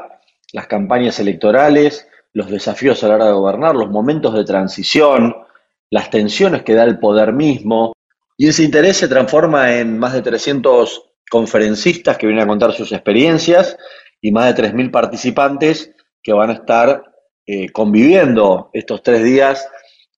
las 0.52 0.66
campañas 0.66 1.20
electorales, 1.20 2.08
los 2.32 2.50
desafíos 2.50 3.04
a 3.04 3.08
la 3.08 3.14
hora 3.14 3.26
de 3.26 3.32
gobernar, 3.34 3.76
los 3.76 3.88
momentos 3.88 4.34
de 4.34 4.44
transición, 4.44 5.36
las 5.90 6.10
tensiones 6.10 6.62
que 6.62 6.74
da 6.74 6.82
el 6.82 6.98
poder 6.98 7.32
mismo. 7.32 7.92
Y 8.36 8.48
ese 8.48 8.64
interés 8.64 8.96
se 8.96 9.06
transforma 9.06 9.76
en 9.76 9.96
más 9.96 10.12
de 10.12 10.22
300 10.22 11.05
conferencistas 11.30 12.16
que 12.16 12.26
vienen 12.26 12.44
a 12.44 12.48
contar 12.48 12.72
sus 12.72 12.92
experiencias 12.92 13.76
y 14.20 14.32
más 14.32 14.54
de 14.54 14.62
3.000 14.62 14.90
participantes 14.90 15.92
que 16.22 16.32
van 16.32 16.50
a 16.50 16.54
estar 16.54 17.04
eh, 17.46 17.70
conviviendo 17.70 18.70
estos 18.72 19.02
tres 19.02 19.22
días 19.22 19.68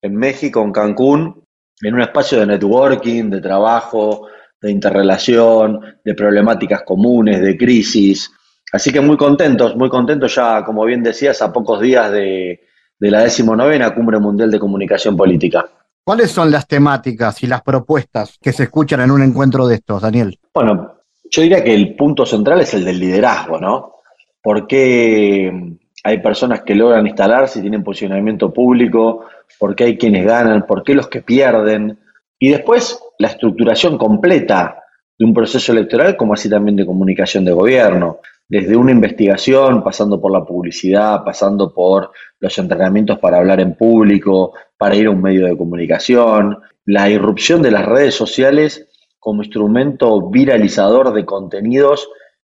en 0.00 0.16
México, 0.16 0.62
en 0.62 0.72
Cancún, 0.72 1.44
en 1.80 1.94
un 1.94 2.00
espacio 2.00 2.40
de 2.40 2.46
networking, 2.46 3.30
de 3.30 3.40
trabajo, 3.40 4.28
de 4.60 4.70
interrelación, 4.70 5.98
de 6.04 6.14
problemáticas 6.14 6.82
comunes, 6.82 7.40
de 7.40 7.56
crisis. 7.56 8.32
Así 8.72 8.92
que 8.92 9.00
muy 9.00 9.16
contentos, 9.16 9.76
muy 9.76 9.88
contentos 9.88 10.34
ya, 10.34 10.64
como 10.64 10.84
bien 10.84 11.02
decías, 11.02 11.40
a 11.42 11.52
pocos 11.52 11.80
días 11.80 12.10
de, 12.10 12.60
de 12.98 13.10
la 13.10 13.22
decimonovena 13.22 13.94
Cumbre 13.94 14.18
Mundial 14.18 14.50
de 14.50 14.58
Comunicación 14.58 15.16
Política. 15.16 15.68
¿Cuáles 16.04 16.30
son 16.30 16.50
las 16.50 16.66
temáticas 16.66 17.42
y 17.42 17.46
las 17.46 17.62
propuestas 17.62 18.38
que 18.40 18.52
se 18.52 18.64
escuchan 18.64 19.00
en 19.02 19.10
un 19.10 19.22
encuentro 19.22 19.66
de 19.66 19.74
estos, 19.74 20.00
Daniel? 20.00 20.38
Bueno, 20.54 20.97
yo 21.30 21.42
diría 21.42 21.62
que 21.62 21.74
el 21.74 21.94
punto 21.94 22.24
central 22.26 22.60
es 22.60 22.74
el 22.74 22.84
del 22.84 22.98
liderazgo, 22.98 23.58
¿no? 23.58 23.94
Porque 24.42 25.78
hay 26.04 26.18
personas 26.18 26.62
que 26.62 26.74
logran 26.74 27.06
instalarse 27.06 27.58
y 27.58 27.62
tienen 27.62 27.84
posicionamiento 27.84 28.52
público, 28.52 29.24
por 29.58 29.74
qué 29.74 29.84
hay 29.84 29.98
quienes 29.98 30.24
ganan, 30.24 30.66
por 30.66 30.82
qué 30.82 30.94
los 30.94 31.08
que 31.08 31.22
pierden. 31.22 31.98
Y 32.38 32.50
después 32.50 32.98
la 33.18 33.28
estructuración 33.28 33.98
completa 33.98 34.82
de 35.18 35.24
un 35.24 35.34
proceso 35.34 35.72
electoral, 35.72 36.16
como 36.16 36.34
así 36.34 36.48
también 36.48 36.76
de 36.76 36.86
comunicación 36.86 37.44
de 37.44 37.52
gobierno, 37.52 38.20
desde 38.48 38.76
una 38.76 38.92
investigación, 38.92 39.82
pasando 39.82 40.20
por 40.20 40.32
la 40.32 40.44
publicidad, 40.44 41.22
pasando 41.24 41.74
por 41.74 42.12
los 42.40 42.56
entrenamientos 42.58 43.18
para 43.18 43.38
hablar 43.38 43.60
en 43.60 43.74
público, 43.74 44.54
para 44.78 44.96
ir 44.96 45.08
a 45.08 45.10
un 45.10 45.20
medio 45.20 45.46
de 45.46 45.56
comunicación, 45.56 46.58
la 46.86 47.10
irrupción 47.10 47.60
de 47.60 47.70
las 47.70 47.84
redes 47.84 48.14
sociales 48.14 48.87
como 49.18 49.42
instrumento 49.42 50.28
viralizador 50.30 51.12
de 51.12 51.24
contenidos 51.24 52.08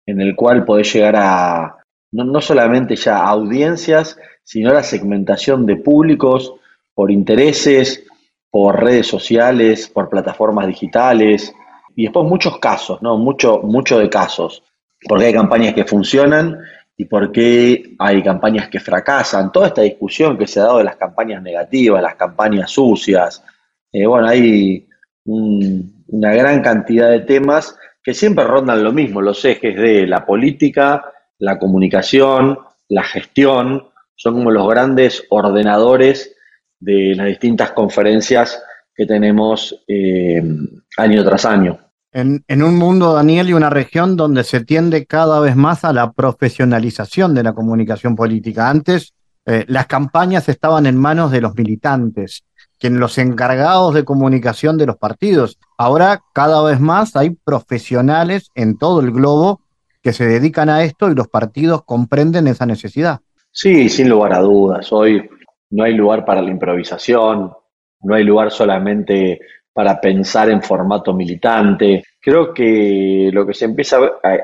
en 0.07 0.21
el 0.21 0.35
cual 0.35 0.65
podés 0.65 0.93
llegar 0.93 1.17
a, 1.17 1.77
no, 2.13 2.41
solamente 2.41 2.97
ya 2.97 3.19
audiencias, 3.19 4.19
sino 4.43 4.73
la 4.73 4.83
segmentación 4.83 5.67
de 5.67 5.77
públicos 5.77 6.55
por 6.95 7.11
intereses, 7.11 8.05
por 8.51 8.83
redes 8.83 9.07
sociales, 9.07 9.89
por 9.89 10.09
plataformas 10.09 10.67
digitales, 10.67 11.55
y 11.95 12.05
después 12.05 12.27
muchos 12.27 12.59
casos, 12.59 13.03
¿no? 13.03 13.19
Mucho, 13.19 13.59
mucho 13.59 13.99
de 13.99 14.09
casos, 14.09 14.63
porque 15.07 15.27
hay 15.27 15.33
campañas 15.33 15.75
que 15.75 15.85
funcionan 15.85 16.59
y 16.97 17.05
porque 17.05 17.95
hay 17.99 18.23
campañas 18.23 18.69
que 18.69 18.81
fracasan. 18.81 19.53
Toda 19.53 19.69
esta 19.69 19.83
discusión 19.83 20.39
que 20.39 20.47
se 20.47 20.61
ha 20.61 20.65
dado 20.65 20.79
de 20.79 20.85
las 20.85 20.97
campañas 20.97 21.43
negativas, 21.43 22.03
las 22.03 22.15
campañas 22.15 22.71
sucias, 22.71 23.45
eh, 23.93 24.07
bueno, 24.07 24.27
hay 24.27 24.87
una 26.09 26.35
gran 26.35 26.63
cantidad 26.63 27.11
de 27.11 27.21
temas 27.21 27.77
que 28.03 28.15
siempre 28.15 28.45
rondan 28.45 28.83
lo 28.83 28.93
mismo, 28.93 29.21
los 29.21 29.45
ejes 29.45 29.77
de 29.77 30.07
la 30.07 30.25
política, 30.25 31.05
la 31.39 31.59
comunicación, 31.59 32.59
la 32.89 33.03
gestión, 33.03 33.89
son 34.17 34.35
como 34.35 34.51
los 34.51 34.69
grandes 34.69 35.25
ordenadores 35.31 36.35
de 36.81 37.15
las 37.15 37.27
distintas 37.27 37.73
conferencias 37.73 38.63
que 38.95 39.07
tenemos 39.07 39.85
eh, 39.87 40.43
año 40.97 41.25
tras 41.25 41.45
año. 41.45 41.79
En, 42.11 42.63
un 42.63 42.77
mundo, 42.77 43.13
Daniel, 43.13 43.51
y 43.51 43.53
una 43.53 43.71
región 43.71 44.17
donde 44.17 44.43
se 44.43 44.65
tiende 44.65 45.07
cada 45.07 45.39
vez 45.41 45.55
más 45.55 45.85
a 45.85 45.93
la 45.93 46.13
profesionalización 46.13 47.35
de 47.35 47.43
la 47.43 47.53
comunicación 47.53 48.17
política. 48.17 48.69
Antes, 48.69 49.15
eh, 49.47 49.65
las 49.69 49.87
campañas 49.87 50.49
estaban 50.49 50.87
en 50.87 50.97
manos 50.97 51.31
de 51.31 51.43
los 51.43 51.55
militantes, 51.55 52.45
quienes 52.79 53.01
los 53.01 53.19
encargados 53.19 53.95
de 53.95 54.05
comunicación 54.05 54.79
de 54.79 54.87
los 54.87 54.97
partidos. 54.97 55.59
Ahora, 55.77 56.23
cada 56.33 56.63
vez 56.63 56.81
más 56.81 57.17
hay 57.17 57.31
profesionales 57.31 58.51
en 58.55 58.79
todo 58.79 59.01
el 59.01 59.11
globo 59.11 59.61
que 60.03 60.13
se 60.13 60.27
dedican 60.27 60.69
a 60.69 60.85
esto 60.85 61.11
y 61.11 61.15
los 61.15 61.29
partidos 61.29 61.85
comprenden 61.85 62.47
esa 62.47 62.67
necesidad. 62.67 63.21
Sí, 63.51 63.89
sin 63.89 64.09
lugar 64.09 64.33
a 64.33 64.41
dudas. 64.41 64.93
Hoy 64.93 65.29
no 65.71 65.85
hay 65.85 65.95
lugar 65.95 66.25
para 66.25 66.41
la 66.41 66.51
improvisación, 66.51 67.53
no 68.03 68.15
hay 68.15 68.25
lugar 68.25 68.51
solamente 68.51 69.41
para 69.73 70.01
pensar 70.01 70.51
en 70.51 70.63
formato 70.63 71.13
militante. 71.15 72.05
Creo 72.21 72.53
que 72.53 73.31
lo 73.33 73.47
que 73.47 73.55
se 73.55 73.65
empieza 73.65 73.99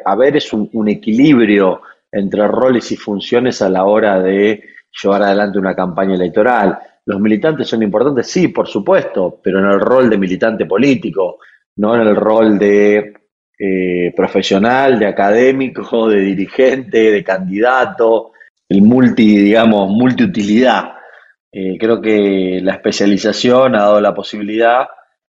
a 0.05 0.15
ver 0.17 0.37
es 0.37 0.53
un, 0.53 0.89
equilibrio 0.89 1.81
entre 2.11 2.47
roles 2.47 2.93
y 2.93 2.97
funciones 2.97 3.61
a 3.61 3.69
la 3.69 3.85
hora 3.85 4.21
de 4.21 4.63
llevar 5.03 5.23
adelante 5.23 5.59
una 5.59 5.75
campaña 5.75 6.15
electoral. 6.15 6.79
Los 7.07 7.21
militantes 7.21 7.69
son 7.69 7.83
importantes, 7.83 8.27
sí, 8.29 8.49
por 8.49 8.67
supuesto, 8.67 9.41
pero 9.43 9.59
en 9.59 9.67
el 9.67 9.81
rol 9.81 10.09
de 10.09 10.19
militante 10.19 10.65
político, 10.65 11.39
no 11.77 11.95
en 11.95 12.03
el 12.03 12.17
rol 12.17 12.59
de 12.59 13.13
eh, 13.59 14.13
profesional, 14.17 14.99
de 14.99 15.07
académico, 15.07 16.09
de 16.09 16.21
dirigente, 16.21 17.11
de 17.11 17.23
candidato, 17.25 18.33
el 18.69 18.83
multi, 18.83 19.39
digamos, 19.39 19.91
multiutilidad. 19.91 20.95
Eh, 21.53 21.77
creo 21.79 22.01
que 22.01 22.61
la 22.63 22.73
especialización 22.73 23.75
ha 23.77 23.81
dado 23.81 24.01
la 24.01 24.15
posibilidad 24.15 24.87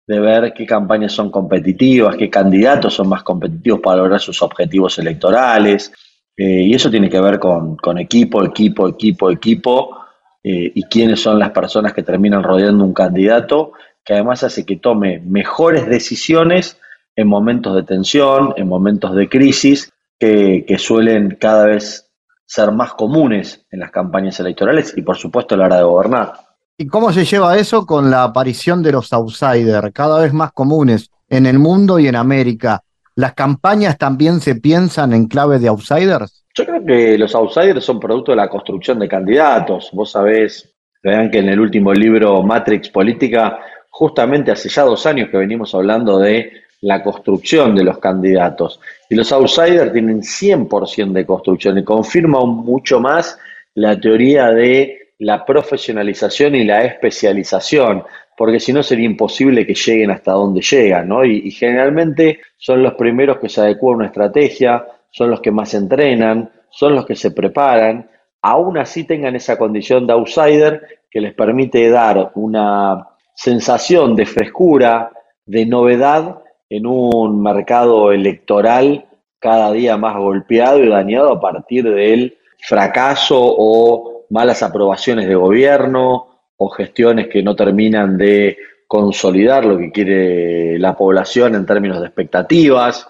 de 0.05 0.19
ver 0.19 0.53
qué 0.53 0.65
campañas 0.65 1.11
son 1.11 1.31
competitivas, 1.31 2.15
qué 2.15 2.29
candidatos 2.29 2.93
son 2.93 3.09
más 3.09 3.23
competitivos 3.23 3.79
para 3.81 3.97
lograr 3.97 4.19
sus 4.19 4.41
objetivos 4.41 4.99
electorales. 4.99 5.91
Eh, 6.35 6.63
y 6.63 6.73
eso 6.73 6.89
tiene 6.89 7.09
que 7.09 7.21
ver 7.21 7.39
con, 7.39 7.77
equipo, 7.97 8.43
equipo, 8.43 8.87
equipo, 8.87 9.31
equipo, 9.31 9.97
y 10.43 10.83
quiénes 10.83 11.21
son 11.21 11.39
las 11.39 11.51
personas 11.51 11.93
que 11.93 12.03
terminan 12.03 12.43
rodeando 12.43 12.83
un 12.83 12.93
candidato, 12.93 13.71
que 14.03 14.13
además 14.13 14.43
hace 14.43 14.65
que 14.65 14.75
tome 14.75 15.19
mejores 15.19 15.87
decisiones 15.87 16.77
en 17.15 17.27
momentos 17.27 17.75
de 17.75 17.83
tensión, 17.83 18.53
en 18.57 18.67
momentos 18.67 19.15
de 19.15 19.29
crisis, 19.29 19.91
que, 20.19 20.75
suelen 20.77 21.37
cada 21.39 21.65
vez 21.65 22.09
ser 22.45 22.71
más 22.71 22.93
comunes 22.93 23.65
en 23.71 23.79
las 23.79 23.91
campañas 23.91 24.39
electorales 24.39 24.93
y 24.95 25.01
por 25.01 25.17
supuesto 25.17 25.55
a 25.55 25.57
la 25.57 25.65
hora 25.65 25.77
de 25.77 25.83
gobernar. 25.83 26.33
¿Y 26.77 26.87
cómo 26.87 27.11
se 27.11 27.25
lleva 27.25 27.57
eso 27.57 27.85
con 27.85 28.09
la 28.09 28.23
aparición 28.23 28.81
de 28.81 28.91
los 28.91 29.11
outsiders, 29.13 29.91
cada 29.93 30.21
vez 30.21 30.33
más 30.33 30.51
comunes 30.53 31.09
en 31.29 31.45
el 31.45 31.59
mundo 31.59 31.99
y 31.99 32.07
en 32.07 32.15
América? 32.15 32.83
¿Las 33.15 33.33
campañas 33.33 33.97
también 33.97 34.39
se 34.39 34.55
piensan 34.55 35.13
en 35.13 35.27
clave 35.27 35.59
de 35.59 35.67
outsiders? 35.67 36.45
Yo 36.55 36.65
creo 36.65 36.85
que 36.85 37.17
los 37.17 37.33
outsiders 37.35 37.83
son 37.83 37.99
producto 37.99 38.31
de 38.31 38.37
la 38.37 38.49
construcción 38.49 38.99
de 38.99 39.07
candidatos. 39.07 39.89
Vos 39.93 40.11
sabés, 40.11 40.73
vean 41.01 41.29
que 41.29 41.39
en 41.39 41.49
el 41.49 41.59
último 41.59 41.93
libro 41.93 42.41
Matrix 42.43 42.89
Política, 42.89 43.59
justamente 43.89 44.51
hace 44.51 44.69
ya 44.69 44.83
dos 44.83 45.05
años 45.05 45.29
que 45.29 45.37
venimos 45.37 45.73
hablando 45.75 46.17
de 46.17 46.63
la 46.81 47.01
construcción 47.01 47.75
de 47.75 47.83
los 47.83 47.99
candidatos. 47.99 48.79
Y 49.09 49.15
los 49.15 49.31
outsiders 49.31 49.93
tienen 49.93 50.21
100% 50.21 51.11
de 51.11 51.25
construcción 51.25 51.77
y 51.77 51.83
confirma 51.83 52.45
mucho 52.45 52.99
más 52.99 53.37
la 53.75 53.99
teoría 53.99 54.49
de 54.49 55.13
la 55.19 55.45
profesionalización 55.45 56.55
y 56.55 56.65
la 56.65 56.83
especialización, 56.83 58.03
porque 58.37 58.59
si 58.59 58.73
no 58.73 58.83
sería 58.83 59.05
imposible 59.05 59.65
que 59.65 59.75
lleguen 59.75 60.11
hasta 60.11 60.31
donde 60.31 60.61
llegan, 60.61 61.07
¿no? 61.07 61.23
Y, 61.23 61.51
generalmente 61.51 62.39
son 62.57 62.81
los 62.81 62.93
primeros 62.95 63.37
que 63.37 63.49
se 63.49 63.61
adecuan 63.61 63.93
a 63.93 63.97
una 63.97 64.05
estrategia, 64.07 64.85
son 65.11 65.29
los 65.29 65.41
que 65.41 65.51
más 65.51 65.73
entrenan, 65.73 66.51
son 66.69 66.95
los 66.95 67.05
que 67.05 67.15
se 67.15 67.31
preparan, 67.31 68.09
aún 68.41 68.77
así 68.77 69.05
tengan 69.05 69.35
esa 69.35 69.57
condición 69.57 70.07
de 70.07 70.13
outsider 70.13 70.81
que 71.09 71.21
les 71.21 71.33
permite 71.33 71.89
dar 71.89 72.31
una 72.35 73.07
sensación 73.35 74.15
de 74.15 74.25
frescura, 74.25 75.11
de 75.45 75.65
novedad 75.65 76.39
en 76.69 76.87
un 76.87 77.41
mercado 77.41 78.11
electoral 78.11 79.05
cada 79.39 79.71
día 79.71 79.97
más 79.97 80.17
golpeado 80.17 80.83
y 80.83 80.89
dañado 80.89 81.33
a 81.33 81.39
partir 81.39 81.83
del 81.83 82.37
fracaso 82.59 83.37
o 83.39 84.25
malas 84.29 84.63
aprobaciones 84.63 85.27
de 85.27 85.35
gobierno 85.35 86.32
o 86.57 86.69
gestiones 86.69 87.27
que 87.27 87.43
no 87.43 87.55
terminan 87.55 88.17
de 88.17 88.57
consolidar 88.87 89.65
lo 89.65 89.77
que 89.77 89.91
quiere 89.91 90.77
la 90.79 90.95
población 90.95 91.55
en 91.55 91.65
términos 91.65 91.99
de 91.99 92.07
expectativas. 92.07 93.07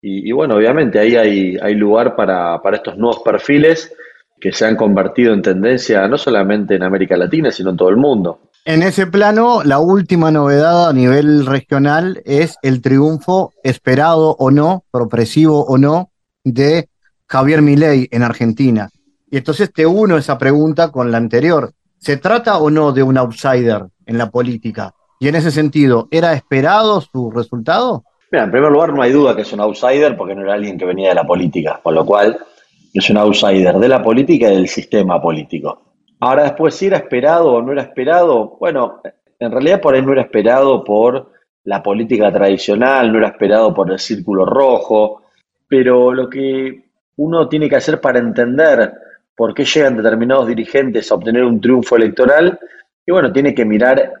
Y, 0.00 0.32
bueno, 0.32 0.56
obviamente 0.56 0.98
ahí 0.98 1.16
hay, 1.16 1.56
hay 1.62 1.74
lugar 1.74 2.16
para, 2.16 2.60
para 2.60 2.76
estos 2.76 2.98
nuevos 2.98 3.20
perfiles 3.20 3.94
que 4.40 4.52
se 4.52 4.66
han 4.66 4.74
convertido 4.74 5.32
en 5.32 5.40
tendencia 5.40 6.06
no 6.08 6.18
solamente 6.18 6.74
en 6.74 6.82
América 6.82 7.16
Latina, 7.16 7.52
sino 7.52 7.70
en 7.70 7.76
todo 7.76 7.88
el 7.88 7.96
mundo. 7.96 8.40
En 8.64 8.82
ese 8.82 9.06
plano, 9.06 9.62
la 9.64 9.78
última 9.78 10.30
novedad 10.30 10.88
a 10.88 10.92
nivel 10.92 11.46
regional 11.46 12.20
es 12.24 12.56
el 12.62 12.82
triunfo 12.82 13.52
esperado 13.64 14.36
o 14.38 14.50
no, 14.50 14.84
progresivo 14.90 15.64
o 15.64 15.78
no, 15.78 16.10
de 16.44 16.88
Javier 17.26 17.62
Milei 17.62 18.08
en 18.10 18.22
Argentina. 18.22 18.88
Y 19.30 19.38
entonces 19.38 19.72
te 19.72 19.86
uno 19.86 20.16
esa 20.16 20.38
pregunta 20.38 20.92
con 20.92 21.10
la 21.10 21.18
anterior. 21.18 21.72
¿Se 22.02 22.16
trata 22.16 22.58
o 22.58 22.68
no 22.68 22.90
de 22.90 23.04
un 23.04 23.16
outsider 23.16 23.84
en 24.06 24.18
la 24.18 24.28
política? 24.28 24.92
Y 25.20 25.28
en 25.28 25.36
ese 25.36 25.52
sentido, 25.52 26.08
¿era 26.10 26.32
esperado 26.32 27.00
su 27.00 27.30
resultado? 27.30 28.02
Mira, 28.32 28.42
en 28.42 28.50
primer 28.50 28.72
lugar, 28.72 28.92
no 28.92 29.02
hay 29.02 29.12
duda 29.12 29.36
que 29.36 29.42
es 29.42 29.52
un 29.52 29.60
outsider 29.60 30.16
porque 30.16 30.34
no 30.34 30.42
era 30.42 30.54
alguien 30.54 30.76
que 30.76 30.84
venía 30.84 31.10
de 31.10 31.14
la 31.14 31.24
política, 31.24 31.78
con 31.80 31.94
lo 31.94 32.04
cual 32.04 32.36
es 32.92 33.08
un 33.08 33.18
outsider 33.18 33.76
de 33.76 33.88
la 33.88 34.02
política 34.02 34.50
y 34.50 34.56
del 34.56 34.66
sistema 34.66 35.22
político. 35.22 35.94
Ahora 36.18 36.42
después, 36.42 36.74
si 36.74 36.86
era 36.86 36.96
esperado 36.96 37.52
o 37.52 37.62
no 37.62 37.70
era 37.70 37.82
esperado, 37.82 38.56
bueno, 38.58 39.00
en 39.38 39.52
realidad 39.52 39.80
por 39.80 39.94
ahí 39.94 40.02
no 40.02 40.10
era 40.10 40.22
esperado 40.22 40.82
por 40.82 41.30
la 41.62 41.84
política 41.84 42.32
tradicional, 42.32 43.12
no 43.12 43.18
era 43.18 43.28
esperado 43.28 43.72
por 43.72 43.92
el 43.92 44.00
círculo 44.00 44.44
rojo, 44.44 45.22
pero 45.68 46.12
lo 46.12 46.28
que 46.28 46.84
uno 47.18 47.48
tiene 47.48 47.68
que 47.68 47.76
hacer 47.76 48.00
para 48.00 48.18
entender 48.18 48.92
por 49.36 49.54
qué 49.54 49.64
llegan 49.64 49.96
determinados 49.96 50.46
dirigentes 50.46 51.10
a 51.10 51.14
obtener 51.14 51.44
un 51.44 51.60
triunfo 51.60 51.96
electoral. 51.96 52.58
Y 53.06 53.12
bueno, 53.12 53.32
tiene 53.32 53.54
que 53.54 53.64
mirar, 53.64 54.12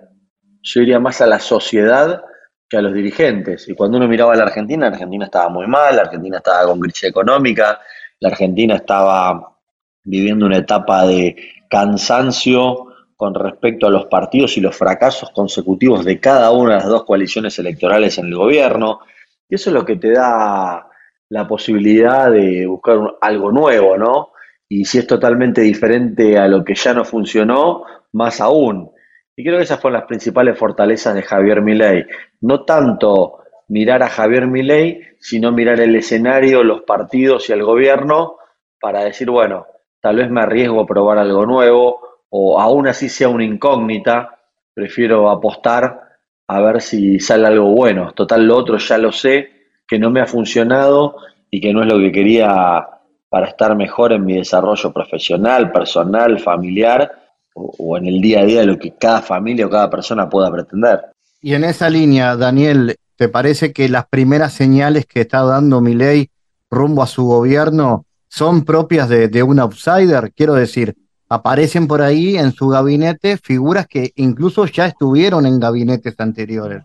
yo 0.62 0.80
diría, 0.80 0.98
más 0.98 1.20
a 1.20 1.26
la 1.26 1.38
sociedad 1.38 2.22
que 2.68 2.76
a 2.78 2.82
los 2.82 2.94
dirigentes. 2.94 3.68
Y 3.68 3.74
cuando 3.74 3.98
uno 3.98 4.08
miraba 4.08 4.32
a 4.32 4.36
la 4.36 4.44
Argentina, 4.44 4.86
la 4.86 4.92
Argentina 4.92 5.26
estaba 5.26 5.48
muy 5.48 5.66
mal, 5.66 5.96
la 5.96 6.02
Argentina 6.02 6.38
estaba 6.38 6.66
con 6.66 6.80
crisis 6.80 7.04
económica, 7.04 7.80
la 8.20 8.28
Argentina 8.30 8.76
estaba 8.76 9.58
viviendo 10.04 10.46
una 10.46 10.58
etapa 10.58 11.06
de 11.06 11.36
cansancio 11.68 12.86
con 13.16 13.34
respecto 13.34 13.86
a 13.86 13.90
los 13.90 14.06
partidos 14.06 14.56
y 14.56 14.60
los 14.60 14.76
fracasos 14.76 15.30
consecutivos 15.30 16.04
de 16.04 16.18
cada 16.18 16.50
una 16.50 16.74
de 16.74 16.80
las 16.80 16.88
dos 16.88 17.04
coaliciones 17.04 17.56
electorales 17.58 18.18
en 18.18 18.26
el 18.26 18.34
gobierno. 18.34 19.00
Y 19.48 19.54
eso 19.54 19.70
es 19.70 19.74
lo 19.74 19.84
que 19.84 19.96
te 19.96 20.10
da 20.10 20.88
la 21.28 21.46
posibilidad 21.46 22.30
de 22.30 22.66
buscar 22.66 22.98
algo 23.20 23.52
nuevo, 23.52 23.96
¿no? 23.96 24.31
Y 24.74 24.86
si 24.86 24.96
es 24.96 25.06
totalmente 25.06 25.60
diferente 25.60 26.38
a 26.38 26.48
lo 26.48 26.64
que 26.64 26.74
ya 26.74 26.94
no 26.94 27.04
funcionó, 27.04 27.84
más 28.12 28.40
aún. 28.40 28.90
Y 29.36 29.44
creo 29.44 29.58
que 29.58 29.64
esas 29.64 29.78
fueron 29.78 30.00
las 30.00 30.08
principales 30.08 30.58
fortalezas 30.58 31.14
de 31.14 31.20
Javier 31.20 31.60
Milei. 31.60 32.06
No 32.40 32.64
tanto 32.64 33.40
mirar 33.68 34.02
a 34.02 34.08
Javier 34.08 34.46
Milei, 34.46 35.02
sino 35.20 35.52
mirar 35.52 35.78
el 35.78 35.94
escenario, 35.94 36.64
los 36.64 36.84
partidos 36.84 37.50
y 37.50 37.52
el 37.52 37.62
gobierno 37.62 38.36
para 38.80 39.04
decir, 39.04 39.28
bueno, 39.28 39.66
tal 40.00 40.16
vez 40.16 40.30
me 40.30 40.40
arriesgo 40.40 40.80
a 40.80 40.86
probar 40.86 41.18
algo 41.18 41.44
nuevo 41.44 42.00
o 42.30 42.58
aún 42.58 42.88
así 42.88 43.10
sea 43.10 43.28
una 43.28 43.44
incógnita, 43.44 44.38
prefiero 44.72 45.28
apostar 45.28 46.00
a 46.48 46.60
ver 46.62 46.80
si 46.80 47.20
sale 47.20 47.46
algo 47.46 47.74
bueno. 47.74 48.12
Total, 48.12 48.42
lo 48.46 48.56
otro 48.56 48.78
ya 48.78 48.96
lo 48.96 49.12
sé, 49.12 49.50
que 49.86 49.98
no 49.98 50.10
me 50.10 50.22
ha 50.22 50.26
funcionado 50.26 51.16
y 51.50 51.60
que 51.60 51.74
no 51.74 51.82
es 51.82 51.92
lo 51.92 51.98
que 51.98 52.10
quería 52.10 52.88
para 53.32 53.46
estar 53.46 53.74
mejor 53.74 54.12
en 54.12 54.26
mi 54.26 54.34
desarrollo 54.34 54.92
profesional, 54.92 55.72
personal, 55.72 56.38
familiar 56.38 57.10
o, 57.54 57.96
en 57.96 58.04
el 58.04 58.20
día 58.20 58.40
a 58.40 58.44
día 58.44 58.60
de 58.60 58.66
lo 58.66 58.78
que 58.78 58.90
cada 58.90 59.22
familia 59.22 59.64
o 59.64 59.70
cada 59.70 59.88
persona 59.88 60.28
pueda 60.28 60.52
pretender. 60.52 61.00
Y 61.40 61.54
en 61.54 61.64
esa 61.64 61.88
línea, 61.88 62.36
Daniel, 62.36 62.94
¿te 63.16 63.30
parece 63.30 63.72
que 63.72 63.88
las 63.88 64.06
primeras 64.06 64.52
señales 64.52 65.06
que 65.06 65.22
está 65.22 65.44
dando 65.44 65.80
Milei 65.80 66.28
rumbo 66.70 67.02
a 67.02 67.06
su 67.06 67.24
gobierno 67.24 68.04
son 68.28 68.66
propias 68.66 69.08
de, 69.08 69.28
de 69.28 69.42
un 69.42 69.60
outsider? 69.60 70.30
Quiero 70.34 70.52
decir, 70.52 70.94
aparecen 71.30 71.88
por 71.88 72.02
ahí 72.02 72.36
en 72.36 72.52
su 72.52 72.68
gabinete 72.68 73.38
figuras 73.38 73.86
que 73.86 74.12
incluso 74.16 74.66
ya 74.66 74.84
estuvieron 74.84 75.46
en 75.46 75.58
gabinetes 75.58 76.16
anteriores. 76.18 76.82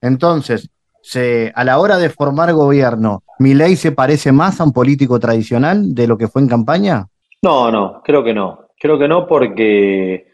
Entonces, 0.00 0.70
se, 1.08 1.50
a 1.54 1.64
la 1.64 1.78
hora 1.78 1.96
de 1.96 2.10
formar 2.10 2.52
gobierno, 2.52 3.22
¿Milei 3.38 3.76
se 3.76 3.92
parece 3.92 4.30
más 4.30 4.60
a 4.60 4.64
un 4.64 4.74
político 4.74 5.18
tradicional 5.18 5.94
de 5.94 6.06
lo 6.06 6.18
que 6.18 6.28
fue 6.28 6.42
en 6.42 6.48
campaña? 6.48 7.06
No, 7.40 7.70
no, 7.70 8.02
creo 8.04 8.22
que 8.22 8.34
no. 8.34 8.68
Creo 8.78 8.98
que 8.98 9.08
no 9.08 9.26
porque 9.26 10.26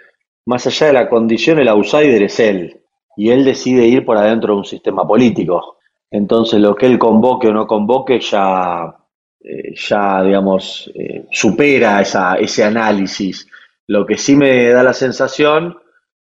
más 0.47 0.67
allá 0.67 0.89
de 0.89 0.93
la 0.93 1.09
condición, 1.09 1.61
el 1.61 1.69
outsider 1.69 2.25
es 2.25 2.41
él. 2.41 2.81
Y 3.17 3.31
él 3.31 3.45
decide 3.45 3.87
ir 3.87 4.05
por 4.05 4.17
adentro 4.17 4.55
de 4.55 4.59
un 4.59 4.65
sistema 4.65 5.07
político. 5.07 5.77
Entonces 6.11 6.61
lo 6.61 6.75
que 6.75 6.87
él 6.87 6.99
convoque 6.99 7.49
o 7.49 7.53
no 7.53 7.69
convoque 7.69 8.19
ya, 8.19 8.97
eh, 9.45 9.75
ya 9.77 10.25
digamos, 10.25 10.91
eh, 10.97 11.25
supera 11.31 12.01
esa, 12.01 12.35
ese 12.35 12.65
análisis. 12.65 13.47
Lo 13.87 14.05
que 14.05 14.17
sí 14.17 14.35
me 14.35 14.71
da 14.71 14.83
la 14.83 14.93
sensación 14.93 15.77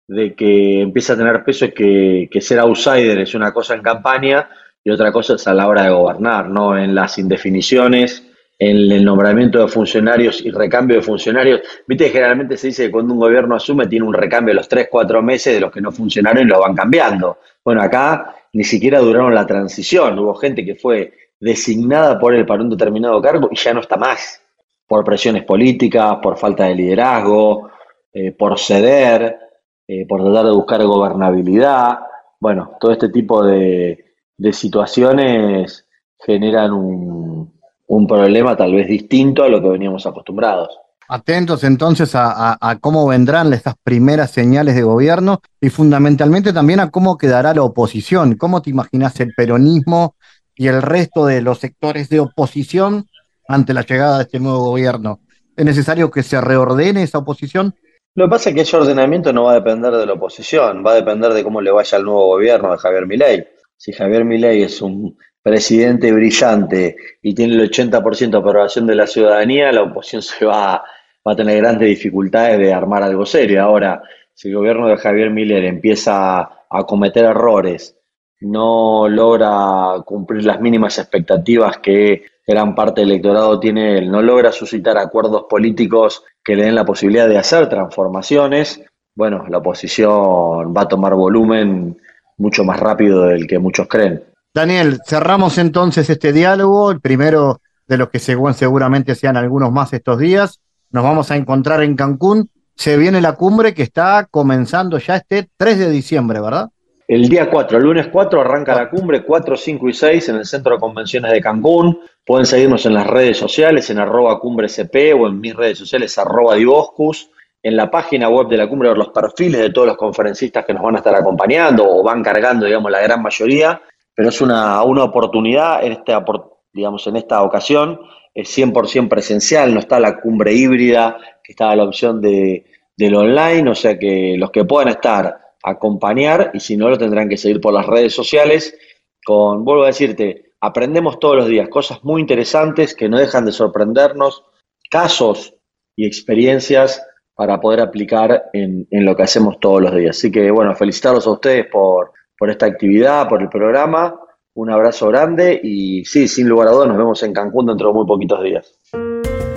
de 0.10 0.34
que 0.34 0.82
empieza 0.82 1.14
a 1.14 1.18
tener 1.18 1.44
peso 1.44 1.66
es 1.66 1.74
que, 1.74 2.28
que 2.32 2.42
ser 2.42 2.58
outsider 2.60 3.20
es 3.20 3.36
una 3.36 3.54
cosa 3.54 3.76
en 3.76 3.84
campaña 3.84 4.50
y 4.84 4.90
otra 4.90 5.12
cosa 5.12 5.36
es 5.36 5.48
a 5.48 5.54
la 5.54 5.68
hora 5.68 5.84
de 5.84 5.92
gobernar, 5.92 6.50
¿no? 6.50 6.76
En 6.76 6.96
las 6.96 7.20
indefiniciones, 7.20 8.26
en 8.58 8.92
el 8.92 9.06
nombramiento 9.06 9.60
de 9.60 9.68
funcionarios 9.68 10.44
y 10.44 10.50
recambio 10.50 10.98
de 10.98 11.04
funcionarios. 11.04 11.62
Viste 11.86 12.10
generalmente 12.10 12.58
se 12.58 12.68
dice 12.68 12.86
que 12.86 12.92
cuando 12.92 13.14
un 13.14 13.20
gobierno 13.20 13.56
asume 13.56 13.86
tiene 13.86 14.04
un 14.04 14.16
recambio 14.16 14.52
de 14.52 14.56
los 14.56 14.68
3, 14.68 14.88
4 14.90 15.22
meses 15.22 15.54
de 15.54 15.60
los 15.60 15.72
que 15.72 15.80
no 15.80 15.92
funcionaron 15.92 16.42
y 16.44 16.50
lo 16.50 16.60
van 16.60 16.74
cambiando. 16.74 17.38
Bueno, 17.64 17.84
acá 17.84 18.34
ni 18.54 18.64
siquiera 18.64 18.98
duraron 19.00 19.36
la 19.36 19.46
transición. 19.46 20.18
Hubo 20.18 20.34
gente 20.34 20.66
que 20.66 20.74
fue 20.74 21.14
designada 21.40 22.18
por 22.18 22.34
él 22.34 22.48
para 22.48 22.64
un 22.64 22.72
determinado 22.72 23.22
cargo 23.22 23.48
y 23.52 23.58
ya 23.58 23.76
no 23.76 23.82
está 23.82 23.96
más. 23.96 24.42
Por 24.88 25.04
presiones 25.04 25.44
políticas, 25.44 26.16
por 26.20 26.36
falta 26.36 26.66
de 26.66 26.74
liderazgo, 26.74 27.70
eh, 28.12 28.32
por 28.32 28.58
ceder, 28.58 29.49
eh, 29.92 30.06
por 30.08 30.22
tratar 30.22 30.46
de 30.46 30.52
buscar 30.52 30.84
gobernabilidad. 30.84 31.98
Bueno, 32.40 32.74
todo 32.80 32.92
este 32.92 33.10
tipo 33.10 33.44
de, 33.44 34.14
de 34.38 34.54
situaciones 34.54 35.88
generan 36.20 36.74
un, 36.74 37.52
un, 37.88 38.08
problema 38.08 38.56
tal 38.56 38.76
vez 38.76 38.88
distinto 38.88 39.42
a 39.42 39.50
lo 39.50 39.60
que 39.60 39.70
veníamos 39.70 40.06
acostumbrados. 40.06 40.70
Atentos 41.08 41.64
entonces 41.64 42.14
a, 42.14 42.56
a, 42.62 42.76
cómo 42.76 43.08
vendrán 43.08 43.52
estas 43.52 43.74
primeras 43.82 44.30
señales 44.30 44.76
de 44.76 44.84
gobierno 44.84 45.42
y 45.60 45.70
fundamentalmente 45.70 46.54
también 46.54 46.82
a 46.82 46.92
cómo 46.92 47.18
quedará 47.18 47.56
la 47.56 47.64
oposición. 47.64 48.36
¿Cómo 48.36 48.62
te 48.62 48.70
imaginas 48.70 49.20
el 49.20 49.34
peronismo 49.36 50.14
y 50.54 50.68
el 50.68 50.84
resto 50.84 51.26
de 51.26 51.42
los 51.42 51.58
sectores 51.58 52.10
de 52.10 52.20
oposición 52.20 53.08
ante 53.48 53.74
la 53.74 53.82
llegada 53.82 54.18
de 54.18 54.24
este 54.26 54.40
nuevo 54.40 54.60
gobierno? 54.66 55.22
¿Es 55.58 55.66
necesario 55.66 56.12
que 56.12 56.22
se 56.22 56.40
reordene 56.40 57.02
esa 57.02 57.18
oposición? 57.18 57.74
Lo 58.16 58.26
que 58.26 58.30
pasa 58.30 58.50
es 58.50 58.56
que 58.56 58.62
ese 58.62 58.78
ordenamiento 58.78 59.32
no 59.32 59.44
va 59.44 59.52
a 59.52 59.56
depender 59.56 59.94
de 59.94 60.06
la 60.06 60.14
oposición, 60.14 60.84
va 60.86 60.92
a 60.92 60.96
depender 60.96 61.32
de 61.34 61.44
cómo 61.44 61.62
le 61.62 61.72
vaya 61.72 61.98
al 61.98 62.04
nuevo 62.04 62.28
gobierno 62.28 62.72
de 62.72 62.78
Javier 62.78 63.06
Milei 63.06 63.48
si 63.80 63.94
Javier 63.94 64.26
Milei 64.26 64.64
es 64.64 64.82
un 64.82 65.18
presidente 65.42 66.12
brillante 66.12 66.98
y 67.22 67.34
tiene 67.34 67.54
el 67.56 67.72
80% 67.72 68.30
de 68.30 68.38
aprobación 68.38 68.86
de 68.86 68.96
la 68.96 69.08
ciudadanía, 69.08 69.72
la 69.72 69.84
oposición 69.84 70.22
se 70.22 70.46
va, 70.46 70.84
a 71.26 71.36
tener 71.36 71.58
grandes 71.58 71.88
dificultades 71.88 72.58
de 72.58 72.74
armar 72.74 73.04
algo 73.04 73.26
serio. 73.26 73.62
Ahora, 73.62 74.02
si 74.34 74.50
el 74.50 74.56
gobierno 74.56 74.88
de 74.88 74.98
Javier 74.98 75.30
Milei 75.30 75.66
empieza 75.68 76.40
a 76.70 76.84
cometer 76.86 77.24
errores, 77.24 77.96
no 78.42 79.08
logra 79.08 80.02
cumplir 80.06 80.44
las 80.44 80.60
mínimas 80.60 80.98
expectativas 80.98 81.78
que 81.78 82.24
gran 82.46 82.76
parte 82.76 83.02
del 83.02 83.12
electorado 83.12 83.60
tiene 83.60 84.02
no 84.02 84.22
logra 84.22 84.52
suscitar 84.52 84.98
acuerdos 84.98 85.46
políticos 85.50 86.24
que 86.50 86.56
le 86.56 86.64
den 86.64 86.74
la 86.74 86.84
posibilidad 86.84 87.30
de 87.30 87.38
hacer 87.38 87.70
transformaciones, 87.70 88.82
bueno, 89.14 89.46
la 89.50 89.60
oposición 89.60 90.74
va 90.76 90.82
a 90.82 90.88
tomar 90.88 91.14
volumen 91.14 91.96
mucho 92.40 92.64
más 92.64 92.80
rápido 92.80 93.26
del 93.26 93.46
que 93.46 93.60
muchos 93.60 93.88
creen. 93.88 94.24
Daniel, 94.52 95.00
cerramos 95.06 95.60
entonces 95.60 96.10
este 96.10 96.34
diálogo, 96.34 96.90
el 96.90 97.02
primero 97.02 97.62
de 97.88 97.98
los 97.98 98.10
que 98.10 98.18
seguramente 98.18 99.14
sean 99.14 99.38
algunos 99.38 99.72
más 99.72 99.94
estos 99.94 100.18
días. 100.18 100.60
Nos 100.90 101.04
vamos 101.04 101.30
a 101.30 101.36
encontrar 101.36 101.84
en 101.84 101.96
Cancún. 101.96 102.50
Se 102.76 102.98
viene 102.98 103.22
la 103.22 103.34
cumbre 103.34 103.76
que 103.76 103.84
está 103.84 104.28
comenzando 104.32 104.98
ya 104.98 105.18
este 105.18 105.48
3 105.56 105.78
de 105.78 105.92
diciembre, 105.92 106.42
¿verdad? 106.42 106.70
El 107.10 107.28
día 107.28 107.50
4, 107.50 107.80
el 107.80 107.86
lunes 107.86 108.08
4 108.10 108.40
arranca 108.40 108.76
la 108.76 108.88
cumbre, 108.88 109.24
4, 109.24 109.58
5 109.58 109.90
y 109.90 109.94
6 109.94 110.30
en 110.30 110.36
el 110.36 110.46
Centro 110.46 110.76
de 110.76 110.80
Convenciones 110.80 111.32
de 111.32 111.42
Cancún. 111.42 112.02
Pueden 112.24 112.46
seguirnos 112.46 112.86
en 112.86 112.94
las 112.94 113.08
redes 113.08 113.36
sociales, 113.36 113.90
en 113.90 113.98
arroba 113.98 114.40
cumbrecp 114.40 114.96
o 115.20 115.28
en 115.28 115.40
mis 115.40 115.56
redes 115.56 115.80
sociales, 115.80 116.16
arroba 116.20 116.54
divoscus. 116.54 117.32
En 117.64 117.76
la 117.76 117.90
página 117.90 118.30
web 118.30 118.48
de 118.48 118.58
la 118.58 118.70
cumbre 118.70 118.90
ver 118.90 118.98
los 119.00 119.10
perfiles 119.10 119.60
de 119.60 119.72
todos 119.72 119.88
los 119.88 119.98
conferencistas 119.98 120.64
que 120.64 120.72
nos 120.72 120.84
van 120.84 120.94
a 120.94 120.98
estar 121.00 121.16
acompañando 121.16 121.84
o 121.84 122.04
van 122.04 122.22
cargando, 122.22 122.68
digamos, 122.68 122.92
la 122.92 123.02
gran 123.02 123.24
mayoría, 123.24 123.82
pero 124.14 124.30
es 124.30 124.40
una, 124.40 124.84
una 124.84 125.06
oportunidad 125.06 125.84
en 125.84 125.94
esta, 125.94 126.24
digamos, 126.72 127.08
en 127.08 127.16
esta 127.16 127.42
ocasión, 127.42 128.02
es 128.36 128.56
100% 128.56 129.10
presencial, 129.10 129.74
no 129.74 129.80
está 129.80 130.00
la 130.00 130.20
cumbre 130.20 130.54
híbrida, 130.54 131.18
que 131.44 131.54
está 131.54 131.76
la 131.76 131.86
opción 131.86 132.22
de, 132.22 132.66
del 132.96 133.16
online, 133.16 133.68
o 133.68 133.76
sea 133.76 133.98
que 133.98 134.36
los 134.38 134.52
que 134.52 134.64
puedan 134.64 134.90
estar, 134.90 135.39
acompañar, 135.64 136.52
y 136.54 136.60
si 136.60 136.78
no 136.78 136.90
lo 136.90 136.98
tendrán 136.98 137.30
que 137.30 137.38
seguir 137.38 137.62
por 137.62 137.74
las 137.74 137.86
redes 137.86 138.14
sociales, 138.14 138.78
con, 139.26 139.64
vuelvo 139.66 139.84
a 139.84 139.88
decirte, 139.88 140.54
aprendemos 140.62 141.20
todos 141.20 141.36
los 141.36 141.48
días 141.48 141.70
cosas 141.70 142.04
muy 142.04 142.22
interesantes 142.22 142.96
que 142.96 143.10
no 143.10 143.18
dejan 143.18 143.46
de 143.46 143.52
sorprendernos, 143.52 144.44
casos 144.90 145.56
y 145.96 146.06
experiencias 146.06 147.06
para 147.36 147.60
poder 147.62 147.80
aplicar 147.80 148.50
en, 148.54 148.88
lo 148.92 149.16
que 149.16 149.24
hacemos 149.24 149.60
todos 149.60 149.82
los 149.82 149.96
días. 149.96 150.18
Así 150.18 150.32
que 150.32 150.52
bueno, 150.52 150.76
felicitarlos 150.76 151.26
a 151.28 151.32
ustedes 151.32 151.68
por, 151.68 152.12
por 152.38 152.50
esta 152.50 152.66
actividad, 152.66 153.30
por 153.30 153.42
el 153.42 153.50
programa. 153.50 154.20
Un 154.56 154.72
abrazo 154.72 155.08
grande 155.08 155.60
y 155.64 156.04
sí, 156.04 156.28
sin 156.28 156.50
lugar 156.50 156.68
a 156.68 156.72
dudas, 156.72 156.90
nos 156.90 156.98
vemos 156.98 157.24
en 157.24 157.32
Cancún 157.32 157.68
dentro 157.68 157.90
de 157.90 157.94
muy 157.94 158.06
poquitos 158.06 158.44
días. 158.44 158.80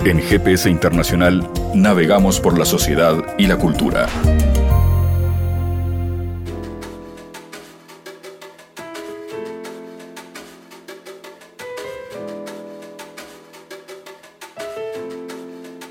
En 0.05 0.19
GPS 0.19 0.69
Internacional 0.69 1.45
navegamos 1.73 2.39
por 2.39 2.57
la 2.57 2.65
sociedad 2.65 3.15
y 3.37 3.47
la 3.47 3.57
cultura. 3.57 4.07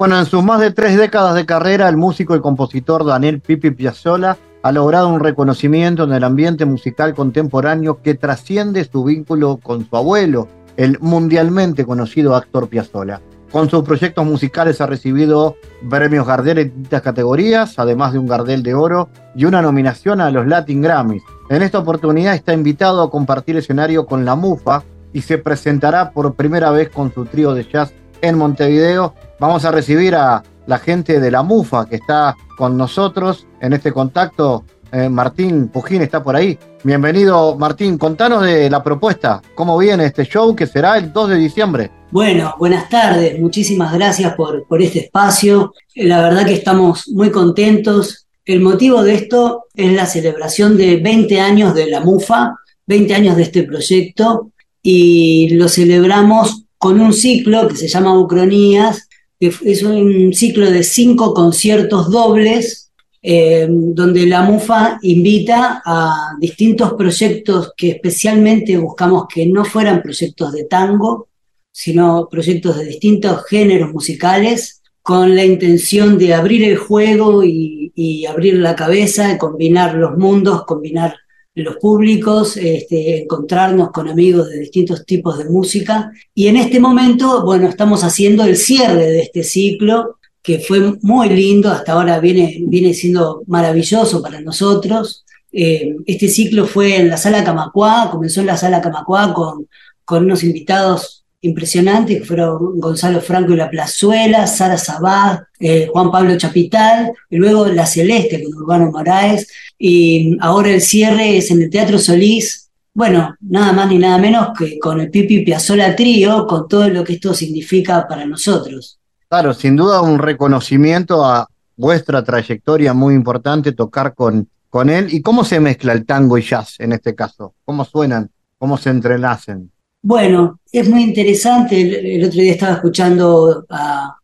Bueno, 0.02 0.18
en 0.18 0.26
sus 0.26 0.42
más 0.42 0.58
de 0.58 0.72
tres 0.72 0.96
décadas 0.96 1.36
de 1.36 1.46
carrera, 1.46 1.88
el 1.88 1.96
músico 1.96 2.34
y 2.34 2.40
compositor 2.40 3.04
Daniel 3.04 3.38
Pipi 3.38 3.70
Piazzolla 3.70 4.36
ha 4.60 4.72
logrado 4.72 5.06
un 5.06 5.20
reconocimiento 5.20 6.02
en 6.02 6.12
el 6.12 6.24
ambiente 6.24 6.64
musical 6.64 7.14
contemporáneo 7.14 8.02
que 8.02 8.14
trasciende 8.14 8.82
su 8.82 9.04
vínculo 9.04 9.60
con 9.62 9.88
su 9.88 9.96
abuelo, 9.96 10.48
el 10.76 10.98
mundialmente 10.98 11.84
conocido 11.84 12.34
actor 12.34 12.68
Piazzolla. 12.68 13.20
Con 13.52 13.70
sus 13.70 13.84
proyectos 13.84 14.26
musicales 14.26 14.80
ha 14.80 14.86
recibido 14.86 15.54
premios 15.88 16.26
Gardel 16.26 16.58
en 16.58 16.68
distintas 16.70 17.02
categorías, 17.02 17.78
además 17.78 18.12
de 18.12 18.18
un 18.18 18.26
Gardel 18.26 18.64
de 18.64 18.74
Oro 18.74 19.08
y 19.36 19.44
una 19.44 19.62
nominación 19.62 20.20
a 20.20 20.32
los 20.32 20.48
Latin 20.48 20.82
Grammys. 20.82 21.22
En 21.48 21.62
esta 21.62 21.78
oportunidad 21.78 22.34
está 22.34 22.52
invitado 22.52 23.04
a 23.04 23.10
compartir 23.12 23.56
escenario 23.56 24.04
con 24.06 24.24
La 24.24 24.34
Mufa 24.34 24.82
y 25.12 25.22
se 25.22 25.38
presentará 25.38 26.10
por 26.10 26.34
primera 26.34 26.72
vez 26.72 26.88
con 26.88 27.14
su 27.14 27.24
trío 27.26 27.54
de 27.54 27.62
jazz 27.70 27.94
en 28.22 28.38
Montevideo. 28.38 29.14
Vamos 29.38 29.64
a 29.66 29.70
recibir 29.70 30.14
a 30.14 30.42
la 30.66 30.78
gente 30.78 31.20
de 31.20 31.30
La 31.30 31.42
Mufa 31.42 31.86
que 31.86 31.96
está 31.96 32.34
con 32.56 32.78
nosotros 32.78 33.46
en 33.60 33.74
este 33.74 33.92
contacto. 33.92 34.64
Eh, 34.92 35.08
Martín 35.08 35.68
Pujín 35.68 36.02
está 36.02 36.22
por 36.22 36.36
ahí. 36.36 36.58
Bienvenido, 36.84 37.56
Martín. 37.56 37.98
Contanos 37.98 38.44
de 38.44 38.70
la 38.70 38.82
propuesta. 38.82 39.42
¿Cómo 39.54 39.76
viene 39.76 40.06
este 40.06 40.24
show 40.24 40.54
que 40.54 40.66
será 40.66 40.96
el 40.96 41.12
2 41.12 41.30
de 41.30 41.36
diciembre? 41.36 41.90
Bueno, 42.10 42.54
buenas 42.58 42.88
tardes. 42.88 43.38
Muchísimas 43.40 43.92
gracias 43.92 44.34
por, 44.34 44.66
por 44.66 44.82
este 44.82 45.00
espacio. 45.00 45.74
La 45.94 46.20
verdad 46.20 46.46
que 46.46 46.54
estamos 46.54 47.08
muy 47.08 47.30
contentos. 47.30 48.26
El 48.44 48.60
motivo 48.60 49.02
de 49.02 49.14
esto 49.14 49.64
es 49.74 49.92
la 49.92 50.06
celebración 50.06 50.76
de 50.76 50.96
20 50.96 51.40
años 51.40 51.74
de 51.74 51.86
la 51.86 52.00
MUFA, 52.00 52.56
20 52.86 53.14
años 53.14 53.36
de 53.36 53.44
este 53.44 53.62
proyecto, 53.62 54.50
y 54.82 55.54
lo 55.54 55.68
celebramos 55.68 56.61
con 56.82 57.00
un 57.00 57.12
ciclo 57.12 57.68
que 57.68 57.76
se 57.76 57.86
llama 57.86 58.18
Ucronías, 58.18 59.08
que 59.38 59.54
es 59.64 59.84
un 59.84 60.32
ciclo 60.34 60.68
de 60.68 60.82
cinco 60.82 61.32
conciertos 61.32 62.10
dobles 62.10 62.90
eh, 63.22 63.68
donde 63.70 64.26
la 64.26 64.42
MUFA 64.42 64.98
invita 65.02 65.80
a 65.86 66.32
distintos 66.40 66.94
proyectos 66.94 67.70
que 67.76 67.90
especialmente 67.90 68.76
buscamos 68.78 69.26
que 69.32 69.46
no 69.46 69.64
fueran 69.64 70.02
proyectos 70.02 70.52
de 70.52 70.64
tango, 70.64 71.28
sino 71.70 72.26
proyectos 72.28 72.76
de 72.76 72.86
distintos 72.86 73.44
géneros 73.44 73.92
musicales, 73.92 74.82
con 75.02 75.36
la 75.36 75.44
intención 75.44 76.18
de 76.18 76.34
abrir 76.34 76.64
el 76.64 76.78
juego 76.78 77.44
y, 77.44 77.92
y 77.94 78.26
abrir 78.26 78.54
la 78.54 78.74
cabeza, 78.74 79.38
combinar 79.38 79.94
los 79.94 80.18
mundos, 80.18 80.64
combinar 80.64 81.14
los 81.54 81.76
públicos, 81.76 82.56
este, 82.56 83.22
encontrarnos 83.22 83.90
con 83.90 84.08
amigos 84.08 84.48
de 84.48 84.60
distintos 84.60 85.04
tipos 85.04 85.38
de 85.38 85.44
música. 85.44 86.12
Y 86.34 86.46
en 86.46 86.56
este 86.56 86.80
momento, 86.80 87.44
bueno, 87.44 87.68
estamos 87.68 88.04
haciendo 88.04 88.44
el 88.44 88.56
cierre 88.56 89.10
de 89.10 89.20
este 89.20 89.42
ciclo 89.42 90.18
que 90.42 90.58
fue 90.58 90.98
muy 91.02 91.28
lindo, 91.28 91.70
hasta 91.70 91.92
ahora 91.92 92.18
viene, 92.18 92.58
viene 92.66 92.94
siendo 92.94 93.42
maravilloso 93.46 94.20
para 94.22 94.40
nosotros. 94.40 95.24
Eh, 95.52 95.96
este 96.06 96.28
ciclo 96.28 96.66
fue 96.66 96.96
en 96.96 97.08
la 97.08 97.16
sala 97.16 97.44
Camacuá, 97.44 98.08
comenzó 98.10 98.40
en 98.40 98.46
la 98.46 98.56
sala 98.56 98.80
Camacuá 98.80 99.32
con, 99.34 99.68
con 100.04 100.24
unos 100.24 100.42
invitados 100.42 101.21
impresionantes, 101.42 102.20
que 102.20 102.24
fueron 102.24 102.80
Gonzalo 102.80 103.20
Franco 103.20 103.52
y 103.52 103.56
La 103.56 103.70
Plazuela, 103.70 104.46
Sara 104.46 104.78
Sabá, 104.78 105.46
eh, 105.60 105.88
Juan 105.92 106.10
Pablo 106.10 106.36
Chapital, 106.38 107.12
y 107.28 107.36
luego 107.36 107.66
La 107.66 107.86
Celeste 107.86 108.42
con 108.42 108.54
Urbano 108.54 108.90
Moraes, 108.90 109.48
y 109.78 110.36
ahora 110.40 110.70
el 110.70 110.80
cierre 110.80 111.36
es 111.36 111.50
en 111.50 111.62
el 111.62 111.70
Teatro 111.70 111.98
Solís, 111.98 112.70
bueno, 112.94 113.34
nada 113.40 113.72
más 113.72 113.88
ni 113.88 113.98
nada 113.98 114.18
menos 114.18 114.48
que 114.56 114.78
con 114.78 115.00
el 115.00 115.10
Pipi 115.10 115.44
Piazzola 115.44 115.96
Trío, 115.96 116.46
con 116.46 116.68
todo 116.68 116.88
lo 116.88 117.02
que 117.02 117.14
esto 117.14 117.32
significa 117.32 118.06
para 118.06 118.26
nosotros. 118.26 118.98
Claro, 119.28 119.54
sin 119.54 119.76
duda 119.76 120.02
un 120.02 120.18
reconocimiento 120.18 121.24
a 121.24 121.48
vuestra 121.74 122.22
trayectoria 122.22 122.92
muy 122.92 123.14
importante, 123.14 123.72
tocar 123.72 124.14
con, 124.14 124.46
con 124.68 124.90
él. 124.90 125.08
¿Y 125.10 125.22
cómo 125.22 125.42
se 125.42 125.58
mezcla 125.58 125.94
el 125.94 126.04
tango 126.04 126.36
y 126.36 126.42
jazz 126.42 126.76
en 126.78 126.92
este 126.92 127.14
caso? 127.14 127.54
¿Cómo 127.64 127.86
suenan? 127.86 128.30
¿Cómo 128.58 128.76
se 128.76 128.90
entrelacen? 128.90 129.71
Bueno, 130.02 130.60
es 130.72 130.88
muy 130.88 131.02
interesante. 131.02 131.80
El, 131.80 132.24
otro 132.24 132.40
día 132.40 132.52
estaba 132.52 132.74
escuchando 132.74 133.64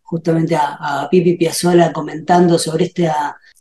justamente 0.03 0.57
a, 0.57 1.09
Pipi 1.11 1.37
Piazzolla 1.37 1.93
comentando 1.93 2.59
sobre 2.59 2.87
este, 2.87 3.09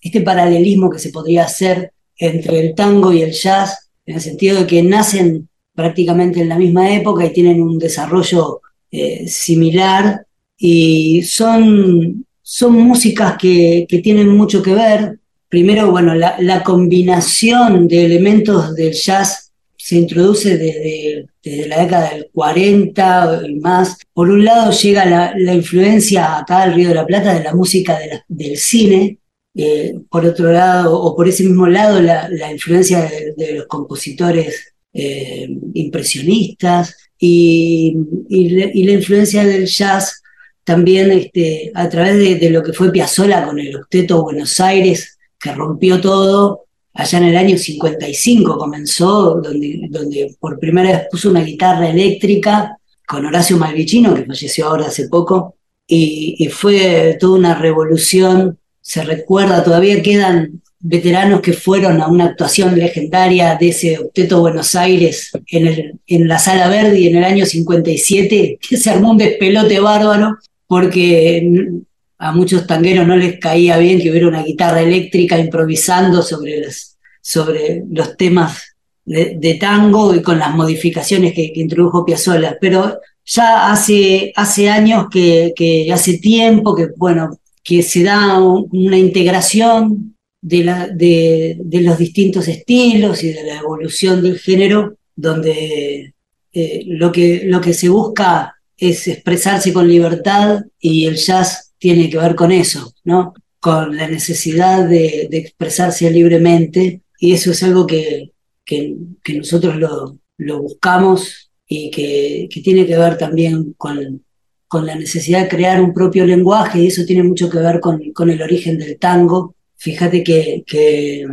este 0.02 0.22
paralelismo 0.22 0.90
que 0.90 1.00
se 1.00 1.12
podría 1.12 1.44
hacer 1.44 1.92
entre 2.18 2.60
el 2.60 2.76
tango 2.76 3.14
y 3.14 3.22
el 3.22 3.32
jazz, 3.32 3.90
en 4.06 4.16
el 4.16 4.22
sentido 4.22 4.60
de 4.60 4.68
que 4.68 4.82
nacen 4.82 5.48
prácticamente 5.76 6.42
en 6.42 6.50
la 6.50 6.58
misma 6.58 6.92
época 6.92 7.26
y 7.26 7.34
tienen 7.34 7.62
un 7.62 7.78
desarrollo 7.78 8.62
eh, 8.90 9.28
similar 9.28 10.26
y 10.58 11.22
son, 11.22 12.26
son 12.42 12.74
músicas 12.74 13.38
que, 13.38 13.86
que, 13.88 14.00
tienen 14.00 14.30
mucho 14.30 14.64
que 14.64 14.74
ver. 14.74 15.20
Primero, 15.50 15.92
bueno, 15.92 16.16
la, 16.16 16.64
combinación 16.64 17.88
de 17.88 18.06
elementos 18.06 18.76
del 18.76 18.94
jazz 18.94 19.47
se 19.88 19.96
introduce 19.96 20.58
desde, 20.58 21.30
desde, 21.42 21.68
la 21.70 21.82
década 21.82 22.10
del 22.10 22.30
40 22.34 23.42
y 23.48 23.56
más. 23.56 23.98
Por 24.14 24.30
un 24.30 24.44
lado 24.44 24.70
llega 24.74 25.06
la, 25.06 25.34
la 25.38 25.54
influencia 25.54 26.40
acá 26.40 26.64
al 26.64 26.74
Río 26.74 26.90
de 26.90 26.96
la 26.96 27.06
Plata 27.06 27.34
de 27.34 27.42
la 27.42 27.56
música 27.56 27.98
del 28.28 28.58
cine, 28.58 29.20
eh, 29.56 29.96
por 30.10 30.26
otro 30.26 30.52
lado, 30.52 31.02
o 31.02 31.16
por 31.16 31.30
ese 31.30 31.46
mismo 31.46 31.68
lado, 31.68 32.02
la, 32.02 32.28
la 32.28 32.52
influencia 32.52 33.10
de, 33.38 33.54
los 33.54 33.68
compositores 33.68 34.74
eh, 34.92 35.48
impresionistas 35.74 36.94
y, 37.18 37.96
y, 38.28 38.62
y, 38.82 38.84
la 38.84 38.92
influencia 38.92 39.46
del 39.46 39.68
jazz 39.68 40.22
también 40.66 41.12
este, 41.12 41.72
a 41.74 41.88
través 41.88 42.18
de, 42.18 42.36
de, 42.36 42.50
lo 42.50 42.62
que 42.62 42.74
fue 42.74 42.92
Piazzolla 42.92 43.46
con 43.46 43.58
el 43.58 43.74
Octeto 43.74 44.22
Buenos 44.22 44.60
Aires, 44.60 45.18
que 45.40 45.54
rompió 45.54 46.02
todo, 46.02 46.67
allá 46.98 47.20
en 47.20 47.26
el 47.26 47.38
año 47.38 47.58
55 47.58 48.58
comenzó, 48.58 49.40
donde, 49.40 50.36
por 50.40 50.60
primera 50.60 50.92
vez 50.92 51.08
puso 51.12 51.30
una 51.30 51.44
guitarra 51.44 51.90
eléctrica 51.90 52.76
con 53.06 53.26
Horacio 53.26 53.58
Malvicino, 53.58 54.16
que 54.16 54.26
falleció 54.26 54.68
ahora 54.68 54.88
hace 54.88 55.08
poco, 55.08 55.56
y, 55.88 56.50
fue 56.52 57.16
toda 57.20 57.38
una 57.38 57.56
revolución, 57.56 58.58
se 58.82 59.04
recuerda, 59.04 59.64
todavía 59.64 60.02
quedan 60.02 60.62
veteranos 60.80 61.42
que 61.42 61.54
fueron 61.54 62.02
a 62.02 62.08
una 62.08 62.26
actuación 62.26 62.78
legendaria 62.78 63.58
de 63.60 63.70
ese 63.70 64.00
Octeto 64.00 64.42
Buenos 64.42 64.76
Aires 64.76 65.32
en, 65.48 66.00
en 66.06 66.28
la 66.28 66.40
Sala 66.40 66.68
Verde 66.68 67.08
en 67.08 67.16
el 67.16 67.24
año 67.24 67.46
57, 67.46 68.60
que 68.68 68.78
se 68.78 68.90
armó 68.90 69.12
un 69.12 69.18
despelote 69.18 69.80
bárbaro, 69.80 70.38
porque 70.66 71.82
a 72.20 72.32
muchos 72.32 72.66
tangueros 72.66 73.06
no 73.06 73.16
les 73.16 73.40
caía 73.40 73.78
bien 73.78 74.02
que 74.02 74.10
hubiera 74.10 74.28
una 74.28 74.44
guitarra 74.44 74.82
eléctrica 74.82 75.38
improvisando 75.38 76.22
sobre 76.22 76.62
los, 76.62 76.98
sobre 77.22 77.84
los 77.90 78.18
temas 78.18 78.76
de, 79.06 79.58
tango 79.60 80.14
y 80.14 80.22
con 80.22 80.40
las 80.40 80.54
modificaciones 80.54 81.34
que, 81.34 81.52
introdujo 81.56 82.06
Piazzolla. 82.06 82.58
Pero 82.60 83.00
ya 83.26 83.72
hace, 83.72 84.34
hace 84.36 84.70
años 84.70 85.08
que, 85.10 85.54
que, 85.56 85.92
hace 85.94 86.18
tiempo 86.18 86.76
que, 86.76 86.90
bueno, 86.98 87.40
que 87.64 87.84
se 87.84 88.04
da 88.04 88.40
una 88.42 88.98
integración 88.98 90.16
de, 90.42 90.64
la, 90.64 90.88
de, 90.88 91.58
de, 91.60 91.82
los 91.82 91.98
distintos 91.98 92.48
estilos 92.48 93.24
y 93.24 93.32
de 93.32 93.44
la 93.44 93.60
evolución 93.60 94.22
del 94.22 94.40
género, 94.40 94.98
donde 95.16 96.14
eh, 96.54 96.84
lo, 96.88 97.12
que, 97.12 97.44
lo 97.46 97.62
que 97.62 97.74
se 97.74 97.90
busca 97.90 98.56
es 98.76 99.08
expresarse 99.08 99.74
con 99.74 99.88
libertad 99.88 100.62
y 100.80 101.06
el 101.06 101.16
jazz 101.16 101.67
tiene 101.78 102.10
que 102.10 102.18
ver 102.18 102.36
con 102.36 102.52
eso, 102.52 102.94
¿no? 103.04 103.34
Con 103.60 103.96
la 103.96 104.08
necesidad 104.08 104.88
de, 104.88 105.30
expresarse 105.32 106.10
libremente 106.12 107.02
y 107.20 107.34
eso 107.34 107.52
es 107.52 107.64
algo 107.64 107.86
que, 107.86 108.32
que, 108.66 108.96
nosotros 109.36 109.76
lo, 109.76 110.20
lo, 110.38 110.62
buscamos 110.62 111.52
y 111.68 111.90
que, 111.92 112.48
que, 112.52 112.62
tiene 112.62 112.86
que 112.86 112.98
ver 112.98 113.18
también 113.18 113.74
con, 113.78 114.24
con, 114.68 114.86
la 114.86 114.96
necesidad 114.96 115.44
de 115.44 115.50
crear 115.50 115.82
un 115.82 115.94
propio 115.94 116.26
lenguaje 116.26 116.82
y 116.82 116.88
eso 116.88 117.06
tiene 117.06 117.24
mucho 117.24 117.50
que 117.50 117.60
ver 117.60 117.80
con, 117.80 118.12
con 118.14 118.30
el 118.30 118.42
origen 118.42 118.78
del 118.78 118.98
tango. 119.00 119.56
Fíjate 119.76 120.24
que, 120.24 120.64
que 120.66 121.26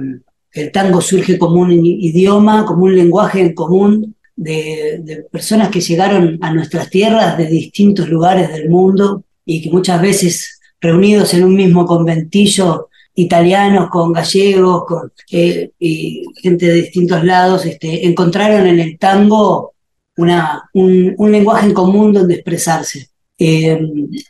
el 0.52 0.72
tango 0.72 1.00
surge 1.00 1.38
como 1.38 1.60
un 1.60 1.72
idioma, 1.84 2.64
como 2.64 2.84
un 2.84 2.94
lenguaje 2.94 3.40
en 3.40 3.54
común 3.54 4.14
de, 4.36 5.26
personas 5.30 5.68
que 5.68 5.80
llegaron 5.80 6.38
a 6.40 6.52
nuestras 6.52 6.90
tierras 6.90 7.36
de 7.36 7.46
distintos 7.46 8.08
lugares 8.08 8.52
del 8.52 8.68
mundo 8.68 9.24
y 9.44 9.62
que 9.62 9.70
muchas 9.70 10.00
veces 10.00 10.60
reunidos 10.80 11.34
en 11.34 11.44
un 11.44 11.54
mismo 11.54 11.86
conventillo, 11.86 12.88
italianos 13.14 13.90
con 13.90 14.12
gallegos 14.12 14.84
con, 14.86 15.12
eh, 15.30 15.70
y 15.78 16.24
gente 16.42 16.66
de 16.66 16.74
distintos 16.74 17.24
lados, 17.24 17.64
este, 17.64 18.06
encontraron 18.06 18.66
en 18.66 18.80
el 18.80 18.98
tango 18.98 19.74
una, 20.16 20.68
un, 20.72 21.14
lenguaje 21.18 21.66
en 21.66 21.74
común 21.74 22.12
donde 22.12 22.34
expresarse. 22.34 23.08
Eh, 23.38 23.80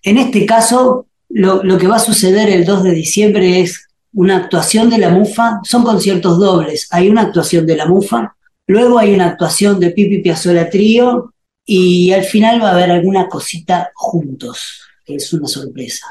en 0.03 0.19
este 0.19 0.47
caso, 0.47 1.07
lo, 1.29 1.63
lo 1.63 1.79
que 1.79 1.87
va 1.87 1.97
a 1.97 2.01
suceder 2.01 2.49
el 2.51 2.65
2 2.65 2.85
de 2.85 2.91
diciembre 2.93 3.61
es 3.61 3.89
una 4.13 4.37
actuación 4.37 4.91
de 4.91 4.99
la 4.99 5.11
MUFA, 5.11 5.61
son 5.65 5.83
conciertos 5.83 6.39
dobles, 6.39 6.87
hay 6.91 7.09
una 7.09 7.23
actuación 7.23 7.67
de 7.67 7.77
la 7.77 7.87
MUFA, 7.87 8.35
Luego 8.67 8.99
hay 8.99 9.15
una 9.15 9.27
actuación 9.27 9.79
de 9.79 9.91
Pipi 9.91 10.19
Piazzolla 10.19 10.71
Trío 10.71 11.35
y 11.67 12.13
al 12.13 12.25
final 12.25 12.63
va 12.63 12.71
a 12.71 12.73
haber 12.73 12.91
alguna 12.91 13.29
cosita 13.29 13.91
juntos, 13.95 14.81
que 15.05 15.17
es 15.17 15.33
una 15.33 15.47
sorpresa. 15.49 16.07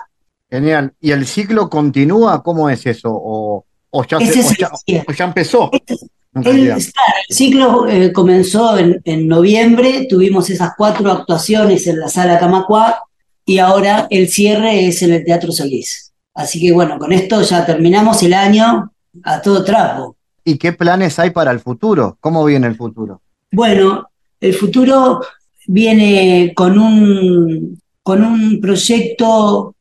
Genial. 0.49 0.93
¿Y 1.01 1.11
el 1.11 1.25
ciclo 1.25 1.69
continúa? 1.69 2.43
¿Cómo 2.43 2.69
es 2.69 2.85
eso? 2.85 3.09
¿O, 3.11 3.65
o, 3.89 4.05
ya, 4.05 4.19
se, 4.19 4.39
o, 4.39 4.53
ya, 4.57 4.71
o 5.07 5.11
ya, 5.11 5.25
empezó? 5.25 5.71
Este, 5.73 5.95
el, 6.43 6.67
el, 6.69 6.83
ciclo 7.29 7.87
eh, 7.87 8.11
comenzó 8.11 8.77
en, 8.77 9.01
en, 9.05 9.27
noviembre, 9.27 10.07
tuvimos 10.09 10.49
esas 10.49 10.71
cuatro 10.75 11.11
actuaciones 11.11 11.85
en 11.87 11.99
la 11.99 12.07
sala 12.07 12.39
Camacuá 12.39 13.03
y 13.45 13.59
ahora 13.59 14.07
el 14.09 14.29
cierre 14.29 14.87
es 14.87 15.01
en 15.03 15.13
el 15.13 15.23
Teatro 15.23 15.51
Solís. 15.51 16.13
Así 16.33 16.59
que 16.59 16.71
bueno, 16.71 16.97
con 16.97 17.11
esto 17.11 17.41
ya 17.41 17.65
terminamos 17.65 18.23
el 18.23 18.33
año 18.33 18.91
a 19.23 19.41
todo 19.41 19.63
trapo. 19.63 20.15
¿Y 20.43 20.57
qué 20.57 20.73
planes 20.73 21.19
hay 21.19 21.29
para 21.29 21.51
el 21.51 21.59
futuro? 21.59 22.17
¿Cómo 22.19 22.43
viene 22.43 22.67
el 22.67 22.75
futuro? 22.75 23.21
Bueno, 23.51 24.09
el 24.39 24.53
futuro 24.53 25.21
viene 25.67 26.53
con 26.55 26.77
un, 26.77 27.79
con 28.03 28.23
un 28.23 28.59
proyecto, 28.61 29.75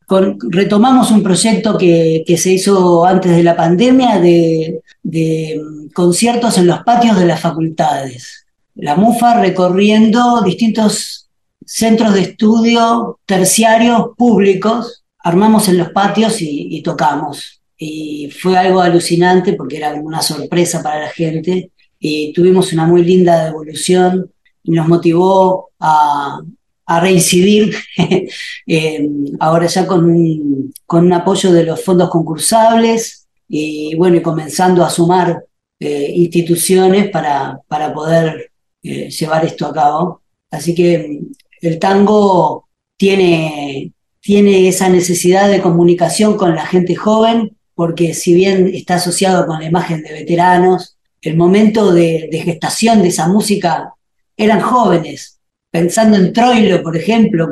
retomamos 0.49 1.11
un 1.11 1.23
proyecto 1.23 1.77
que, 1.77 2.25
se 2.39 2.53
hizo 2.53 3.05
antes 3.05 3.37
de 3.37 3.43
la 3.43 3.57
pandemia 3.57 4.21
de, 4.21 4.81
de 5.03 5.61
conciertos 5.93 6.57
en 6.59 6.69
los 6.69 6.83
patios 6.85 7.19
de 7.19 7.27
las 7.27 7.41
facultades. 7.41 8.47
La 8.77 8.97
MUFA 8.97 9.41
recorriendo 9.41 10.41
distintos 10.43 11.29
centros 11.67 12.15
de 12.15 12.23
estudio 12.23 13.19
terciarios 13.27 14.11
públicos, 14.17 15.05
armamos 15.19 15.69
en 15.69 15.79
los 15.79 15.91
patios 15.91 16.37
y, 16.41 16.83
tocamos. 16.83 17.63
Y 17.77 18.31
fue 18.31 18.57
algo 18.57 18.81
alucinante 18.81 19.55
porque 19.55 19.79
era 19.79 19.95
una 19.95 20.23
sorpresa 20.23 20.83
para 20.83 21.01
la 21.01 21.09
gente 21.09 21.71
y 21.99 22.33
tuvimos 22.33 22.73
una 22.73 22.87
muy 22.87 23.05
linda 23.05 23.45
devolución 23.45 24.31
y 24.63 24.71
nos 24.73 24.89
motivó 24.89 25.71
a, 25.81 26.41
reincidir 26.87 27.75
eh, 28.67 29.09
ahora 29.41 29.67
ya 29.67 29.87
con 29.87 30.05
un, 30.05 30.75
con 30.87 31.07
un 31.07 31.13
apoyo 31.13 31.53
de 31.53 31.65
los 31.65 31.83
fondos 31.83 32.11
concursables 32.11 33.27
y 33.49 33.95
bueno, 33.97 34.17
y 34.17 34.23
comenzando 34.23 34.85
a 34.85 34.91
sumar 34.91 35.45
eh, 35.79 36.13
instituciones 36.15 37.11
para, 37.11 37.59
para 37.69 37.93
poder 37.93 38.53
eh, 38.83 39.11
llevar 39.11 39.45
esto 39.45 39.67
a 39.67 39.73
cabo. 39.73 40.23
Así 40.51 40.75
que 40.75 41.21
el 41.61 41.79
tango 41.79 42.69
tiene, 42.97 43.93
tiene 44.21 44.69
esa 44.69 44.89
necesidad 44.89 45.51
de 45.51 45.61
comunicación 45.61 46.37
con 46.37 46.55
la 46.55 46.67
gente 46.67 46.95
joven, 46.95 47.57
porque 47.75 48.15
si 48.15 48.35
bien 48.35 48.71
está 48.73 48.97
asociado 48.97 49.47
con 49.47 49.61
la 49.61 49.67
imagen 49.67 50.03
de 50.03 50.13
veteranos, 50.13 50.97
el 51.21 51.37
momento 51.37 51.93
de, 51.93 52.29
gestación 52.45 53.03
de 53.03 53.09
esa 53.09 53.29
música 53.29 53.95
eran 54.37 54.61
jóvenes. 54.61 55.32
Pensando 55.73 56.17
en 56.17 56.33
Troilo, 56.33 56.83
por 56.83 56.97
ejemplo, 56.97 57.49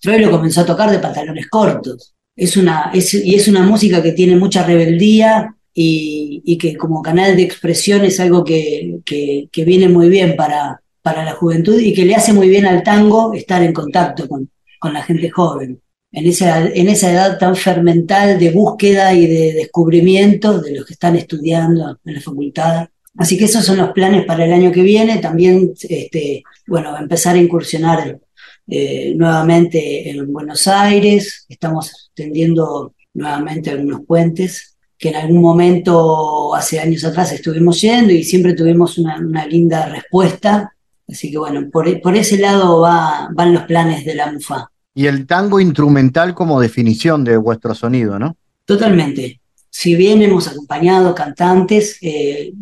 Troilo 0.00 0.30
comenzó 0.30 0.62
a 0.62 0.66
tocar 0.66 0.90
de 0.90 0.98
pantalones 0.98 1.48
cortos. 1.48 2.14
Es 2.34 2.56
una, 2.56 2.90
y 2.94 3.34
es 3.34 3.48
una 3.48 3.62
música 3.62 4.02
que 4.02 4.12
tiene 4.12 4.36
mucha 4.36 4.64
rebeldía 4.64 5.54
y, 5.74 6.56
que 6.56 6.76
como 6.76 7.02
canal 7.02 7.36
de 7.36 7.42
expresión 7.42 8.04
es 8.04 8.18
algo 8.18 8.44
que, 8.44 9.00
que 9.04 9.64
viene 9.64 9.88
muy 9.88 10.08
bien 10.08 10.36
para, 10.36 10.80
para 11.04 11.22
la 11.22 11.34
juventud 11.34 11.78
y 11.78 11.92
que 11.92 12.06
le 12.06 12.14
hace 12.14 12.32
muy 12.32 12.48
bien 12.48 12.64
al 12.64 12.82
tango 12.82 13.34
estar 13.34 13.62
en 13.62 13.74
contacto 13.74 14.26
con, 14.26 14.48
con 14.78 14.94
la 14.94 15.02
gente 15.02 15.28
joven, 15.28 15.78
en 16.10 16.26
esa, 16.26 16.66
en 16.66 16.88
esa 16.88 17.12
edad 17.12 17.38
tan 17.38 17.54
fermental 17.56 18.38
de 18.38 18.50
búsqueda 18.50 19.12
y 19.12 19.26
de 19.26 19.52
descubrimiento 19.52 20.60
de 20.60 20.76
los 20.76 20.86
que 20.86 20.94
están 20.94 21.16
estudiando 21.16 21.98
en 22.06 22.14
la 22.14 22.20
facultad. 22.22 22.88
Así 23.16 23.38
que 23.38 23.44
esos 23.44 23.64
son 23.64 23.78
los 23.78 23.90
planes 23.90 24.24
para 24.24 24.44
el 24.44 24.52
año 24.52 24.72
que 24.72 24.82
viene. 24.82 25.18
También, 25.18 25.72
este, 25.88 26.42
bueno, 26.66 26.96
empezar 26.96 27.36
a 27.36 27.40
incursionar 27.40 28.18
eh, 28.66 29.14
nuevamente 29.16 30.10
en 30.10 30.32
Buenos 30.32 30.66
Aires. 30.66 31.46
Estamos 31.48 32.10
tendiendo 32.14 32.94
nuevamente 33.14 33.70
algunos 33.70 34.04
puentes 34.04 34.76
que 34.98 35.10
en 35.10 35.16
algún 35.16 35.42
momento, 35.42 36.54
hace 36.54 36.80
años 36.80 37.04
atrás, 37.04 37.32
estuvimos 37.32 37.80
yendo 37.80 38.12
y 38.12 38.24
siempre 38.24 38.54
tuvimos 38.54 38.96
una, 38.98 39.18
una 39.18 39.46
linda 39.46 39.86
respuesta 39.86 40.74
Así 41.08 41.30
que 41.30 41.38
bueno, 41.38 41.68
por, 41.70 42.16
ese 42.16 42.38
lado 42.38 42.80
van 42.80 43.52
los 43.52 43.64
planes 43.64 44.04
de 44.04 44.14
la 44.14 44.32
MUFA. 44.32 44.70
Y 44.94 45.06
el 45.06 45.26
tango 45.26 45.60
instrumental 45.60 46.34
como 46.34 46.60
definición 46.60 47.24
de 47.24 47.36
vuestro 47.36 47.74
sonido, 47.74 48.18
¿no? 48.18 48.36
Totalmente. 48.64 49.40
Si 49.68 49.96
bien 49.96 50.22
hemos 50.22 50.46
acompañado 50.48 51.14
cantantes, 51.14 51.98
eh, 52.00 52.52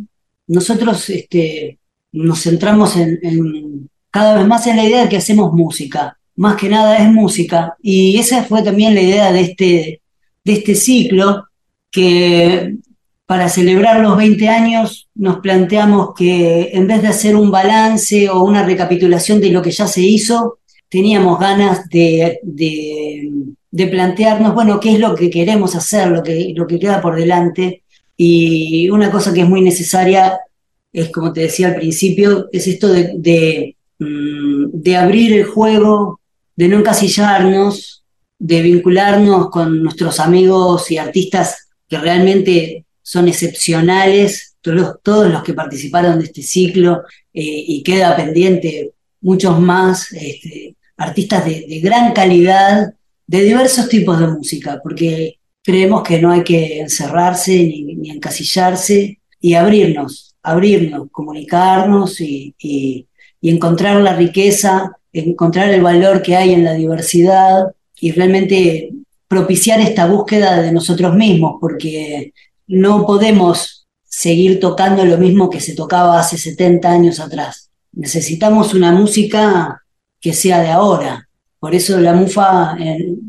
nosotros 0.52 1.08
este, 1.10 1.78
nos 2.12 2.42
centramos 2.42 2.96
en, 2.96 3.88
cada 4.10 4.36
vez 4.36 4.46
más 4.46 4.66
en 4.66 4.76
la 4.76 4.84
idea 4.84 5.02
de 5.02 5.08
que 5.08 5.16
hacemos 5.16 5.52
música. 5.52 6.18
Más 6.36 6.56
que 6.56 6.68
nada 6.68 6.98
es 6.98 7.10
música. 7.10 7.76
Y 7.80 8.18
esa 8.18 8.44
fue 8.44 8.62
también 8.62 8.94
la 8.94 9.00
idea 9.00 9.32
de 9.32 9.40
este, 9.40 10.02
este 10.44 10.74
ciclo, 10.74 11.46
que 11.90 12.76
para 13.26 13.48
celebrar 13.48 14.00
los 14.00 14.16
20 14.16 14.48
años 14.48 15.08
nos 15.14 15.38
planteamos 15.38 16.10
que 16.14 16.70
en 16.72 16.86
vez 16.86 17.00
de 17.00 17.08
hacer 17.08 17.34
un 17.34 17.50
balance 17.50 18.28
o 18.28 18.42
una 18.42 18.62
recapitulación 18.62 19.40
de 19.40 19.50
lo 19.50 19.62
que 19.62 19.70
ya 19.70 19.86
se 19.86 20.02
hizo, 20.02 20.58
teníamos 20.88 21.38
ganas 21.40 21.88
de, 21.88 22.40
plantearnos, 23.90 24.54
bueno, 24.54 24.78
qué 24.78 24.92
es 24.92 25.00
lo 25.00 25.14
que 25.14 25.30
queremos 25.30 25.74
hacer, 25.74 26.08
lo 26.08 26.22
que, 26.22 26.52
lo 26.54 26.66
que 26.66 26.78
queda 26.78 27.00
por 27.00 27.16
delante. 27.16 27.82
Y 28.16 28.88
una 28.90 29.10
cosa 29.10 29.32
que 29.32 29.42
es 29.42 29.48
muy 29.48 29.60
necesaria 29.62 30.38
es, 30.92 31.10
como 31.10 31.32
te 31.32 31.42
decía 31.42 31.68
al 31.68 31.76
principio, 31.76 32.48
es 32.52 32.66
esto 32.66 32.88
de, 32.88 33.76
mm, 33.98 34.66
de 34.72 34.96
abrir 34.96 35.32
el 35.32 35.44
juego, 35.44 36.20
de 36.54 36.68
no 36.68 36.78
encasillarnos, 36.78 38.04
de 38.38 38.62
vincularnos 38.62 39.50
con 39.50 39.82
nuestros 39.82 40.20
amigos 40.20 40.90
y 40.90 40.98
artistas 40.98 41.68
que 41.88 41.98
realmente 41.98 42.84
son 43.02 43.28
excepcionales, 43.28 44.56
todos, 44.60 45.30
los 45.30 45.42
que 45.42 45.54
participaron 45.54 46.18
de 46.18 46.26
este 46.26 46.42
ciclo 46.42 47.02
eh, 47.32 47.64
y 47.66 47.82
queda 47.82 48.16
pendiente 48.16 48.92
muchos 49.20 49.58
más 49.60 50.12
este, 50.12 50.76
artistas 50.96 51.44
de, 51.44 51.80
gran 51.82 52.12
calidad, 52.12 52.94
de 53.26 53.42
diversos 53.42 53.88
tipos 53.88 54.18
de 54.18 54.28
música, 54.28 54.80
porque 54.82 55.38
creemos 55.62 56.02
que 56.02 56.20
no 56.20 56.30
hay 56.30 56.42
que 56.42 56.80
encerrarse 56.80 57.52
ni, 57.52 58.10
encasillarse 58.10 59.20
y 59.40 59.54
abrirnos, 59.54 60.34
abrirnos, 60.42 61.08
comunicarnos 61.10 62.20
y, 62.20 62.54
encontrar 63.40 64.00
la 64.00 64.14
riqueza, 64.14 64.92
encontrar 65.12 65.70
el 65.70 65.82
valor 65.82 66.22
que 66.22 66.36
hay 66.36 66.52
en 66.52 66.64
la 66.64 66.74
diversidad 66.74 67.66
y 68.00 68.12
realmente 68.12 68.90
propiciar 69.26 69.80
esta 69.80 70.06
búsqueda 70.06 70.62
de 70.62 70.70
nosotros 70.70 71.14
mismos, 71.16 71.56
porque 71.60 72.32
no 72.68 73.04
podemos 73.04 73.86
seguir 74.04 74.60
tocando 74.60 75.04
lo 75.04 75.18
mismo 75.18 75.50
que 75.50 75.60
se 75.60 75.74
tocaba 75.74 76.20
hace 76.20 76.38
70 76.38 76.90
años 76.90 77.18
atrás. 77.18 77.70
Necesitamos 77.92 78.74
una 78.74 78.92
música 78.92 79.82
que 80.20 80.32
sea 80.32 80.60
de 80.60 80.70
ahora. 80.70 81.28
Por 81.58 81.74
eso 81.74 81.98
la 81.98 82.12
MUFA, 82.12 82.76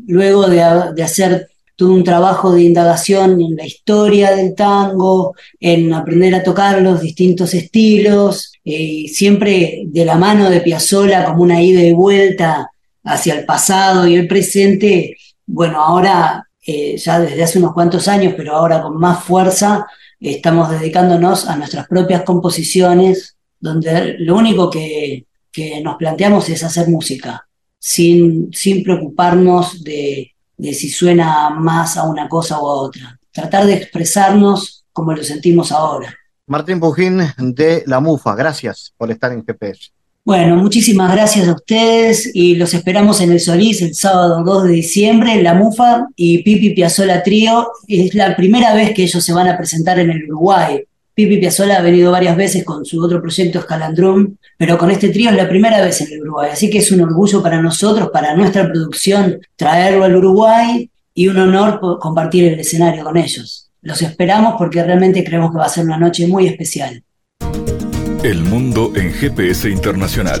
luego 0.06 0.48
de, 0.48 0.62
hacer 1.02 1.48
todo 1.76 1.92
un 1.92 2.04
trabajo 2.04 2.52
de 2.52 2.62
indagación 2.62 3.40
en 3.40 3.56
la 3.56 3.66
historia 3.66 4.34
del 4.34 4.54
tango, 4.54 5.34
en 5.58 5.92
aprender 5.92 6.34
a 6.34 6.42
tocar 6.42 6.80
los 6.80 7.00
distintos 7.00 7.52
estilos, 7.54 8.52
eh, 8.64 9.06
siempre 9.08 9.82
de 9.86 10.04
la 10.04 10.16
mano 10.16 10.50
de 10.50 10.60
Piazzolla 10.60 11.24
como 11.24 11.42
una 11.42 11.60
ida 11.60 11.82
y 11.82 11.92
vuelta 11.92 12.70
hacia 13.02 13.34
el 13.34 13.44
pasado 13.44 14.06
y 14.06 14.14
el 14.14 14.28
presente, 14.28 15.16
bueno, 15.46 15.82
ahora 15.82 16.48
eh, 16.66 16.96
ya 16.96 17.20
desde 17.20 17.42
hace 17.42 17.58
unos 17.58 17.74
cuantos 17.74 18.08
años, 18.08 18.34
pero 18.36 18.54
ahora 18.54 18.80
con 18.80 18.96
más 18.96 19.22
fuerza, 19.24 19.86
estamos 20.20 20.70
dedicándonos 20.70 21.46
a 21.48 21.56
nuestras 21.56 21.86
propias 21.88 22.22
composiciones, 22.22 23.36
donde 23.60 24.16
lo 24.18 24.36
único 24.36 24.70
que, 24.70 25.26
nos 25.84 25.96
planteamos 25.96 26.48
es 26.48 26.64
hacer 26.64 26.88
música, 26.88 27.46
sin, 27.78 28.52
sin 28.52 28.82
preocuparnos 28.82 29.84
de, 29.84 30.33
de 30.56 30.74
si 30.74 30.88
suena 30.88 31.50
más 31.50 31.96
a 31.96 32.04
una 32.04 32.28
cosa 32.28 32.58
o 32.58 32.68
a 32.68 32.82
otra. 32.82 33.18
Tratar 33.32 33.66
de 33.66 33.74
expresarnos 33.74 34.84
como 34.92 35.12
lo 35.12 35.22
sentimos 35.24 35.72
ahora. 35.72 36.14
Martín 36.46 36.78
Pujín 36.78 37.20
de 37.38 37.82
La 37.86 38.00
Mufa, 38.00 38.34
gracias 38.34 38.92
por 38.96 39.10
estar 39.10 39.32
en 39.32 39.44
GPS. 39.44 39.90
Bueno, 40.26 40.56
muchísimas 40.56 41.12
gracias 41.12 41.48
a 41.48 41.52
ustedes 41.52 42.30
y 42.32 42.54
los 42.54 42.72
esperamos 42.72 43.20
en 43.20 43.32
el 43.32 43.40
Solís 43.40 43.82
el 43.82 43.94
sábado 43.94 44.42
2 44.42 44.64
de 44.64 44.72
diciembre, 44.72 45.42
La 45.42 45.52
Mufa 45.52 46.06
y 46.16 46.42
Pipi 46.42 46.70
Piazzola 46.70 47.22
Trío. 47.22 47.68
Es 47.88 48.14
la 48.14 48.34
primera 48.34 48.74
vez 48.74 48.94
que 48.94 49.02
ellos 49.02 49.22
se 49.22 49.34
van 49.34 49.48
a 49.48 49.58
presentar 49.58 49.98
en 49.98 50.10
el 50.10 50.24
Uruguay. 50.24 50.82
Pipi 51.14 51.36
Piazzola 51.36 51.76
ha 51.76 51.82
venido 51.82 52.10
varias 52.10 52.36
veces 52.38 52.64
con 52.64 52.86
su 52.86 53.02
otro 53.04 53.20
proyecto 53.20 53.58
Escalandrum, 53.58 54.36
pero 54.56 54.78
con 54.78 54.90
este 54.90 55.08
trío 55.08 55.30
es 55.30 55.36
la 55.36 55.48
primera 55.48 55.84
vez 55.84 56.00
en 56.00 56.12
el 56.12 56.22
Uruguay. 56.22 56.50
Así 56.52 56.70
que 56.70 56.78
es 56.78 56.90
un 56.92 57.00
orgullo 57.00 57.42
para 57.42 57.60
nosotros, 57.60 58.10
para 58.12 58.34
nuestra 58.34 58.70
producción, 58.70 59.38
traerlo 59.56 60.04
al 60.04 60.16
Uruguay 60.16 60.90
y 61.14 61.28
un 61.28 61.38
honor 61.38 61.80
compartir 62.00 62.52
el 62.52 62.60
escenario 62.60 63.04
con 63.04 63.16
ellos. 63.16 63.70
Los 63.82 64.00
esperamos 64.02 64.54
porque 64.58 64.82
realmente 64.82 65.22
creemos 65.22 65.52
que 65.52 65.58
va 65.58 65.66
a 65.66 65.68
ser 65.68 65.84
una 65.84 65.98
noche 65.98 66.26
muy 66.26 66.46
especial. 66.46 67.02
El 68.22 68.42
mundo 68.42 68.92
en 68.96 69.12
GPS 69.12 69.68
internacional. 69.68 70.40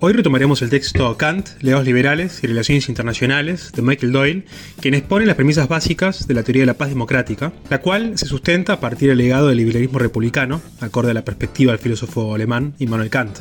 Hoy 0.00 0.12
retomaremos 0.12 0.60
el 0.60 0.70
texto 0.70 1.16
Kant, 1.16 1.50
Leos 1.60 1.84
Liberales 1.84 2.42
y 2.42 2.48
Relaciones 2.48 2.88
Internacionales 2.88 3.70
de 3.72 3.80
Michael 3.80 4.12
Doyle, 4.12 4.44
quien 4.80 4.94
expone 4.94 5.24
las 5.24 5.36
premisas 5.36 5.68
básicas 5.68 6.26
de 6.26 6.34
la 6.34 6.42
teoría 6.42 6.62
de 6.62 6.66
la 6.66 6.74
paz 6.74 6.88
democrática, 6.88 7.52
la 7.70 7.80
cual 7.80 8.18
se 8.18 8.26
sustenta 8.26 8.74
a 8.74 8.80
partir 8.80 9.08
del 9.08 9.18
legado 9.18 9.48
del 9.48 9.58
liberalismo 9.58 10.00
republicano, 10.00 10.60
acorde 10.80 11.12
a 11.12 11.14
la 11.14 11.24
perspectiva 11.24 11.72
del 11.72 11.78
filósofo 11.78 12.34
alemán 12.34 12.74
Immanuel 12.80 13.08
Kant. 13.08 13.38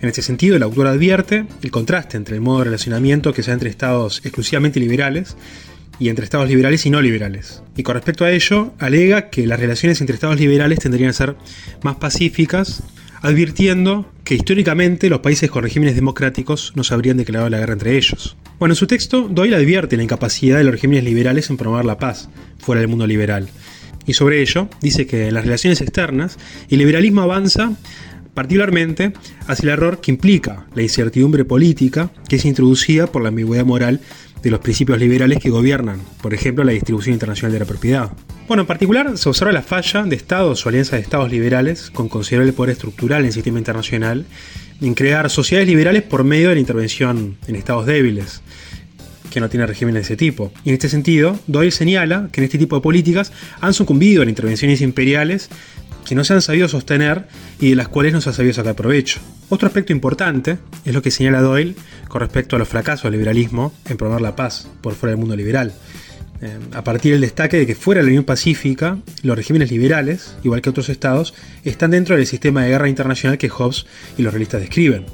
En 0.00 0.08
este 0.08 0.22
sentido, 0.22 0.56
el 0.56 0.62
autor 0.62 0.86
advierte 0.86 1.46
el 1.62 1.70
contraste 1.70 2.16
entre 2.16 2.34
el 2.34 2.40
modo 2.40 2.60
de 2.60 2.64
relacionamiento 2.64 3.32
que 3.34 3.42
se 3.42 3.52
entre 3.52 3.68
estados 3.68 4.22
exclusivamente 4.24 4.80
liberales 4.80 5.36
y 5.98 6.08
entre 6.08 6.24
estados 6.24 6.48
liberales 6.48 6.84
y 6.86 6.90
no 6.90 7.00
liberales. 7.00 7.62
Y 7.76 7.82
con 7.82 7.94
respecto 7.94 8.24
a 8.24 8.30
ello, 8.30 8.72
alega 8.78 9.28
que 9.28 9.46
las 9.46 9.60
relaciones 9.60 10.00
entre 10.00 10.14
estados 10.14 10.40
liberales 10.40 10.78
tendrían 10.78 11.10
que 11.10 11.16
ser 11.16 11.36
más 11.82 11.96
pacíficas 11.96 12.82
advirtiendo 13.24 14.04
que 14.22 14.34
históricamente 14.34 15.08
los 15.08 15.20
países 15.20 15.50
con 15.50 15.62
regímenes 15.62 15.94
democráticos 15.94 16.72
no 16.76 16.84
se 16.84 16.92
habrían 16.92 17.16
declarado 17.16 17.48
la 17.48 17.58
guerra 17.58 17.72
entre 17.72 17.96
ellos. 17.96 18.36
Bueno, 18.58 18.74
en 18.74 18.76
su 18.76 18.86
texto, 18.86 19.28
Doyle 19.30 19.56
advierte 19.56 19.96
la 19.96 20.02
incapacidad 20.02 20.58
de 20.58 20.64
los 20.64 20.72
regímenes 20.72 21.04
liberales 21.04 21.48
en 21.48 21.56
promover 21.56 21.86
la 21.86 21.98
paz 21.98 22.28
fuera 22.58 22.82
del 22.82 22.88
mundo 22.88 23.06
liberal. 23.06 23.48
Y 24.04 24.12
sobre 24.12 24.42
ello, 24.42 24.68
dice 24.82 25.06
que 25.06 25.28
en 25.28 25.34
las 25.34 25.44
relaciones 25.44 25.80
externas, 25.80 26.38
el 26.68 26.78
liberalismo 26.78 27.22
avanza 27.22 27.72
particularmente 28.34 29.14
hacia 29.46 29.62
el 29.62 29.70
error 29.70 30.02
que 30.02 30.10
implica 30.10 30.66
la 30.74 30.82
incertidumbre 30.82 31.46
política 31.46 32.10
que 32.28 32.36
es 32.36 32.44
introducida 32.44 33.06
por 33.06 33.22
la 33.22 33.28
ambigüedad 33.28 33.64
moral 33.64 34.00
de 34.44 34.50
los 34.50 34.60
principios 34.60 34.98
liberales 34.98 35.38
que 35.38 35.48
gobiernan, 35.48 35.98
por 36.20 36.34
ejemplo, 36.34 36.62
la 36.64 36.72
distribución 36.72 37.14
internacional 37.14 37.52
de 37.52 37.58
la 37.58 37.64
propiedad. 37.64 38.12
Bueno, 38.46 38.60
en 38.60 38.66
particular 38.66 39.16
se 39.16 39.28
observa 39.28 39.52
la 39.52 39.62
falla 39.62 40.02
de 40.02 40.14
estados 40.14 40.64
o 40.64 40.68
alianzas 40.68 40.92
de 40.92 41.00
estados 41.00 41.30
liberales 41.30 41.90
con 41.90 42.10
considerable 42.10 42.52
poder 42.52 42.72
estructural 42.72 43.20
en 43.20 43.26
el 43.28 43.32
sistema 43.32 43.58
internacional 43.58 44.26
en 44.82 44.94
crear 44.94 45.30
sociedades 45.30 45.66
liberales 45.66 46.02
por 46.02 46.24
medio 46.24 46.50
de 46.50 46.56
la 46.56 46.60
intervención 46.60 47.38
en 47.46 47.56
estados 47.56 47.86
débiles 47.86 48.42
que 49.30 49.40
no 49.40 49.48
tienen 49.48 49.66
regímenes 49.66 50.02
de 50.02 50.14
ese 50.14 50.16
tipo. 50.16 50.52
Y 50.62 50.68
en 50.68 50.74
este 50.74 50.88
sentido, 50.88 51.38
Doyle 51.46 51.72
señala 51.72 52.28
que 52.30 52.40
en 52.40 52.44
este 52.44 52.58
tipo 52.58 52.76
de 52.76 52.82
políticas 52.82 53.32
han 53.60 53.72
sucumbido 53.74 54.22
a 54.22 54.26
intervenciones 54.26 54.80
imperiales 54.80 55.48
que 56.04 56.14
no 56.14 56.24
se 56.24 56.34
han 56.34 56.42
sabido 56.42 56.68
sostener 56.68 57.26
y 57.58 57.70
de 57.70 57.76
las 57.76 57.88
cuales 57.88 58.12
no 58.12 58.20
se 58.20 58.30
ha 58.30 58.32
sabido 58.32 58.54
sacar 58.54 58.74
provecho. 58.74 59.20
Otro 59.48 59.66
aspecto 59.66 59.92
importante 59.92 60.58
es 60.84 60.94
lo 60.94 61.02
que 61.02 61.10
señala 61.10 61.40
Doyle 61.40 61.74
con 62.08 62.20
respecto 62.20 62.56
a 62.56 62.58
los 62.58 62.68
fracasos 62.68 63.04
del 63.04 63.12
liberalismo 63.12 63.72
en 63.86 63.96
promover 63.96 64.22
la 64.22 64.36
paz 64.36 64.68
por 64.80 64.94
fuera 64.94 65.10
del 65.12 65.20
mundo 65.20 65.36
liberal. 65.36 65.72
Eh, 66.42 66.58
a 66.74 66.84
partir 66.84 67.12
del 67.12 67.20
destaque 67.20 67.56
de 67.56 67.66
que 67.66 67.74
fuera 67.74 68.00
de 68.00 68.04
la 68.04 68.08
Unión 68.08 68.24
Pacífica, 68.24 68.98
los 69.22 69.36
regímenes 69.36 69.70
liberales, 69.70 70.36
igual 70.42 70.60
que 70.60 70.70
otros 70.70 70.88
estados, 70.88 71.34
están 71.64 71.92
dentro 71.92 72.16
del 72.16 72.26
sistema 72.26 72.62
de 72.62 72.70
guerra 72.70 72.88
internacional 72.88 73.38
que 73.38 73.48
Hobbes 73.48 73.86
y 74.18 74.22
los 74.22 74.32
realistas 74.32 74.60
describen. 74.60 75.06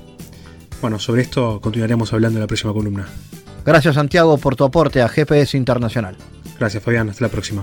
Bueno, 0.80 0.98
sobre 0.98 1.22
esto 1.22 1.60
continuaremos 1.60 2.12
hablando 2.12 2.38
en 2.38 2.42
la 2.42 2.46
próxima 2.46 2.72
columna. 2.72 3.06
Gracias 3.64 3.94
Santiago 3.94 4.38
por 4.38 4.56
tu 4.56 4.64
aporte 4.64 5.02
a 5.02 5.08
GPS 5.08 5.56
Internacional. 5.56 6.16
Gracias 6.58 6.82
Fabián, 6.82 7.10
hasta 7.10 7.24
la 7.24 7.30
próxima. 7.30 7.62